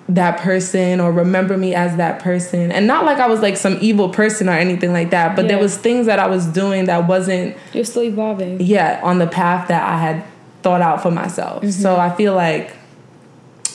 [0.07, 3.77] that person or remember me as that person and not like I was like some
[3.81, 5.49] evil person or anything like that, but yeah.
[5.49, 8.61] there was things that I was doing that wasn't You're still evolving.
[8.61, 10.23] Yeah, on the path that I had
[10.61, 11.61] thought out for myself.
[11.61, 11.71] Mm-hmm.
[11.71, 12.75] So I feel like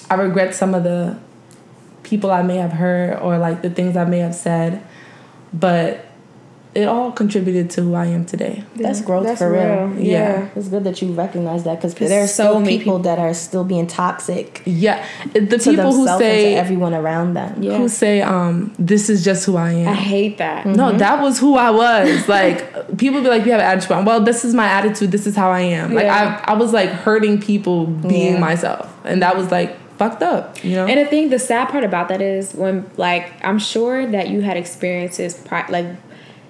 [0.08, 1.18] I regret some of the
[2.02, 4.82] people I may have hurt or like the things I may have said.
[5.52, 6.09] But
[6.74, 8.62] it all contributed to who I am today.
[8.76, 9.86] That's growth That's for real.
[9.86, 9.98] real.
[9.98, 10.42] Yeah.
[10.42, 10.48] yeah.
[10.54, 13.64] it's good that you recognize that because there's so many people, people that are still
[13.64, 14.62] being toxic.
[14.64, 17.76] Yeah, the people who say everyone around them, yeah.
[17.76, 20.64] who say, um, "This is just who I am." I hate that.
[20.64, 20.76] Mm-hmm.
[20.76, 22.28] No, that was who I was.
[22.28, 25.10] like people be like, "You have an attitude." Well, this is my attitude.
[25.10, 25.94] This is how I am.
[25.94, 26.44] Like yeah.
[26.46, 28.40] I, I was like hurting people being yeah.
[28.40, 30.86] myself, and that was like fucked up, you know.
[30.86, 34.40] And I think the sad part about that is when, like, I'm sure that you
[34.40, 35.86] had experiences, pri- like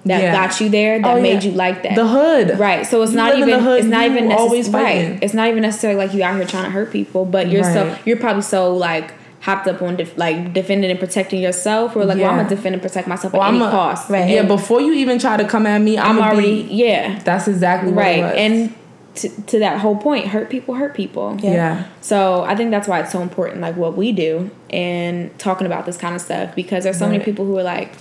[0.05, 0.33] that yeah.
[0.33, 1.49] got you there that oh, made yeah.
[1.49, 1.95] you like that.
[1.95, 2.57] The hood.
[2.57, 2.85] Right.
[2.87, 5.23] So it's you not even hood, it's not even necessarily right.
[5.23, 7.73] It's not even necessarily like you out here trying to hurt people, but you're right.
[7.73, 12.05] so you're probably so like hopped up on def- like defending and protecting yourself or
[12.05, 12.23] like yeah.
[12.23, 14.09] well, I'm gonna defend and protect myself well, at I'm any a, cost.
[14.09, 14.29] Right.
[14.29, 17.19] Yeah, before you even try to come at me, I'm, I'm already be, yeah.
[17.19, 18.23] That's exactly right.
[18.23, 18.75] And
[19.15, 21.37] to, to that whole point, hurt people hurt people.
[21.41, 21.51] Yeah.
[21.51, 21.87] yeah.
[22.01, 25.85] So I think that's why it's so important, like what we do and talking about
[25.85, 27.13] this kind of stuff because there's so right.
[27.13, 27.93] many people who are like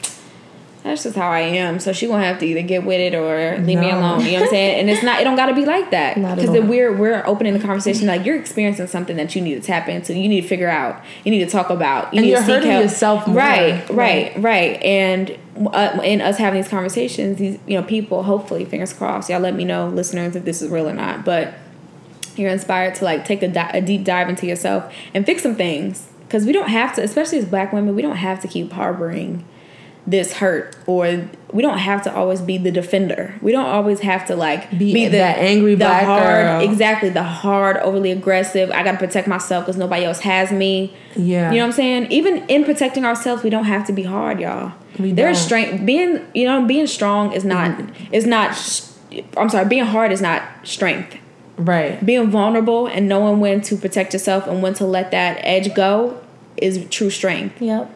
[0.82, 1.78] that's just how I am.
[1.78, 3.82] So she gonna have to either get with it or leave no.
[3.82, 4.24] me alone.
[4.24, 4.80] You know what I'm saying?
[4.80, 5.20] And it's not.
[5.20, 6.14] It don't got to be like that.
[6.14, 8.06] Because we're we're opening the conversation.
[8.06, 10.14] Like you're experiencing something that you need to tap into.
[10.14, 11.02] You need to figure out.
[11.24, 12.14] You need to talk about.
[12.14, 12.82] You and need you're to hurting help.
[12.84, 13.26] yourself.
[13.26, 13.36] More.
[13.36, 14.82] Right, right, right.
[14.82, 18.22] And uh, in us having these conversations, these you know people.
[18.22, 19.28] Hopefully, fingers crossed.
[19.28, 21.26] Y'all let me know, listeners, if this is real or not.
[21.26, 21.54] But
[22.36, 25.56] you're inspired to like take a, di- a deep dive into yourself and fix some
[25.56, 26.06] things.
[26.26, 29.44] Because we don't have to, especially as Black women, we don't have to keep harboring
[30.06, 33.34] this hurt or we don't have to always be the defender.
[33.42, 36.60] We don't always have to like be, be the, that angry the black hard, girl.
[36.60, 38.70] Exactly, the hard, overly aggressive.
[38.70, 40.94] I got to protect myself because nobody else has me.
[41.16, 42.12] Yeah, you know what I'm saying.
[42.12, 44.72] Even in protecting ourselves, we don't have to be hard, y'all.
[44.98, 45.84] We There's strength.
[45.84, 48.14] Being you know being strong is not mm-hmm.
[48.14, 48.50] is not.
[49.36, 51.16] I'm sorry, being hard is not strength.
[51.56, 52.04] Right.
[52.04, 56.22] Being vulnerable and knowing when to protect yourself and when to let that edge go
[56.56, 57.60] is true strength.
[57.60, 57.90] Yep.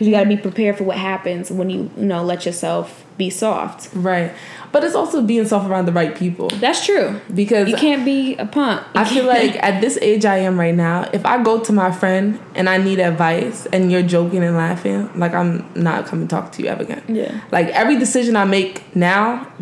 [0.00, 3.04] Because you got to be prepared for what happens when you you know let yourself
[3.18, 3.90] be soft.
[3.94, 4.32] Right.
[4.72, 6.48] But it's also being soft around the right people.
[6.48, 7.20] That's true.
[7.34, 8.80] Because you can't be a punk.
[8.94, 11.72] You I feel like at this age I am right now, if I go to
[11.74, 16.26] my friend and I need advice and you're joking and laughing, like I'm not coming
[16.28, 17.04] to talk to you ever again.
[17.06, 17.38] Yeah.
[17.52, 19.52] Like every decision I make now,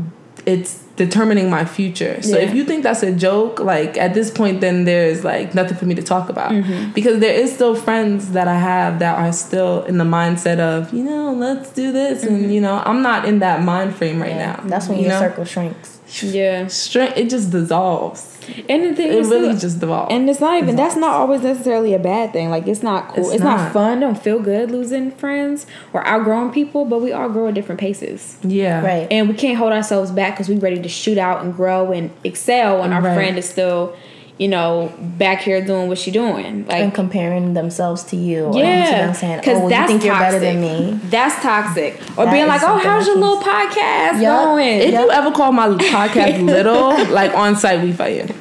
[0.47, 2.21] it's determining my future.
[2.23, 2.45] So Yeah.
[2.47, 5.87] if you think that's a joke, like at this point then there's like nothing for
[5.87, 6.51] me to talk about.
[6.53, 6.93] Mm-hmm.
[6.93, 10.93] Because there is still friends that I have that are still in the mindset of,
[10.93, 12.35] you know, let's do this Mm-hmm.
[12.35, 14.65] and you know, I'm not in that mind frame right Yeah, now.
[14.67, 15.21] That's when you your know?
[15.21, 15.98] circle shrinks.
[16.23, 16.67] Yeah.
[16.69, 18.37] Strength it just dissolves.
[18.69, 20.11] And the thing It is, really too- just dissolves.
[20.13, 22.49] And it's not even that's not always necessarily a bad thing.
[22.51, 23.27] Like it's not cool.
[23.27, 23.59] It's It's, not.
[23.59, 23.73] not.
[23.73, 24.01] fun.
[24.01, 28.39] Don't feel good losing friends or outgrowing people, but we all grow at different paces.
[28.43, 28.83] yeah.
[28.85, 29.07] Right.
[29.11, 32.11] And we can't hold ourselves back because we're ready to shoot out and grow and
[32.25, 33.15] excel when our Right.
[33.15, 33.95] friend is still,
[34.39, 36.67] you know, back here doing what she doing.
[36.67, 38.45] Like and comparing themselves to you.
[38.45, 40.41] Or yeah, to them saying, because "Oh, you that's think you're toxic.
[40.41, 42.01] better than me." That's toxic.
[42.17, 44.45] Or That being like, "Oh, how's your little podcast Yup.
[44.45, 45.05] going?" If Yep.
[45.05, 48.35] you ever call my podcast little, like on site we fighting.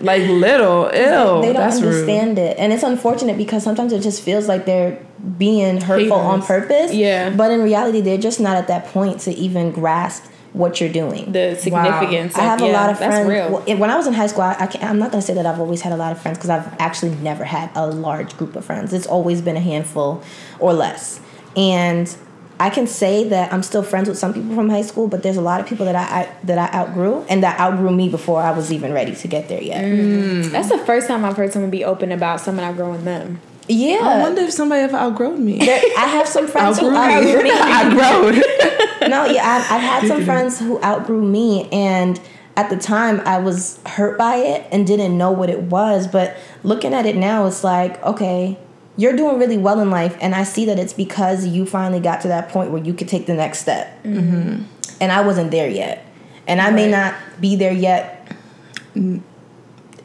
[0.00, 0.90] Like little, ew.
[0.90, 1.86] they don't that's rude.
[1.88, 4.98] understand it, and it's unfortunate because sometimes it just feels like they're
[5.38, 6.92] being hurtful on purpose.
[6.92, 7.30] Yeah.
[7.30, 10.24] but in reality, they're just not at that point to even grasp
[10.56, 11.32] what you're doing.
[11.32, 12.34] the significance.
[12.34, 13.28] I have yeah, a lot of that's friends.
[13.28, 13.50] Real.
[13.50, 15.34] well, when I was in high school, I, I can't, I'm not going to say
[15.34, 18.36] that I've always had a lot of friends because I've actually never had a large
[18.38, 18.92] group of friends.
[18.92, 20.22] It's always been a handful
[20.58, 21.20] or less.
[21.56, 22.14] And
[22.58, 25.36] I can say that I'm still friends with some people from high school, but there's
[25.36, 28.40] a lot of people that I, I that I outgrew and that outgrew me before
[28.40, 29.84] I was even ready to get there yet.
[29.84, 30.44] Mm.
[30.44, 30.50] Mm.
[30.52, 33.40] That's the first time I've heard someone be open about someone outgrowing them.
[33.68, 33.98] Yeah.
[34.02, 35.58] I wonder if somebody ever outgrown me.
[35.58, 37.50] There- I have some friends who Outgrew me.
[37.54, 38.34] Outgrown.
[39.10, 42.20] no, yeah, I've, I've had some friends who outgrew me, and
[42.56, 46.06] at the time I was hurt by it and didn't know what it was.
[46.06, 48.58] But looking at it now, it's like, okay,
[48.96, 52.20] you're doing really well in life, and I see that it's because you finally got
[52.22, 54.02] to that point where you could take the next step.
[54.04, 54.62] Mm-hmm.
[55.00, 56.04] And I wasn't there yet,
[56.46, 58.12] and I may not be there yet.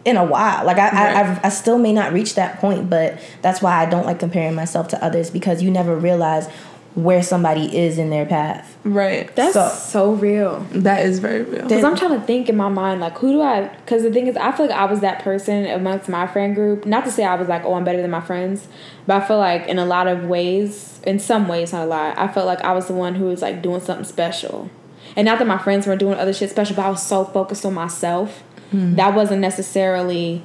[0.04, 1.16] In a while, like I, I, Right.
[1.28, 4.56] I've, I still may not reach that point, but that's why I don't like comparing
[4.56, 6.48] myself to others because you never realize
[6.96, 8.76] where somebody is in their path.
[8.84, 9.34] right.
[9.36, 10.66] That's So- so, real.
[10.72, 11.62] That is very real.
[11.62, 13.68] Because I'm trying to think in my mind, like, who do I?
[13.86, 16.86] Because the thing is, I feel like I was that person amongst my friend group.
[16.86, 18.68] Not to say I was like, oh, I'm better than my friends,
[19.08, 22.18] but I feel like in a lot of ways, in some ways, not a lot,
[22.18, 24.70] I felt like I was the one who was like doing something special.
[25.16, 27.66] And not that my friends weren't doing other shit special, but I was so focused
[27.66, 28.96] on myself Hmm.
[28.96, 30.42] that wasn't necessarily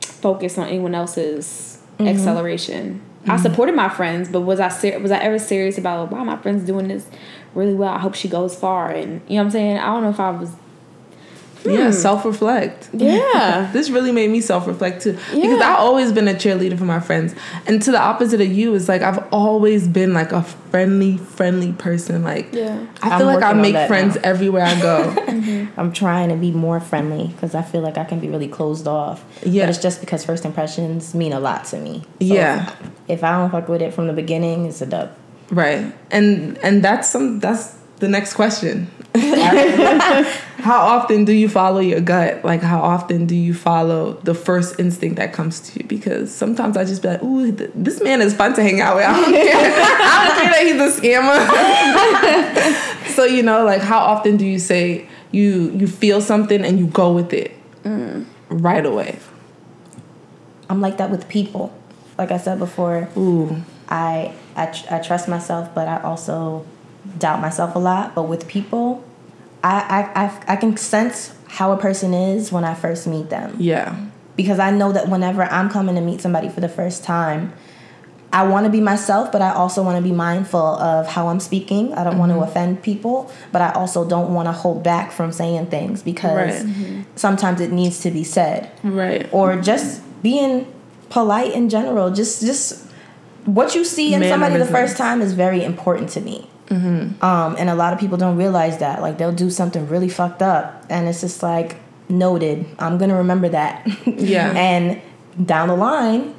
[0.00, 2.08] focused on anyone else's mm-hmm.
[2.08, 3.02] acceleration.
[3.26, 3.42] I mm-hmm.
[3.42, 6.64] supported my friends, but was I ser- was I ever serious about why my friends
[6.64, 7.06] doing this
[7.54, 7.92] really well?
[7.92, 9.78] I hope she goes far, and you know what I'm saying.
[9.78, 10.50] I don't know if I was.
[11.64, 11.92] Yeah, hmm.
[11.92, 12.88] self reflect.
[12.92, 15.18] Yeah, This really made me self reflect too.
[15.32, 15.40] Yeah.
[15.42, 17.34] Because I've always been a cheerleader for my friends.
[17.66, 21.72] And to the opposite of you, it's like I've always been like a friendly, friendly
[21.72, 22.22] person.
[22.22, 22.84] Like Yeah.
[23.02, 24.20] I I'm feel like I make friends now.
[24.24, 25.14] everywhere I go.
[25.34, 25.78] Mm-hmm.
[25.80, 28.86] I'm trying to be more friendly because I feel like I can be really closed
[28.86, 29.24] off.
[29.44, 29.64] Yeah.
[29.64, 32.02] But it's just because first impressions mean a lot to me.
[32.20, 32.70] So Yeah.
[33.08, 35.10] If, if I don't fuck with it from the beginning, it's a dub.
[35.50, 35.92] Right.
[36.10, 38.86] And and that's some that's the next question.
[39.14, 42.44] how often do you follow your gut?
[42.44, 45.86] Like how often do you follow the first instinct that comes to you?
[45.86, 48.96] Because sometimes I just be like, ooh, th- this man is fun to hang out
[48.96, 49.06] with.
[49.06, 49.54] I don't care.
[49.54, 51.00] I don't care that he's a
[53.06, 53.14] scammer.
[53.14, 56.86] so you know, like how often do you say you you feel something and you
[56.88, 57.52] go with it
[57.84, 58.26] mm.
[58.48, 59.18] right away?
[60.68, 61.72] I'm like that with people.
[62.18, 63.62] Like I said before, Ooh.
[63.88, 66.64] I I, tr- I trust myself, but I also
[67.18, 68.14] doubt myself a lot.
[68.14, 69.04] But with people,
[69.62, 69.80] I,
[70.14, 73.56] I, I, I can sense how a person is when I first meet them.
[73.58, 73.96] Yeah.
[74.36, 77.52] because I know that whenever I'm coming to meet somebody for the first time,
[78.32, 81.38] I want to be myself, but I also want to be mindful of how I'm
[81.38, 81.94] speaking.
[81.94, 82.48] I don't want to mm-hmm.
[82.48, 86.66] offend people, but I also don't want to hold back from saying things because Right.
[86.66, 87.02] Mm-hmm.
[87.14, 88.72] sometimes it needs to be said.
[88.82, 89.28] Right.
[89.32, 90.66] Or just being
[91.10, 92.10] polite in general.
[92.10, 92.84] Just just
[93.44, 96.50] what you see in somebody the first time is very important to me.
[96.70, 99.00] Um, and a lot of people don't realize that.
[99.02, 101.76] Like they'll do something really fucked up, and it's just like
[102.08, 102.66] noted.
[102.78, 103.86] I'm gonna remember that.
[104.06, 104.50] Yeah.
[104.56, 105.00] and
[105.44, 106.34] down the line,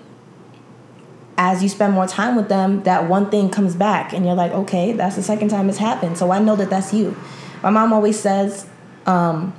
[1.37, 4.51] as you spend more time with them, that one thing comes back, and you're like,
[4.51, 6.17] okay, that's the second time it's happened.
[6.17, 7.15] So I know that that's you.
[7.61, 8.67] My mom always says,
[9.05, 9.53] um,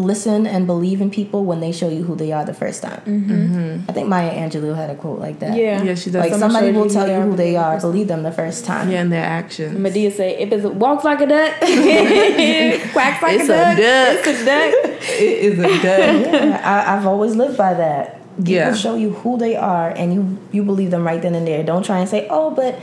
[0.00, 3.00] listen and believe in people when they show you who they are the first time.
[3.06, 3.32] Mm-hmm.
[3.32, 3.90] Mm-hmm.
[3.90, 5.56] I think Maya Angelou had a quote like that.
[5.56, 5.82] Yeah.
[5.82, 6.22] Yeah, she does.
[6.22, 8.64] Like Someone somebody showed will you tell you who they are, believe them the first
[8.64, 8.90] time.
[8.90, 9.78] Yeah, and their actions.
[9.78, 11.54] Madea say, if it walks like a duck,
[12.92, 14.26] quacks like It's a a duck, duck.
[14.26, 14.74] it's a duck.
[15.18, 15.82] It is a duck.
[16.28, 18.20] Yeah, I, I've always lived by that.
[18.36, 18.74] People Yeah.
[18.74, 21.64] show you who they are, and you you believe them right then and there.
[21.64, 22.78] Don't try and say, "Oh, but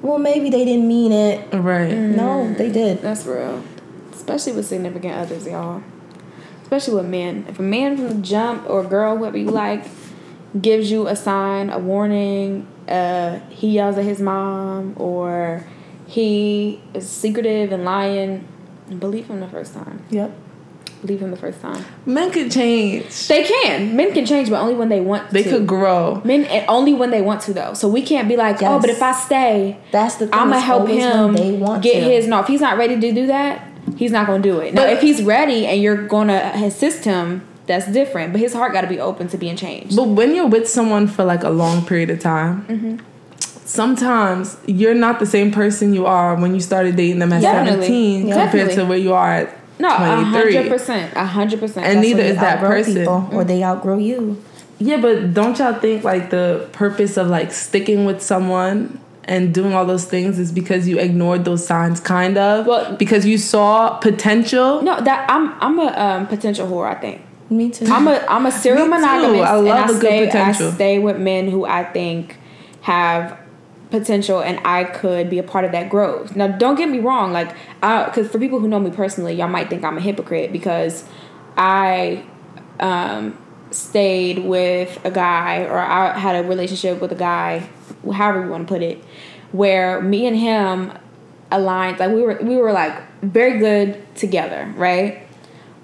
[0.00, 1.92] well, maybe they didn't mean it." Right.
[1.92, 2.56] No, mm.
[2.56, 3.02] they did.
[3.02, 3.62] That's real.
[4.14, 5.82] Especially with significant others, y'all.
[6.74, 7.44] Especially with men.
[7.48, 9.84] If a man from the jump or a girl, whoever you like,
[10.60, 15.64] gives you a sign, a warning, uh, he yells at his mom, or
[16.08, 18.48] he is secretive and lying,
[18.98, 20.02] believe him the first time.
[20.10, 20.36] Yep.
[21.02, 21.84] Believe him the first time.
[22.06, 23.28] Men can change.
[23.28, 23.94] They can.
[23.94, 25.34] Men can change, but only when they want to.
[25.34, 25.50] They to.
[25.50, 26.22] could grow.
[26.24, 27.74] Men and only when they want to though.
[27.74, 30.34] So we can't be like, oh, but if I stay, That's the thing.
[30.34, 32.00] I'm gonna help him They want get to.
[32.00, 32.26] his.
[32.26, 34.74] No, if he's not ready to do that, he's not gonna do it.
[34.74, 38.32] Now, But- if he's ready and you're gonna assist him, that's different.
[38.32, 39.96] But his heart got to be open to being changed.
[39.96, 42.96] But when you're with someone for like a long period of time, Mm-hmm.
[43.64, 47.86] sometimes you're not the same person you are when you started dating them at Definitely.
[47.86, 48.34] 17 Yeah.
[48.34, 48.74] compared Definitely.
[48.76, 50.54] to where you are at No, a 23.
[50.54, 51.86] hundred percent, a hundred percent.
[51.86, 52.94] And That's neither is that Outgrow person.
[52.94, 54.36] people, or they outgrow you.
[54.78, 59.72] Yeah, but don't y'all think like the purpose of like sticking with someone and doing
[59.72, 62.66] all those things is because you ignored those signs, kind of?
[62.66, 64.82] Well- because you saw potential.
[64.82, 66.86] No, that I'm I'm a um, potential whore.
[66.86, 67.22] I think.
[67.50, 67.86] Me too.
[67.86, 70.68] I'm a I'm a serial Me monogamist, I love and I a good stay potential.
[70.68, 72.36] I stay with men who I think
[72.82, 73.38] have
[73.90, 76.34] potential, and I could be a part of that growth.
[76.36, 79.70] Now, don't get me wrong, like, because for people who know me personally, y'all might
[79.70, 81.04] think I'm a hypocrite because
[81.56, 82.24] I
[82.80, 83.38] um,
[83.70, 87.68] stayed with a guy, or I had a relationship with a guy,
[88.12, 89.02] however you want to put it,
[89.52, 90.92] where me and him
[91.50, 95.26] aligned, like we were we were like very good together, right?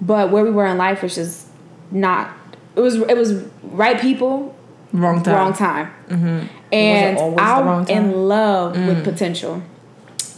[0.01, 1.47] But where we were in life was just
[1.91, 2.35] not.
[2.75, 4.55] It was it was right people,
[4.93, 5.35] Wrong time.
[5.35, 5.93] wrong time.
[6.09, 6.47] Mm-hmm.
[6.73, 9.03] And always the I'm in love with mm.
[9.03, 9.61] potential.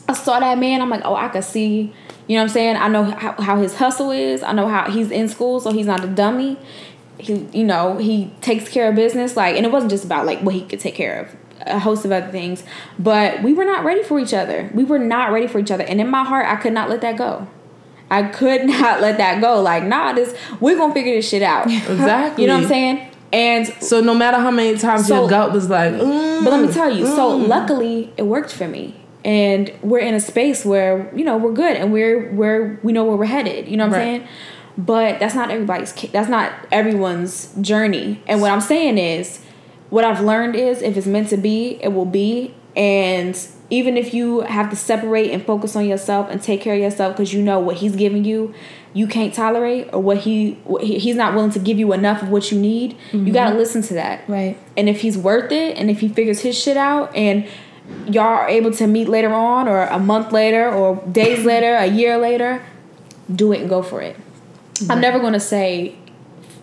[0.07, 0.81] I saw that man.
[0.81, 1.93] I'm like, oh, I could see.
[2.27, 2.75] You know what I'm saying?
[2.77, 4.43] I know how, how his hustle is.
[4.43, 6.57] I know how he's in school, so he's not a dummy.
[7.17, 9.35] He, you know, he takes care of business.
[9.35, 11.35] Like, and it wasn't just about like what he could take care of.
[11.65, 12.63] A host of other things,
[12.99, 14.69] but we were not ready for each other.
[14.73, 17.01] We were not ready for each other, and in my heart, I could not let
[17.01, 17.47] that go.
[18.11, 19.61] I could not let that go.
[19.61, 21.67] Like, nah, this we're gonna figure this shit out.
[21.67, 22.41] Exactly.
[22.43, 23.07] You know what I'm saying?
[23.31, 26.61] And So no matter how many times So- your gut was like, mm, but let
[26.67, 28.95] me tell you, so luckily it worked for me.
[29.25, 33.05] And we're in a space where, you know, we're good and we're we're we know
[33.05, 33.67] where we're headed.
[33.69, 34.05] You know what I'm Right.
[34.21, 34.27] saying?
[34.77, 38.21] But that's not everybody's that's not everyone's journey.
[38.27, 39.39] And what I'm saying is
[39.93, 42.55] what I've learned is if it's meant to be, it will be.
[42.75, 43.39] And
[43.69, 47.15] even if you have to separate and focus on yourself and take care of yourself
[47.15, 48.55] because you know what he's giving you,
[48.95, 52.23] you can't tolerate or what he what he, he's not willing to give you enough
[52.23, 52.93] of what you need.
[53.11, 53.31] You mm-hmm.
[53.33, 54.27] got to listen to that.
[54.27, 54.57] Right.
[54.75, 57.47] And if he's worth it and if he figures his shit out and
[58.07, 61.85] y'all are able to meet later on or a month later or days later, a
[61.85, 62.65] year later,
[63.33, 64.15] do it and go for it.
[64.89, 65.95] I'm never going to say,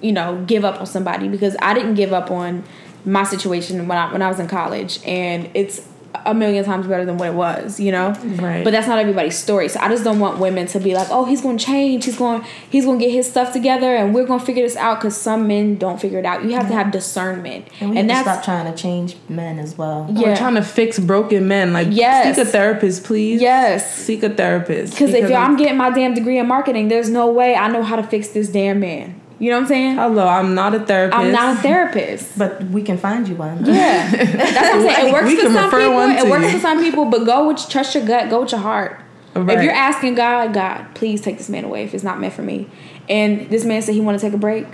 [0.01, 2.65] you know, give up on somebody because I didn't give up on
[3.05, 5.87] my situation when I when I was in college and it's
[6.27, 8.11] a million times better than what it was, you know?
[8.25, 8.65] Right.
[8.65, 9.69] But that's not everybody's story.
[9.69, 12.05] So I just don't want women to be like, "Oh, he's going to change.
[12.05, 14.75] He's going he's going to get his stuff together and we're going to figure this
[14.77, 16.43] out cuz some men don't figure it out.
[16.45, 17.69] You have to have discernment.
[17.81, 20.09] And we and have to that's stop trying to change men as well.
[20.11, 21.73] we're trying to fix broken men.
[21.73, 22.37] Like, Yes.
[22.37, 23.41] seek a therapist, please.
[23.41, 23.95] Yes.
[23.95, 24.95] Seek a therapist.
[24.95, 27.83] Because if I'm- I'm getting my damn degree in marketing, there's no way I know
[27.85, 29.15] how to fix this damn man.
[29.41, 29.95] You know what I'm saying?
[29.95, 31.19] hello, I'm not a therapist.
[31.19, 32.39] I'm not a therapist.
[32.39, 33.65] But we can find you one.
[33.65, 35.09] Yeah, that's what I'm saying.
[35.09, 35.99] It works We for some people.
[35.99, 36.51] It works you.
[36.53, 38.29] for some people, but go with trust your gut.
[38.29, 39.01] Go with your heart.
[39.35, 42.43] If you're asking God, God, please take this man away if it's not meant for
[42.43, 42.69] me,
[43.09, 44.67] and this man said he want to take a break,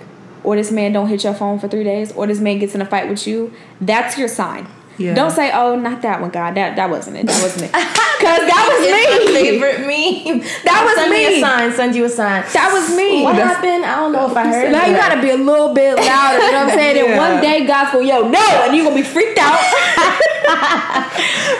[0.42, 2.80] or this man don't hit your phone for three days, or this man gets in
[2.80, 4.66] a fight with you, that's your sign.
[4.98, 5.14] Yeah.
[5.14, 6.54] Don't say, "Oh, not that one, God.
[6.54, 7.26] That that wasn't it.
[7.26, 7.72] That wasn't it."
[8.16, 9.60] Because that was It's my me.
[9.60, 10.40] favorite meme.
[10.64, 11.36] That was send me me.
[11.36, 11.70] a sign.
[11.72, 12.44] Send you a sign.
[12.54, 13.22] That was me.
[13.22, 13.84] What That's- happened?
[13.84, 14.72] I don't know if I heard.
[14.72, 16.38] Now you gotta be a little bit louder.
[16.42, 16.96] You know what I'm saying?
[17.10, 19.60] And one day God's gonna yo no, and you are gonna be freaked out.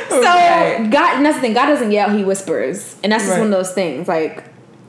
[0.09, 0.89] so Right.
[0.91, 1.53] God, and that's the thing.
[1.53, 3.41] God doesn't yell; He whispers, and that's just Right.
[3.45, 4.09] one of those things.
[4.09, 4.43] Like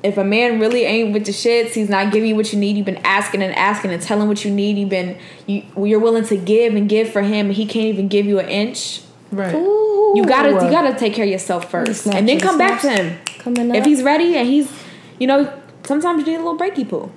[0.03, 2.77] if a man really ain't with the shits, he's not giving you what you need.
[2.77, 4.77] You've been asking and asking and telling what you need.
[4.77, 5.17] You've been
[5.47, 7.47] you you're willing to give and give for him.
[7.47, 9.01] and He can't even give you an inch.
[9.31, 9.53] Right.
[9.53, 10.13] Ooh.
[10.15, 13.29] You gotta you gotta take care of yourself first, and then come back to snaps.
[13.29, 13.39] him.
[13.39, 13.77] Coming up.
[13.77, 14.71] If he's ready and he's,
[15.19, 15.51] you know,
[15.83, 17.11] sometimes you need a little breaky poo.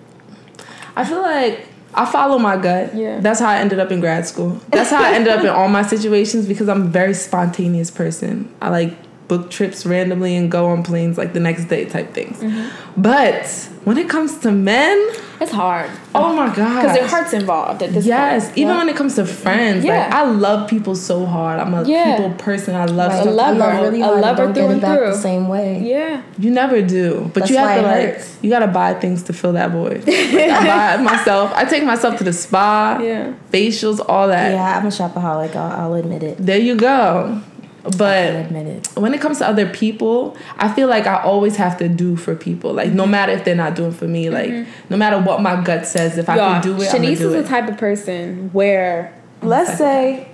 [0.97, 2.95] I feel like I follow my gut.
[2.95, 3.21] Yeah.
[3.21, 4.61] That's how I ended up in grad school.
[4.69, 8.53] That's how I ended up in all my situations because I'm a very spontaneous person.
[8.61, 8.97] I like
[9.31, 12.37] book trips randomly and go on planes like the next day type things.
[12.39, 13.01] Mm-hmm.
[13.01, 13.47] But
[13.87, 14.97] when it comes to men,
[15.41, 18.07] It's hard oh my god, because their heart's involved at this point.
[18.07, 18.59] Yes, point.
[18.59, 18.79] even Yeah.
[18.81, 19.99] when it comes to friends, Yeah.
[20.01, 21.57] like I love people so hard.
[21.63, 22.17] I'm a Yeah.
[22.17, 22.75] people person.
[22.75, 23.27] I love Like, stuff.
[23.29, 24.21] I love I really I hard.
[24.27, 25.13] love don't through get it and back through.
[25.17, 25.69] the same way.
[25.95, 26.21] Yeah.
[26.43, 28.37] You never do, but That's you have why to it like hurts.
[28.43, 30.01] you gotta buy things to fill that void.
[30.41, 31.47] Like, I buy myself.
[31.61, 33.33] I take myself to the spa, Yeah.
[33.53, 34.49] facials, all that.
[34.53, 35.55] Yeah, I'm a shopaholic.
[35.57, 36.37] I'll, I'll admit it.
[36.45, 37.41] There you go.
[37.83, 38.89] But admit it.
[38.95, 42.35] when it comes to other people, I feel like I always have to do for
[42.35, 42.75] people.
[42.75, 43.13] Like no mm-hmm.
[43.13, 44.71] matter if they're not doing for me, like mm-hmm.
[44.91, 47.29] no matter what my gut says, if I can do it, I'm gonna Shanice do
[47.29, 47.43] is it.
[47.43, 50.29] the type of person where, let's say,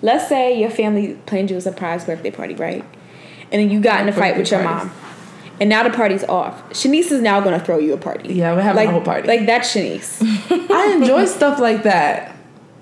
[0.00, 2.84] let's say your family planned you a surprise birthday party, right?
[3.50, 4.92] And then you got in a fight with your parties.
[4.92, 5.00] mom,
[5.60, 6.68] and now the party's off.
[6.70, 8.34] Shanice is now gonna throw you a party.
[8.34, 9.26] Yeah, we're having like, a whole party.
[9.26, 10.22] Like that's Shanice.
[10.70, 12.29] I enjoy stuff like that.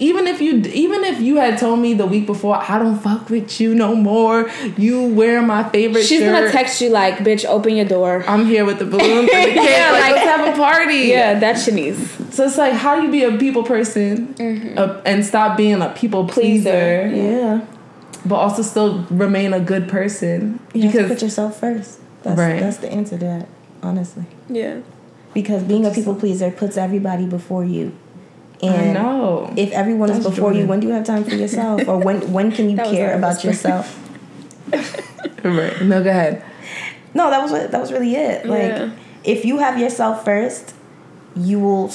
[0.01, 3.30] Even if you even if you had told me the week before I don't fuck
[3.30, 6.32] with you no more, you wear my favorite She's shirt.
[6.32, 9.32] gonna text you like, "Bitch, open your door." I'm here with the balloons and the
[9.32, 9.57] cake.
[9.57, 10.94] Yeah, like, like- let's have a party.
[11.09, 12.32] Yeah, that's Shanice.
[12.32, 14.34] So it's like, how do you be a people person
[14.78, 17.16] uh, and stop being a people pleaser, Pleaser.
[17.16, 17.61] Yeah.
[18.24, 20.61] but also still remain a good person?
[20.74, 21.99] You have to because put yourself first.
[22.22, 22.61] That's, Right.
[22.61, 23.49] that's the answer to that,
[23.82, 24.26] honestly.
[24.49, 24.80] Yeah.
[25.34, 27.92] Because being a people pleaser puts everybody before you.
[28.62, 29.52] I And know.
[29.56, 31.86] if everyone is That's before you, when do you have time for yourself?
[31.86, 33.86] or when when can you care about yourself?
[35.44, 35.80] right.
[35.82, 36.42] No, go ahead.
[37.14, 38.46] No, that was what, that was really it.
[38.46, 38.90] Like Yeah.
[39.24, 40.74] if you have yourself first,
[41.36, 41.92] you will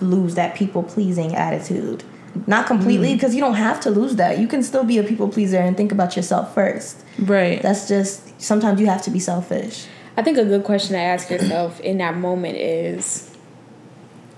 [0.00, 2.02] lose that people pleasing attitude.
[2.46, 3.14] Not completely Mm.
[3.14, 4.38] because you don't have to lose that.
[4.38, 6.96] You can still be a people pleaser and think about yourself first.
[7.18, 7.60] Right.
[7.62, 9.86] That's just sometimes you have to be selfish.
[10.16, 13.31] I think a good question to ask yourself in that moment is,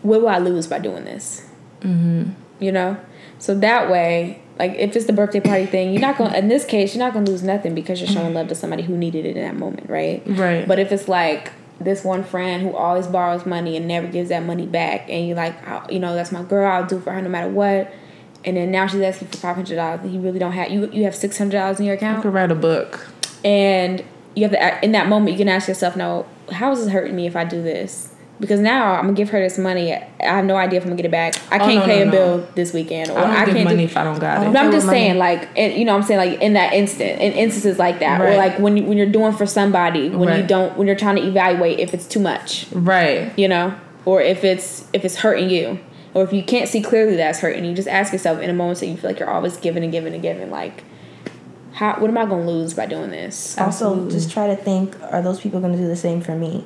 [0.04, 1.44] what will I lose by doing this?
[1.80, 2.30] Mm-hmm.
[2.60, 2.96] You know,
[3.38, 6.36] so that way, like if it's the birthday party thing, you're not gonna.
[6.38, 8.96] In this case, you're not gonna lose nothing because you're showing love to somebody who
[8.96, 10.22] needed it in that moment, right?
[10.26, 10.66] Right.
[10.68, 14.44] But if it's like this one friend who always borrows money and never gives that
[14.44, 16.70] money back, and you're like, "Oh, you know, that's my girl.
[16.70, 17.92] I'll do for her no matter what.
[18.44, 20.88] And then now she's asking for five hundred dollars, and you really don't have you.
[20.92, 23.08] You have six hundred dollars in your I account could write a book.
[23.44, 24.04] and
[24.36, 27.14] you have to in that moment you can ask yourself no how is this hurting
[27.14, 28.12] me if i do this
[28.44, 30.96] because now i'm gonna give her this money i have no idea if i'm gonna
[30.96, 32.10] get it back i Oh, can't no, pay no, a no.
[32.10, 34.40] bill this weekend or I don't i, can't money do if I don't got I
[34.40, 34.44] it.
[34.44, 34.98] don't but I'm just with money.
[34.98, 37.98] saying, like, and, you know, what I'm saying, like, in that instant, in instances like
[38.00, 40.96] that, or like when you, when you're doing for somebody, when you don't, when you're
[40.96, 43.32] trying to evaluate if it's too much, Right.
[43.38, 43.74] you know,
[44.04, 45.78] or if it's if it's hurting you,
[46.14, 48.78] or if you can't see clearly that's hurting you, just ask yourself in a moment
[48.80, 50.84] that you feel like you're always giving and giving and giving, like,
[51.72, 53.56] how what am I gonna lose by doing this?
[53.58, 54.10] Also, Absolutely.
[54.12, 56.64] just try to think: Are those people going to do the same for me?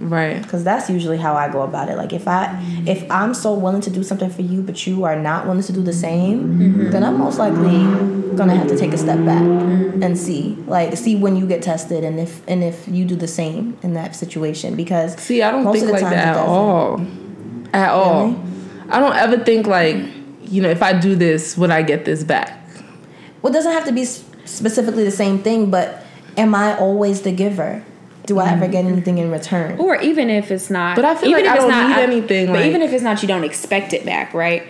[0.00, 0.40] Right.
[0.40, 1.96] Because that's usually how I go about it.
[1.96, 5.14] Like if I if I'm so willing to do something for you, but you are
[5.14, 6.90] not willing to do the same, mm-hmm.
[6.90, 7.84] then I'm most likely
[8.34, 10.02] gonna have to take a step back mm-hmm.
[10.02, 13.28] and see, like, see when you get tested and if and if you do the
[13.28, 14.74] same in that situation.
[14.74, 17.00] Because See, I don't think like that at all.
[17.74, 18.34] At all.
[18.88, 19.96] I don't ever think like,
[20.44, 22.58] you know, if I do this, would I get this back?
[23.42, 26.02] Well, it doesn't have to be specifically the same thing, but
[26.38, 27.84] am I always the giver?
[28.26, 28.92] Do I ever get mm-hmm.
[28.94, 29.78] anything in return?
[29.78, 31.88] Or even if it's not, But I feel even like if I it's don't not,
[31.88, 34.64] need anything, But like- even if it's not, you don't expect it back, right?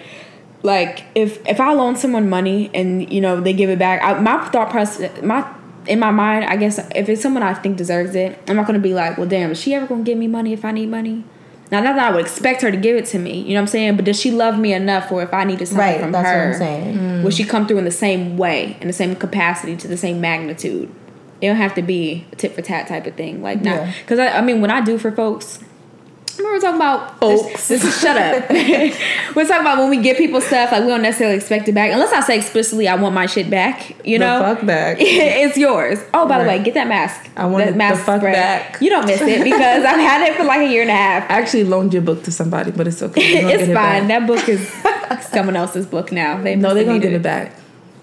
[0.62, 4.20] Like if if I loan someone money and you know they give it back, I,
[4.20, 5.46] my thought process, my
[5.86, 8.78] in my mind, I guess if it's someone I think deserves it, I'm not gonna
[8.78, 11.24] be like, well, damn, is she ever gonna give me money if I need money?
[11.70, 13.61] Now, not that I would expect her to give it to me, you know what
[13.61, 13.96] I'm saying?
[13.96, 16.46] But does she love me enough, for if I needed something Right, from that's her,
[16.46, 17.22] what I'm saying.
[17.22, 17.48] will she mm.
[17.48, 20.90] come through in the same way, in the same capacity, to the same magnitude?
[21.41, 23.93] It don't have to be a tit for tat type of thing, like not Yeah.
[24.03, 25.59] because I, I mean when I do for folks.
[26.38, 27.68] Remember we're talking about Folks.
[27.68, 28.49] This, this is shut up.
[29.36, 31.91] we're talking about when we get people stuff like we don't necessarily expect it back
[31.93, 33.91] unless I say explicitly I want my shit back.
[34.07, 34.97] You The know, fuck back.
[35.01, 35.99] it's yours.
[36.14, 37.28] Oh, by the way, get that mask.
[37.36, 38.80] I want that it the fuck back.
[38.80, 41.24] You don't miss it because I've had it for like a year and a half.
[41.30, 43.20] I actually loaned your book to somebody, but it's okay.
[43.53, 43.74] It's it fine.
[43.74, 44.09] back.
[44.09, 44.66] That book is
[45.30, 46.41] someone else's book now.
[46.41, 47.53] They No, they're gonna needed give it back.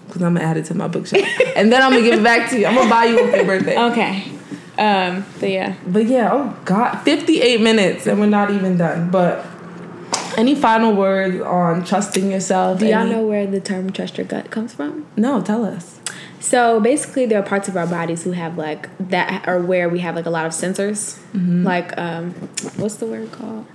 [0.08, 1.24] Because I'm gonna add it to my bookshelf.
[1.56, 2.66] and then I'm gonna give it back to you.
[2.66, 3.78] I'm gonna buy you one for your birthday.
[3.78, 4.32] Okay.
[4.78, 5.24] Um.
[5.40, 5.74] But yeah.
[5.86, 9.10] But yeah, oh god, 58 minutes and we're not even done.
[9.10, 9.44] But
[10.36, 12.78] any final words on trusting yourself?
[12.78, 15.04] Do y'all Any- know where the term "trust your gut" comes from?
[15.16, 16.00] No, tell us.
[16.40, 19.98] So basically, there are parts of our bodies who have like that, or where we
[19.98, 21.18] have like a lot of sensors.
[21.34, 22.30] Like, um,
[22.76, 23.66] what's the word called?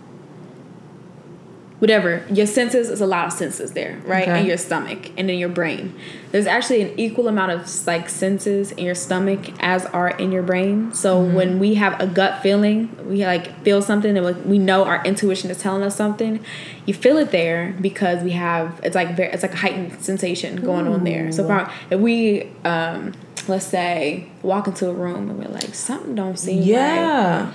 [1.83, 4.39] Whatever your senses is a lot of senses there right Okay.
[4.39, 5.93] in your stomach and in your brain
[6.31, 10.43] there's actually an equal amount of like senses in your stomach as are in your
[10.51, 11.35] brain so Mm-hmm.
[11.39, 12.77] when we have a gut feeling
[13.11, 16.39] we like feel something and we know our intuition is telling us something
[16.85, 20.51] you feel it there because we have it's like very it's like a heightened sensation
[20.69, 23.11] going on there so if, if we um
[23.49, 27.51] let's say walk into a room and we're like something don't seem right Yeah.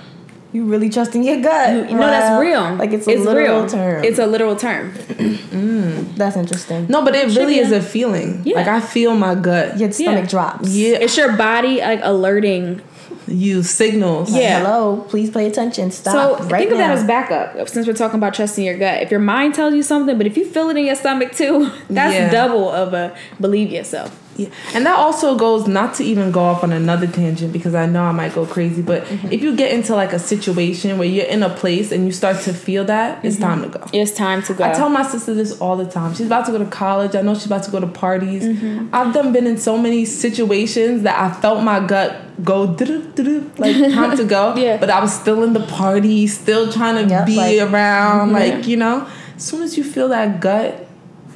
[0.51, 1.73] You really trusting your gut?
[1.73, 2.75] you, you know that's real.
[2.75, 4.03] Like it's a literal term.
[4.03, 4.91] It's a literal term.
[4.93, 6.87] Mm, that's interesting.
[6.89, 8.41] No, but it really is a- a feeling.
[8.45, 8.55] Yeah.
[8.55, 9.77] Like I feel my gut.
[9.79, 10.29] Your stomach Yeah.
[10.29, 10.69] drops.
[10.69, 10.97] Yeah.
[11.01, 12.81] It's your body like alerting.
[13.27, 14.31] You signals.
[14.35, 14.59] Yeah.
[14.63, 15.91] Hello, please pay attention.
[15.91, 16.13] Stop.
[16.39, 17.69] So right think of that as backup.
[17.69, 20.35] Since we're talking about trusting your gut, if your mind tells you something, but if
[20.35, 22.31] you feel it in your stomach too, that's Yeah.
[22.31, 24.17] double of a believe yourself.
[24.39, 24.49] Yeah.
[24.73, 28.03] And that also goes not to even go off on another tangent because I know
[28.03, 29.31] I might go crazy, but Mm-hmm.
[29.33, 32.37] if you get into like a situation where you're in a place and you start
[32.47, 33.83] to feel that, it's time to go.
[33.93, 34.63] It's time to go.
[34.63, 36.13] I tell my sister this all the time.
[36.15, 37.15] She's about to go to college.
[37.15, 38.43] I know she's about to go to parties.
[38.43, 38.89] Mm-hmm.
[38.93, 44.17] I've done been in so many situations that I felt my gut go like time
[44.17, 44.55] to go.
[44.59, 44.77] Yeah.
[44.77, 47.73] But I was still in the party, still trying to Yep, be like- mm-hmm.
[47.75, 49.07] around, like you know.
[49.35, 50.85] As soon as you feel that gut,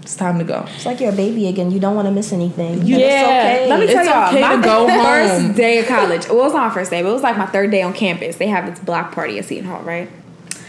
[0.04, 0.66] it's time to go.
[0.76, 1.72] It's like you're a baby again.
[1.72, 2.86] You don't want to miss anything.
[2.86, 3.08] You- yeah,
[3.54, 3.70] It's okay.
[3.70, 4.28] let me tell It's y'all.
[4.30, 5.54] okay my to go first home.
[5.54, 6.28] day of college.
[6.28, 7.94] Well, it was not my first day, but it was like my third day on
[7.94, 8.36] campus.
[8.36, 10.10] They have this block party at Seton Hall, right?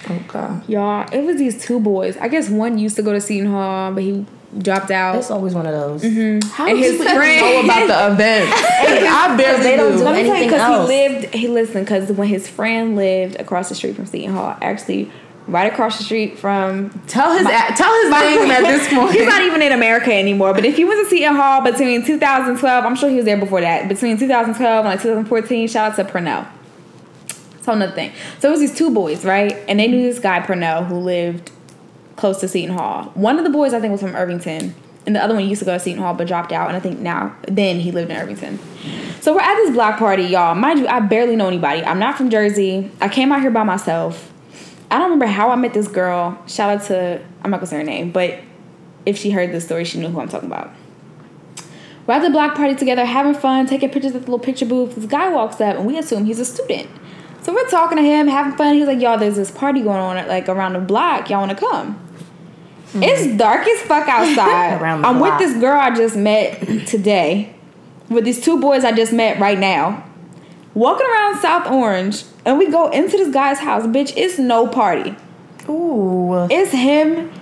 [0.09, 0.69] Oh god.
[0.69, 2.17] Y'all, it was these two boys.
[2.19, 4.25] I guess one used to go to Seton Hall, but he
[4.59, 5.17] dropped out.
[5.17, 6.03] It's always one of those.
[6.05, 6.49] Mm-hmm.
[6.51, 8.51] How And do his people even friend- know about the event?
[8.55, 9.99] I barely they don't do.
[9.99, 11.35] do Let me tell you, anything because he lived.
[11.35, 15.11] He listened because when his friend lived across the street from Seton Hall, actually
[15.47, 16.91] right across the street from.
[17.07, 19.13] Tell his a- tell his name at this point.
[19.13, 20.55] He's not even in America anymore.
[20.55, 23.61] But if he went to Seton Hall between 2012, I'm sure he was there before
[23.61, 23.89] that.
[23.89, 26.47] Between 2012 and like 2014, shout out to Purnell.
[27.63, 28.13] So another thing.
[28.41, 29.55] So it was these two boys, right?
[29.69, 31.51] And they knew this guy Purnell who lived
[32.17, 33.05] close to Seton Hall.
[33.15, 34.75] One of the boys I think was from Irvington,
[35.07, 36.69] and the other one used to go to Seton Hall but dropped out.
[36.69, 38.59] And I think now then he lived in Irvington.
[39.23, 40.55] So we're at this block party, y'all.
[40.55, 41.83] Mind you, I barely know anybody.
[41.83, 42.91] I'm not from Jersey.
[43.01, 44.31] I came out here by myself.
[44.95, 46.41] I don't remember how I met this girl.
[46.47, 48.39] Shout out to I'm not gonna say her name, but
[49.05, 50.71] if she heard this story, she knew who I'm talking about.
[52.07, 54.95] We're at the block party together, having fun, taking pictures at the little picture booth.
[54.95, 56.89] This guy walks up, and we assume he's a student.
[57.43, 58.77] So we're talking to him, having fun.
[58.77, 61.29] He's like, "Y'all, there's this party going on at like around the block.
[61.29, 61.95] Y'all want to come?"
[62.91, 63.03] Mm-hmm.
[63.03, 64.81] It's dark as fuck outside.
[64.83, 65.41] I'm block.
[65.41, 67.53] with this girl I just met today,
[68.09, 70.05] with these two boys I just met right now,
[70.73, 73.85] walking around South Orange, and we go into this guy's house.
[73.87, 75.15] Bitch, it's no party.
[75.69, 76.47] Ooh.
[76.51, 77.33] It's him.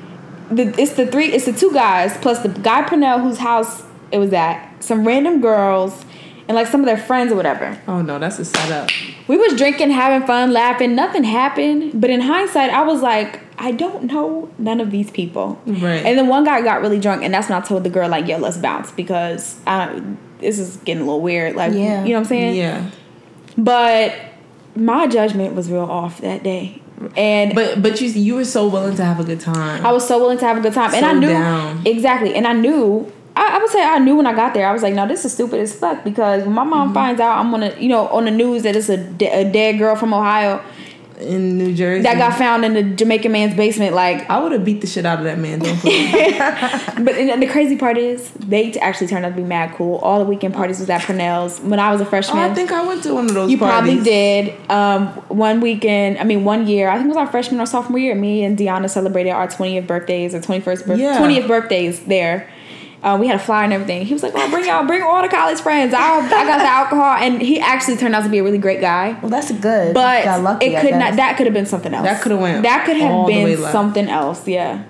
[0.50, 1.26] The, it's the three.
[1.32, 4.68] It's the two guys plus the guy Purnell whose house it was at.
[4.82, 6.05] Some random girls
[6.48, 7.80] and like some of their friends or whatever.
[7.88, 8.90] Oh no, that's a setup.
[9.28, 10.94] We was drinking, having fun, laughing.
[10.94, 12.00] Nothing happened.
[12.00, 15.61] But in hindsight, I was like, I don't know none of these people.
[15.64, 16.05] Right.
[16.05, 18.26] And then one guy got really drunk, and that's when I told the girl like,
[18.26, 20.03] "Yo, let's bounce," because I,
[20.40, 21.55] this is getting a little weird.
[21.55, 22.03] Like, Yeah.
[22.03, 22.57] you know what I'm saying?
[22.57, 22.90] Yeah.
[23.57, 24.12] But
[24.74, 26.80] my judgment was real off that day,
[27.16, 29.84] and But but you you were so willing to have a good time.
[29.84, 31.82] I was so willing to have a good time, and I knew down.
[31.86, 33.10] exactly, and I knew.
[33.34, 34.66] I, I would say I knew when I got there.
[34.68, 36.94] I was like, "No, this is stupid as fuck." Because when my mom Mm-hmm.
[36.94, 39.78] finds out I'm gonna, you know, on the news that it's a, de- a dead
[39.78, 40.60] girl from Ohio
[41.22, 42.02] in New Jersey.
[42.02, 44.28] that got found in the Jamaican man's basement, like.
[44.28, 45.60] I would have beat the shit out of that man.
[45.60, 45.82] Don't.
[47.04, 49.96] But and the crazy part is, they actually turned out to be mad cool.
[49.98, 52.38] All the weekend parties was at Purnell's when I was a oh, freshman.
[52.38, 53.50] I think I went to one of those.
[53.50, 53.94] You parties.
[53.94, 54.70] probably did.
[54.70, 56.88] Um, one weekend, I mean, one year.
[56.88, 58.14] I think it was our freshman or sophomore year.
[58.14, 61.18] Me and Deanna celebrated our twentieth birthdays or twenty first Yeah.
[61.18, 62.48] twentieth birthdays there.
[63.03, 64.07] Uh, we had a flyer and everything.
[64.07, 65.92] He was like, "Oh, bring y'all, bring all the college friends.
[65.92, 68.80] I, I got the alcohol." And he actually turned out to be a really great
[68.80, 69.18] guy.
[69.20, 69.92] Well, that's good.
[69.92, 71.16] But Got lucky, it could not.
[71.16, 72.05] That could have been something else.
[72.05, 74.46] That coulda went That could have been something else.
[74.46, 74.84] Yeah.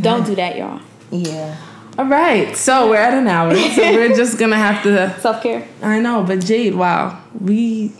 [0.00, 0.80] Don't do that, y'all.
[1.10, 1.56] Yeah.
[1.98, 5.18] All right, so we're at an hour, so we're just gonna have to.
[5.20, 5.66] Self care.
[5.82, 7.92] I know, but Jade, wow, we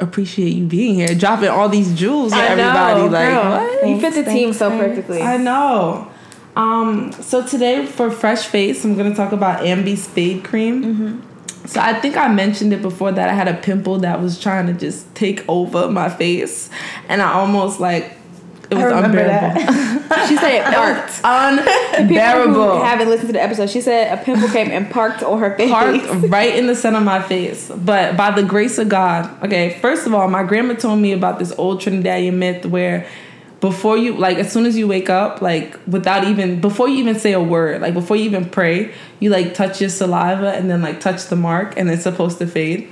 [0.00, 3.08] appreciate you being here, dropping all these jewels at everybody.
[3.08, 3.88] like, what?
[3.88, 5.22] You fit the team so perfectly.
[5.22, 6.09] I know.
[6.60, 10.84] Um, so today for fresh face, I'm gonna talk about Ambi Fade Cream.
[10.84, 11.66] Mm-hmm.
[11.66, 14.66] So I think I mentioned it before that I had a pimple that was trying
[14.66, 16.68] to just take over my face,
[17.08, 18.14] and I almost like
[18.70, 19.60] it was unbearable.
[20.26, 21.20] She said it parked.
[21.24, 22.78] Unbearable.
[22.78, 25.56] who haven't listened to the episode, she said a pimple came and parked on her
[25.56, 25.70] face.
[25.70, 27.70] parked right in the center of my face.
[27.70, 31.38] But by the grace of God, okay, first of all, my grandma told me about
[31.38, 33.06] this old Trinidadian myth where
[33.60, 37.18] before you like as soon as you wake up, like without even before you even
[37.18, 40.80] say a word, like before you even pray, you like touch your saliva and then
[40.80, 42.90] like touch the mark and it's supposed to fade.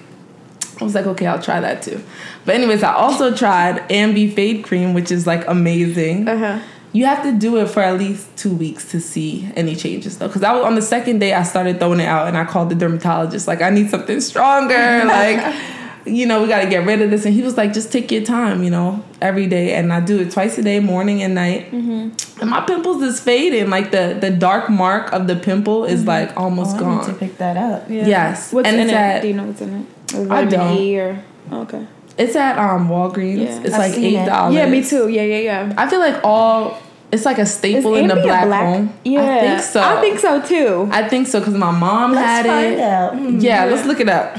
[0.80, 2.00] I was like, okay, I'll try that too.
[2.44, 6.28] But anyways, I also tried Ambi Fade Cream, which is like amazing.
[6.28, 6.60] Uh-huh.
[6.92, 10.28] You have to do it for at least two weeks to see any changes though.
[10.28, 12.70] Cause I was on the second day I started throwing it out and I called
[12.70, 15.04] the dermatologist, like, I need something stronger.
[15.04, 15.54] like,
[16.08, 17.24] you know, we gotta get rid of this.
[17.24, 19.74] And he was like, just take your time, you know, every day.
[19.74, 21.70] And I do it twice a day, morning and night.
[21.70, 22.40] Mm-hmm.
[22.40, 23.70] And my pimples is fading.
[23.70, 27.14] Like the the dark mark of the pimple is like almost Oh, I need to
[27.14, 27.88] pick that up.
[27.90, 28.06] Yeah.
[28.06, 28.52] Yes.
[28.52, 28.94] What's And in it?
[28.94, 30.14] at- Do you know what's in it?
[30.16, 30.76] Or I don't.
[30.78, 31.86] E or okay.
[32.16, 33.38] It's at um Walgreens.
[33.38, 33.60] Yeah.
[33.64, 34.54] It's I've like eight dollars.
[34.54, 35.08] Yeah, me too.
[35.08, 35.74] Yeah, yeah, yeah.
[35.78, 38.92] I feel like all it's like a staple in the black, black- home.
[39.02, 39.80] Yeah, I think so.
[39.80, 40.88] I think so too.
[40.92, 42.80] I think so because my mom Let's had find it.
[42.80, 43.14] out.
[43.16, 43.38] Hmm.
[43.40, 44.36] Yeah, let's look it up.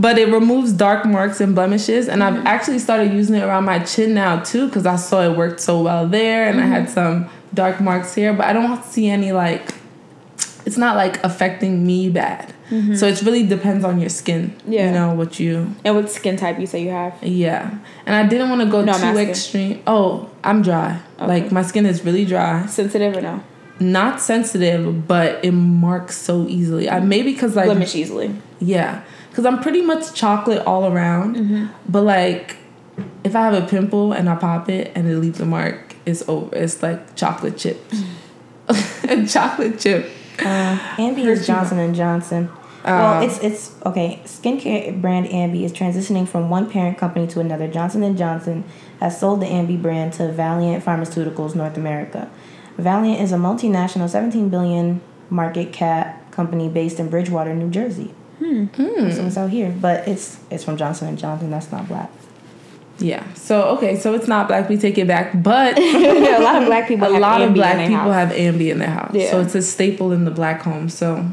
[0.00, 2.38] But it removes dark marks and blemishes, and Mm-hmm.
[2.40, 5.60] I've actually started using it around my chin now too because I saw it worked
[5.60, 6.72] so well there, and I Mm-hmm.
[6.72, 9.74] had some dark marks here, but I don't see any like.
[10.66, 12.52] It's not like affecting me bad,
[12.94, 14.42] so it really depends on your skin.
[14.50, 14.72] Mm-hmm.
[14.72, 14.86] Yeah.
[14.86, 15.74] you know what you.
[15.84, 17.14] And what skin type you say you have?
[17.22, 19.80] Yeah, and I didn't want to go No, too extreme.
[19.86, 21.00] Oh, I'm dry.
[21.18, 22.66] Like my skin is really dry.
[22.66, 23.42] Sensitive or no?
[23.80, 26.90] Not sensitive, but it marks so easily.
[26.90, 28.28] I maybe because like Blemish easily.
[28.60, 29.02] yeah,
[29.38, 31.36] because I'm pretty much chocolate all around.
[31.36, 31.66] Mm-hmm.
[31.88, 32.56] But like,
[33.22, 36.28] if I have a pimple and I pop it and it leaves a mark, it's
[36.28, 36.56] over.
[36.56, 38.02] It's like chocolate chips.
[39.32, 40.10] chocolate chip.
[40.40, 41.46] Uh, Ambi is.
[41.46, 42.48] Johnson and Johnson.
[42.82, 44.20] Uh, well, it's it's okay.
[44.24, 47.68] Skincare brand Ambi is transitioning from one parent company to another.
[47.68, 48.64] Johnson and Johnson
[48.98, 52.28] has sold the Ambi brand to Valeant Pharmaceuticals North America.
[52.76, 58.12] Valeant is a multinational, 17 billion market cap company based in Bridgewater, New Jersey.
[58.38, 58.66] Hmm.
[58.74, 61.50] So it's out here, but it's it's from Johnson and Johnson.
[61.50, 62.10] That's not black.
[62.98, 63.32] Yeah.
[63.34, 64.68] So okay, so it's not black.
[64.68, 67.06] We take it back, but yeah, a lot of black people.
[67.08, 68.30] a have lot of black in their people house.
[68.30, 69.14] have Ambi in their house.
[69.14, 69.30] Yeah.
[69.30, 70.88] So it's a staple in the black home.
[70.88, 71.30] So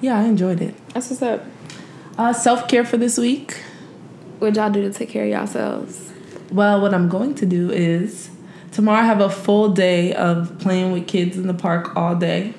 [0.00, 0.74] yeah, I enjoyed it.
[0.94, 1.44] That's what's up.
[2.18, 3.62] Uh, Self care for this week.
[4.38, 6.12] What y'all do to take care of yourselves?
[6.50, 8.30] Well, what I'm going to do is
[8.72, 12.54] tomorrow I have a full day of playing with kids in the park all day.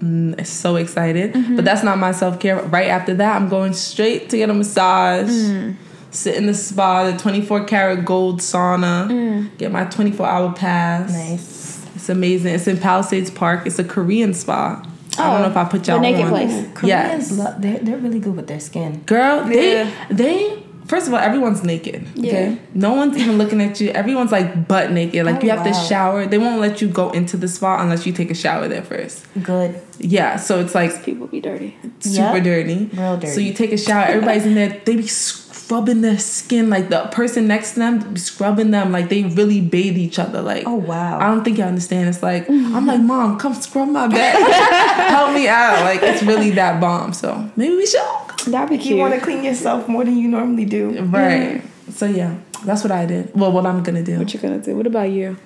[0.00, 1.32] Mm, so excited.
[1.32, 1.56] But mm-hmm.
[1.56, 2.60] that's not my self care.
[2.62, 5.76] Right after that, I'm going straight to get a massage, mm.
[6.10, 9.58] sit in the spa, the 24 karat gold sauna, mm.
[9.58, 11.12] get my 24 hour pass.
[11.12, 11.86] Nice.
[11.94, 12.54] It's amazing.
[12.54, 13.66] It's in Palisades Park.
[13.66, 14.82] It's a Korean spa.
[15.18, 16.28] I don't oh, know if I put y'all the naked on.
[16.28, 16.52] place.
[16.74, 17.32] Koreans, Yes.
[17.32, 19.02] love, they're, they're really good with their skin.
[19.06, 22.06] Girl, they they first of all, everyone's naked.
[22.18, 22.50] Okay.
[22.50, 22.56] Yeah.
[22.74, 23.90] No one's even looking at you.
[23.90, 25.24] Everyone's like butt naked.
[25.26, 26.26] Like Oh, you have to shower.
[26.26, 29.26] They won't let you go into the spa unless you take a shower there first.
[29.42, 29.80] Good.
[29.98, 30.36] Yeah.
[30.36, 31.76] So it's like People be dirty.
[32.00, 32.44] super Yep.
[32.44, 32.90] dirty.
[32.94, 33.32] Real dirty.
[33.32, 37.00] So you take a shower, everybody's in there, they be scrubbing their skin, like the
[37.10, 40.40] person next to them be scrubbing them, like they really bathe each other.
[40.42, 41.18] Like Oh, wow.
[41.18, 42.08] I don't think you understand.
[42.08, 44.34] It's like I'm like, Mom, come scrub my back.
[45.10, 45.80] Help me out.
[45.84, 47.12] Like it's really that bomb.
[47.12, 48.00] So maybe we should
[48.46, 48.96] That'd be cute.
[48.96, 51.00] You want to clean yourself more than you normally do.
[51.02, 51.62] Right.
[51.90, 53.34] So yeah, that's what I did.
[53.34, 54.18] Well, what I'm gonna do.
[54.18, 54.76] what you're gonna do?
[54.76, 55.36] What about you?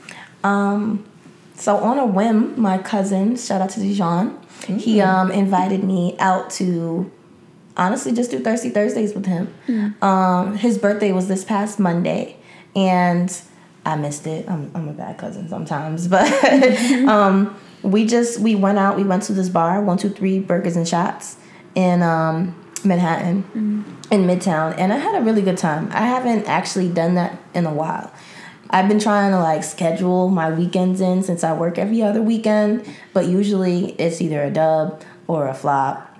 [0.42, 1.04] Um,
[1.54, 6.50] so on a whim, my cousin, shout out to Dijon, he um invited me out
[6.52, 7.10] to
[7.76, 9.54] honestly just do Thirsty Thursdays with him.
[10.02, 12.36] Um, his birthday was this past Monday,
[12.74, 13.40] and
[13.84, 14.48] I missed it.
[14.48, 16.26] I'm I'm a bad cousin sometimes, but
[17.08, 18.96] um, we just we went out.
[18.96, 21.36] We went to this bar, one two three burgers and shots
[21.76, 24.12] and um Manhattan mm-hmm.
[24.12, 25.88] in Midtown, and I had a really good time.
[25.92, 28.12] I haven't actually done that in a while.
[28.70, 32.86] I've been trying to like schedule my weekends in since I work every other weekend,
[33.12, 36.16] but usually it's either a dub or a flop,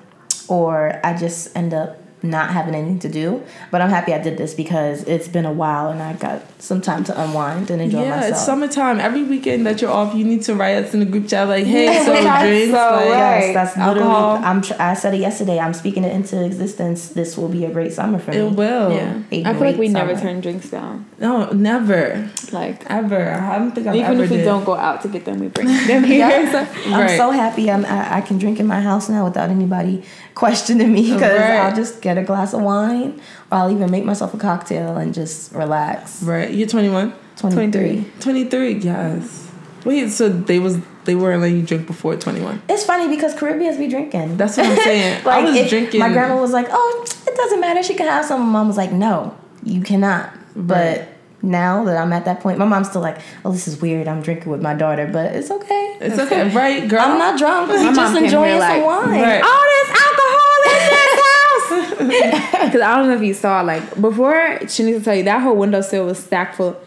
[0.49, 3.43] or I just end up not having anything to do.
[3.71, 6.81] But I'm happy I did this because it's been a while and I got some
[6.81, 8.31] time to unwind and enjoy yeah, myself.
[8.33, 9.01] it's summertime.
[9.01, 11.65] Every weekend that you're off, you need to write us in the group chat like,
[11.67, 13.09] "Hey, Yeah, so that's drinks, so like, right.
[13.09, 14.01] Yes, that's literally.
[14.01, 14.41] Alcohol.
[14.45, 14.61] I'm.
[14.63, 15.59] Tr- I said it yesterday.
[15.59, 17.09] I'm speaking it into existence.
[17.09, 18.37] This will be a great summer for me.
[18.39, 21.07] it will." Yeah, A I feel like we great never turn drinks down.
[21.19, 23.33] No, never, Like ever.
[23.35, 24.45] I don't think I've even ever if we did.
[24.45, 26.51] don't go out to get them, we bring them here.
[26.51, 27.17] So- I'm Right.
[27.17, 30.03] so happy I'm, I, I can drink in my house now without anybody
[30.35, 31.57] questioning me because Right.
[31.61, 33.21] I'll just get a glass of wine
[33.51, 36.23] or I'll even make myself a cocktail and just relax.
[36.23, 37.13] Right, you're 21.
[37.37, 38.05] 23.
[38.21, 39.49] 23, yes.
[39.85, 42.63] Wait, so they was they weren't letting you drink before 21.
[42.69, 44.37] It's funny because Caribbeans be drinking.
[44.37, 45.27] That's what I'm saying.
[45.27, 46.01] I was drinking.
[46.01, 47.83] My grandma was like, "Oh, it doesn't matter.
[47.83, 51.09] She can have some." Mom was like, "No, you cannot." But
[51.43, 54.09] now that I'm at that point, my mom's still like, "Oh, this is weird.
[54.09, 55.97] I'm drinking with my daughter, but it's okay.
[56.01, 57.01] It's okay, right, girl?
[57.01, 57.69] I'm not drunk.
[57.69, 59.43] My We mom just enjoying some like, wine." Right.
[59.43, 62.47] all this alcohol in this house.
[62.71, 65.41] Because I don't know if you saw, like, before, she needs to tell you, that
[65.43, 66.81] whole windowsill was stacked full.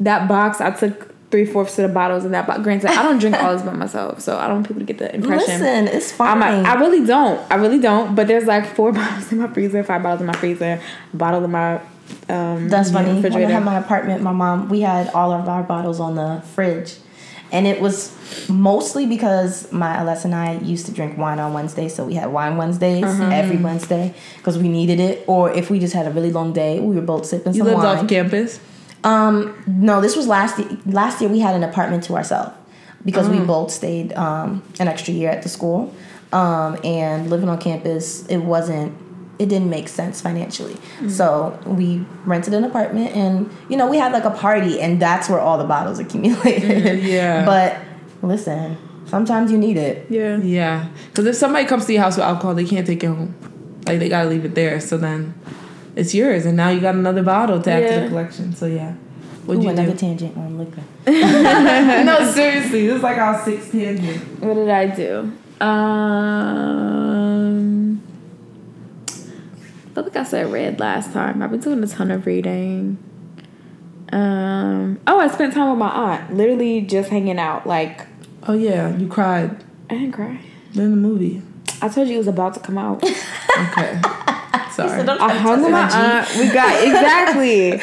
[0.00, 2.46] That box, I took three fourths of the bottles in that.
[2.46, 4.86] But granted, I don't drink all this by myself, so I don't want people to
[4.86, 5.60] get the impression.
[5.60, 6.64] Listen, it's I'm fine.
[6.64, 7.40] a, I really don't.
[7.50, 8.14] I really don't.
[8.14, 10.80] But there's like four bottles in my freezer, five bottles in my freezer,
[11.12, 11.80] a bottle in my
[12.28, 12.68] um.
[12.68, 13.20] That's funny.
[13.20, 16.42] When I had my apartment, my mom, we had all of our bottles on the
[16.54, 16.94] fridge.
[17.50, 18.14] And it was
[18.50, 22.30] mostly because my Alessa and I used to drink wine on Wednesday, so we had
[22.30, 23.30] wine Wednesdays Uh-huh.
[23.32, 25.24] every Wednesday because we needed it.
[25.26, 27.68] Or if we just had a really long day, we were both sipping You some
[27.68, 27.98] lived wine.
[27.98, 28.60] off campus.
[29.02, 30.68] Um, no, this was last year.
[30.84, 32.50] Last year we had an apartment to ourselves
[33.02, 33.40] because Mm.
[33.40, 35.94] we both stayed um, an extra year at the school.
[36.34, 38.92] Um, and living on campus, it wasn't.
[39.38, 41.10] It didn't make sense financially, Mm.
[41.10, 45.28] so we rented an apartment, and you know we had like a party, and that's
[45.28, 47.04] where all the bottles accumulated.
[47.04, 47.44] Yeah.
[47.44, 47.76] But
[48.20, 50.06] listen, sometimes you need it.
[50.10, 50.38] Yeah.
[50.38, 53.32] Yeah, because if somebody comes to your house with alcohol, they can't take it home.
[53.86, 54.80] Like they gotta leave it there.
[54.80, 55.34] So then,
[55.94, 58.54] it's yours, and now you got another bottle to add to the collection.
[58.56, 58.94] So yeah,
[59.46, 59.98] what'd Ooh, you another do?
[59.98, 60.82] tangent on liquor.
[61.06, 64.20] no, seriously, this is like our sixth tangent.
[64.42, 65.32] What did I do?
[65.60, 65.68] Um,
[66.98, 67.77] I
[69.98, 71.42] feel like I said read last time.
[71.42, 72.98] I've been doing a ton of reading.
[74.12, 77.66] Um, oh, I spent time with my aunt, literally just hanging out.
[77.66, 78.06] Like,
[78.44, 80.40] Oh yeah, you cried I didn't cry.
[80.74, 81.42] in the movie.
[81.82, 83.02] I told you it was about to come out.
[83.58, 84.00] Okay,
[84.70, 85.04] sorry.
[85.04, 86.28] don't- I hung with my aunt.
[86.36, 87.80] We got exactly.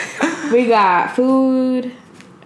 [0.54, 1.92] we got food.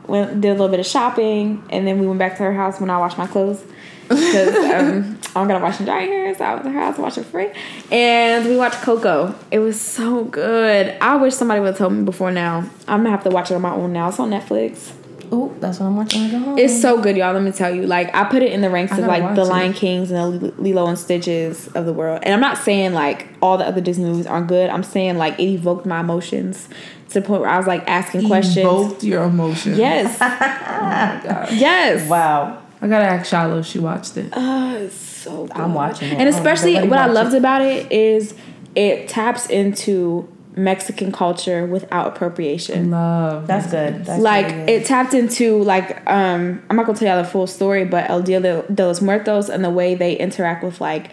[0.07, 2.79] Went did a little bit of shopping, and then we went back to her house
[2.81, 3.63] when I washed my clothes
[4.09, 6.33] because um, I don't gotta wash and dry here.
[6.35, 7.51] So I to her house to it free,
[7.91, 9.35] and we watched Coco.
[9.51, 10.97] It was so good.
[10.99, 12.69] I wish somebody would have told me before now.
[12.87, 14.09] I'm gonna have to watch it on my own now.
[14.09, 14.93] It's on Netflix.
[15.31, 16.21] Oh, that's what I'm watching.
[16.21, 16.57] when go home.
[16.57, 17.33] It's so good, y'all.
[17.33, 17.85] Let me tell you.
[17.85, 19.51] Like, I put it in the ranks of like the watch it.
[19.51, 22.21] Lion Kings and the Lilo and Stitches of the world.
[22.23, 24.69] And I'm not saying like all the other Disney movies aren't good.
[24.69, 26.67] I'm saying like it evoked my emotions
[27.09, 28.65] to the point where I was like asking questions.
[28.65, 29.77] Evoked your emotions.
[29.77, 30.17] Yes.
[31.23, 31.51] God.
[31.51, 32.09] yes.
[32.09, 32.61] wow.
[32.81, 34.29] I gotta ask Shiloh if she watched it.
[34.33, 35.51] Oh, it's so good.
[35.57, 36.17] I'm watching it.
[36.19, 37.37] And Oh, especially everybody what I loved it.
[37.37, 38.33] about it is
[38.75, 42.89] it taps into Mexican culture without appropriation.
[42.91, 43.47] Love.
[43.47, 44.05] That's good.
[44.05, 44.69] That's like really good.
[44.69, 48.21] it tapped into like um I'm not gonna tell y'all the full story, but El
[48.21, 51.11] Dia de de los Muertos and the way they interact with like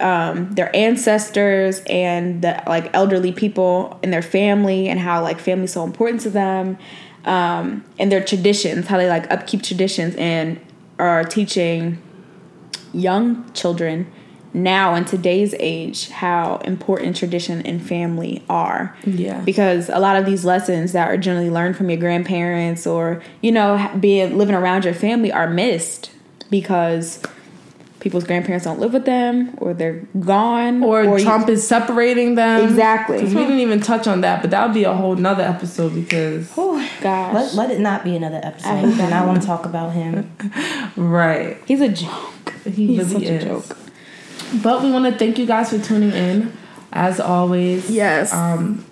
[0.00, 5.72] um their ancestors and the like elderly people and their family and how like family's
[5.72, 6.76] so important to them
[7.24, 10.60] um and their traditions how they like upkeep traditions and
[10.98, 11.98] are teaching
[12.92, 14.10] young children
[14.54, 19.40] now in today's age how important tradition and family are Yeah.
[19.42, 23.52] because a lot of these lessons that are generally learned from your grandparents or you
[23.52, 26.10] know being living around your family are missed
[26.50, 27.20] because
[28.06, 32.62] people's grandparents don't live with them or they're gone or, you- Trump is separating them.
[32.64, 33.18] Exactly.
[33.18, 35.92] 'Cause we didn't even touch on that, but that would be a whole nother episode
[35.92, 38.68] because oh gosh Let, let it not be another episode.
[38.68, 40.30] I And I want to talk about him.
[40.96, 41.56] right.
[41.66, 43.42] he's a joke He He's really such is.
[43.42, 43.76] a joke
[44.62, 46.52] But we want to thank you guys for tuning in.
[46.92, 48.32] As always, Yes.
[48.32, 48.85] Um,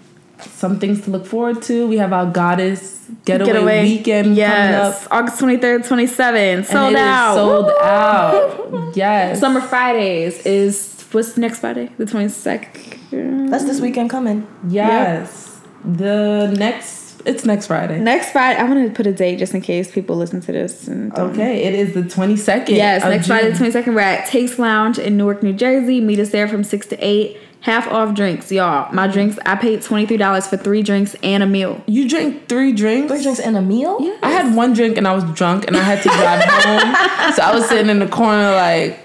[0.51, 1.87] some things to look forward to.
[1.87, 2.93] We have our goddess
[3.27, 7.79] getaway, getaway weekend yes august 23rd 27th sold and it is out sold Woo!
[7.79, 8.97] out.
[8.97, 9.41] Yes.
[9.41, 14.47] summer fridays is what's next friday the 22nd That's this weekend coming.
[14.69, 15.61] Yes.
[15.85, 17.21] The next.
[17.25, 18.01] It's next Friday.
[18.01, 20.89] Next Friday, I want to put a date just in case people listen to this.
[20.89, 22.75] And Okay, it is the twenty second.
[22.75, 26.01] Yes, next Friday, the 22nd, we're at Taste Lounge in Newark, New Jersey.
[26.01, 27.37] Meet us there from 6 to 8.
[27.65, 28.93] Half off drinks, y'all.
[28.93, 31.83] My drinks, I paid $23 for three drinks and a meal.
[31.87, 33.11] You drank three drinks.
[33.11, 33.97] Three drinks and a meal?
[34.03, 34.19] Yeah.
[34.23, 37.33] I had one drink and I was drunk and I had to drive home.
[37.35, 39.01] So I was sitting in the corner like.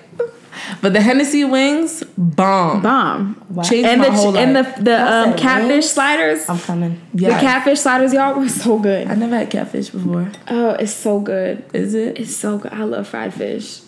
[0.81, 2.81] But the Hennessy wings, bomb.
[2.81, 3.45] Bomb.
[3.49, 3.64] Wow.
[3.64, 4.45] Changed And my the, whole life.
[4.45, 5.90] and the, the um, catfish wings?
[5.91, 6.49] sliders.
[6.49, 7.02] I'm coming.
[7.14, 7.34] Yes.
[7.34, 9.07] The catfish sliders, y'all, were so good.
[9.07, 10.30] I never had catfish before.
[10.49, 11.64] Oh, it's so good.
[11.73, 12.19] Is it?
[12.19, 12.73] It's so good.
[12.73, 13.80] I love fried fish.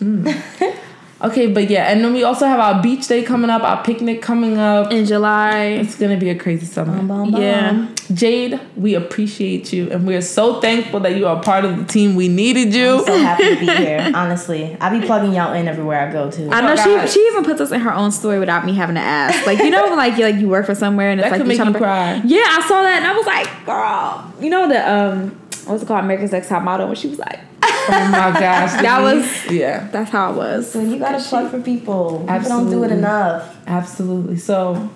[1.22, 4.20] Okay, but yeah, and then we also have our beach day coming up, our picnic
[4.22, 4.90] coming up.
[4.90, 5.66] In July.
[5.80, 6.96] It's gonna be a crazy summer.
[6.96, 7.40] Bum, bum, bum.
[7.40, 7.88] Yeah.
[8.12, 11.84] Jade, we appreciate you and we are so thankful that you are part of the
[11.84, 12.14] team.
[12.16, 12.98] We needed you.
[12.98, 14.10] I'm so happy to be here.
[14.14, 16.48] Honestly, I be plugging y'all in everywhere I go to.
[16.50, 18.96] I know Oh, she she even puts us in her own story without me having
[18.96, 19.46] to ask.
[19.46, 21.48] Like you know, like you like you work for somewhere and it's That like could
[21.48, 22.20] make trying you to cry.
[22.24, 25.30] Yeah, I saw that and I was like, girl, you know the um
[25.66, 27.38] what's it called America's Next Top Model when she was like,
[27.88, 28.72] Oh my gosh.
[28.82, 29.88] That was- yeah.
[29.92, 30.70] that's how it was.
[30.70, 32.24] So you gotta plug for people.
[32.28, 33.56] People don't do it enough.
[33.66, 34.36] Absolutely.
[34.38, 34.90] So,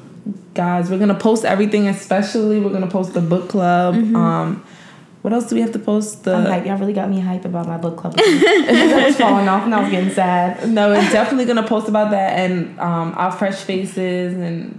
[0.54, 1.88] guys, we're gonna post everything.
[1.88, 3.94] Especially, we're gonna post the book club.
[4.14, 4.64] Um,
[5.22, 6.22] what else do we have to post?
[6.24, 6.66] The I'm hype.
[6.66, 8.14] Y'all really got me hype about my book club.
[8.16, 10.68] I was falling off and I was getting sad.
[10.70, 14.78] no, we're definitely gonna post about that and um, our fresh faces and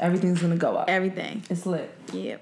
[0.00, 0.88] everything's gonna go up.
[0.90, 1.42] Everything.
[1.48, 1.92] It's lit.
[2.12, 2.40] Yep.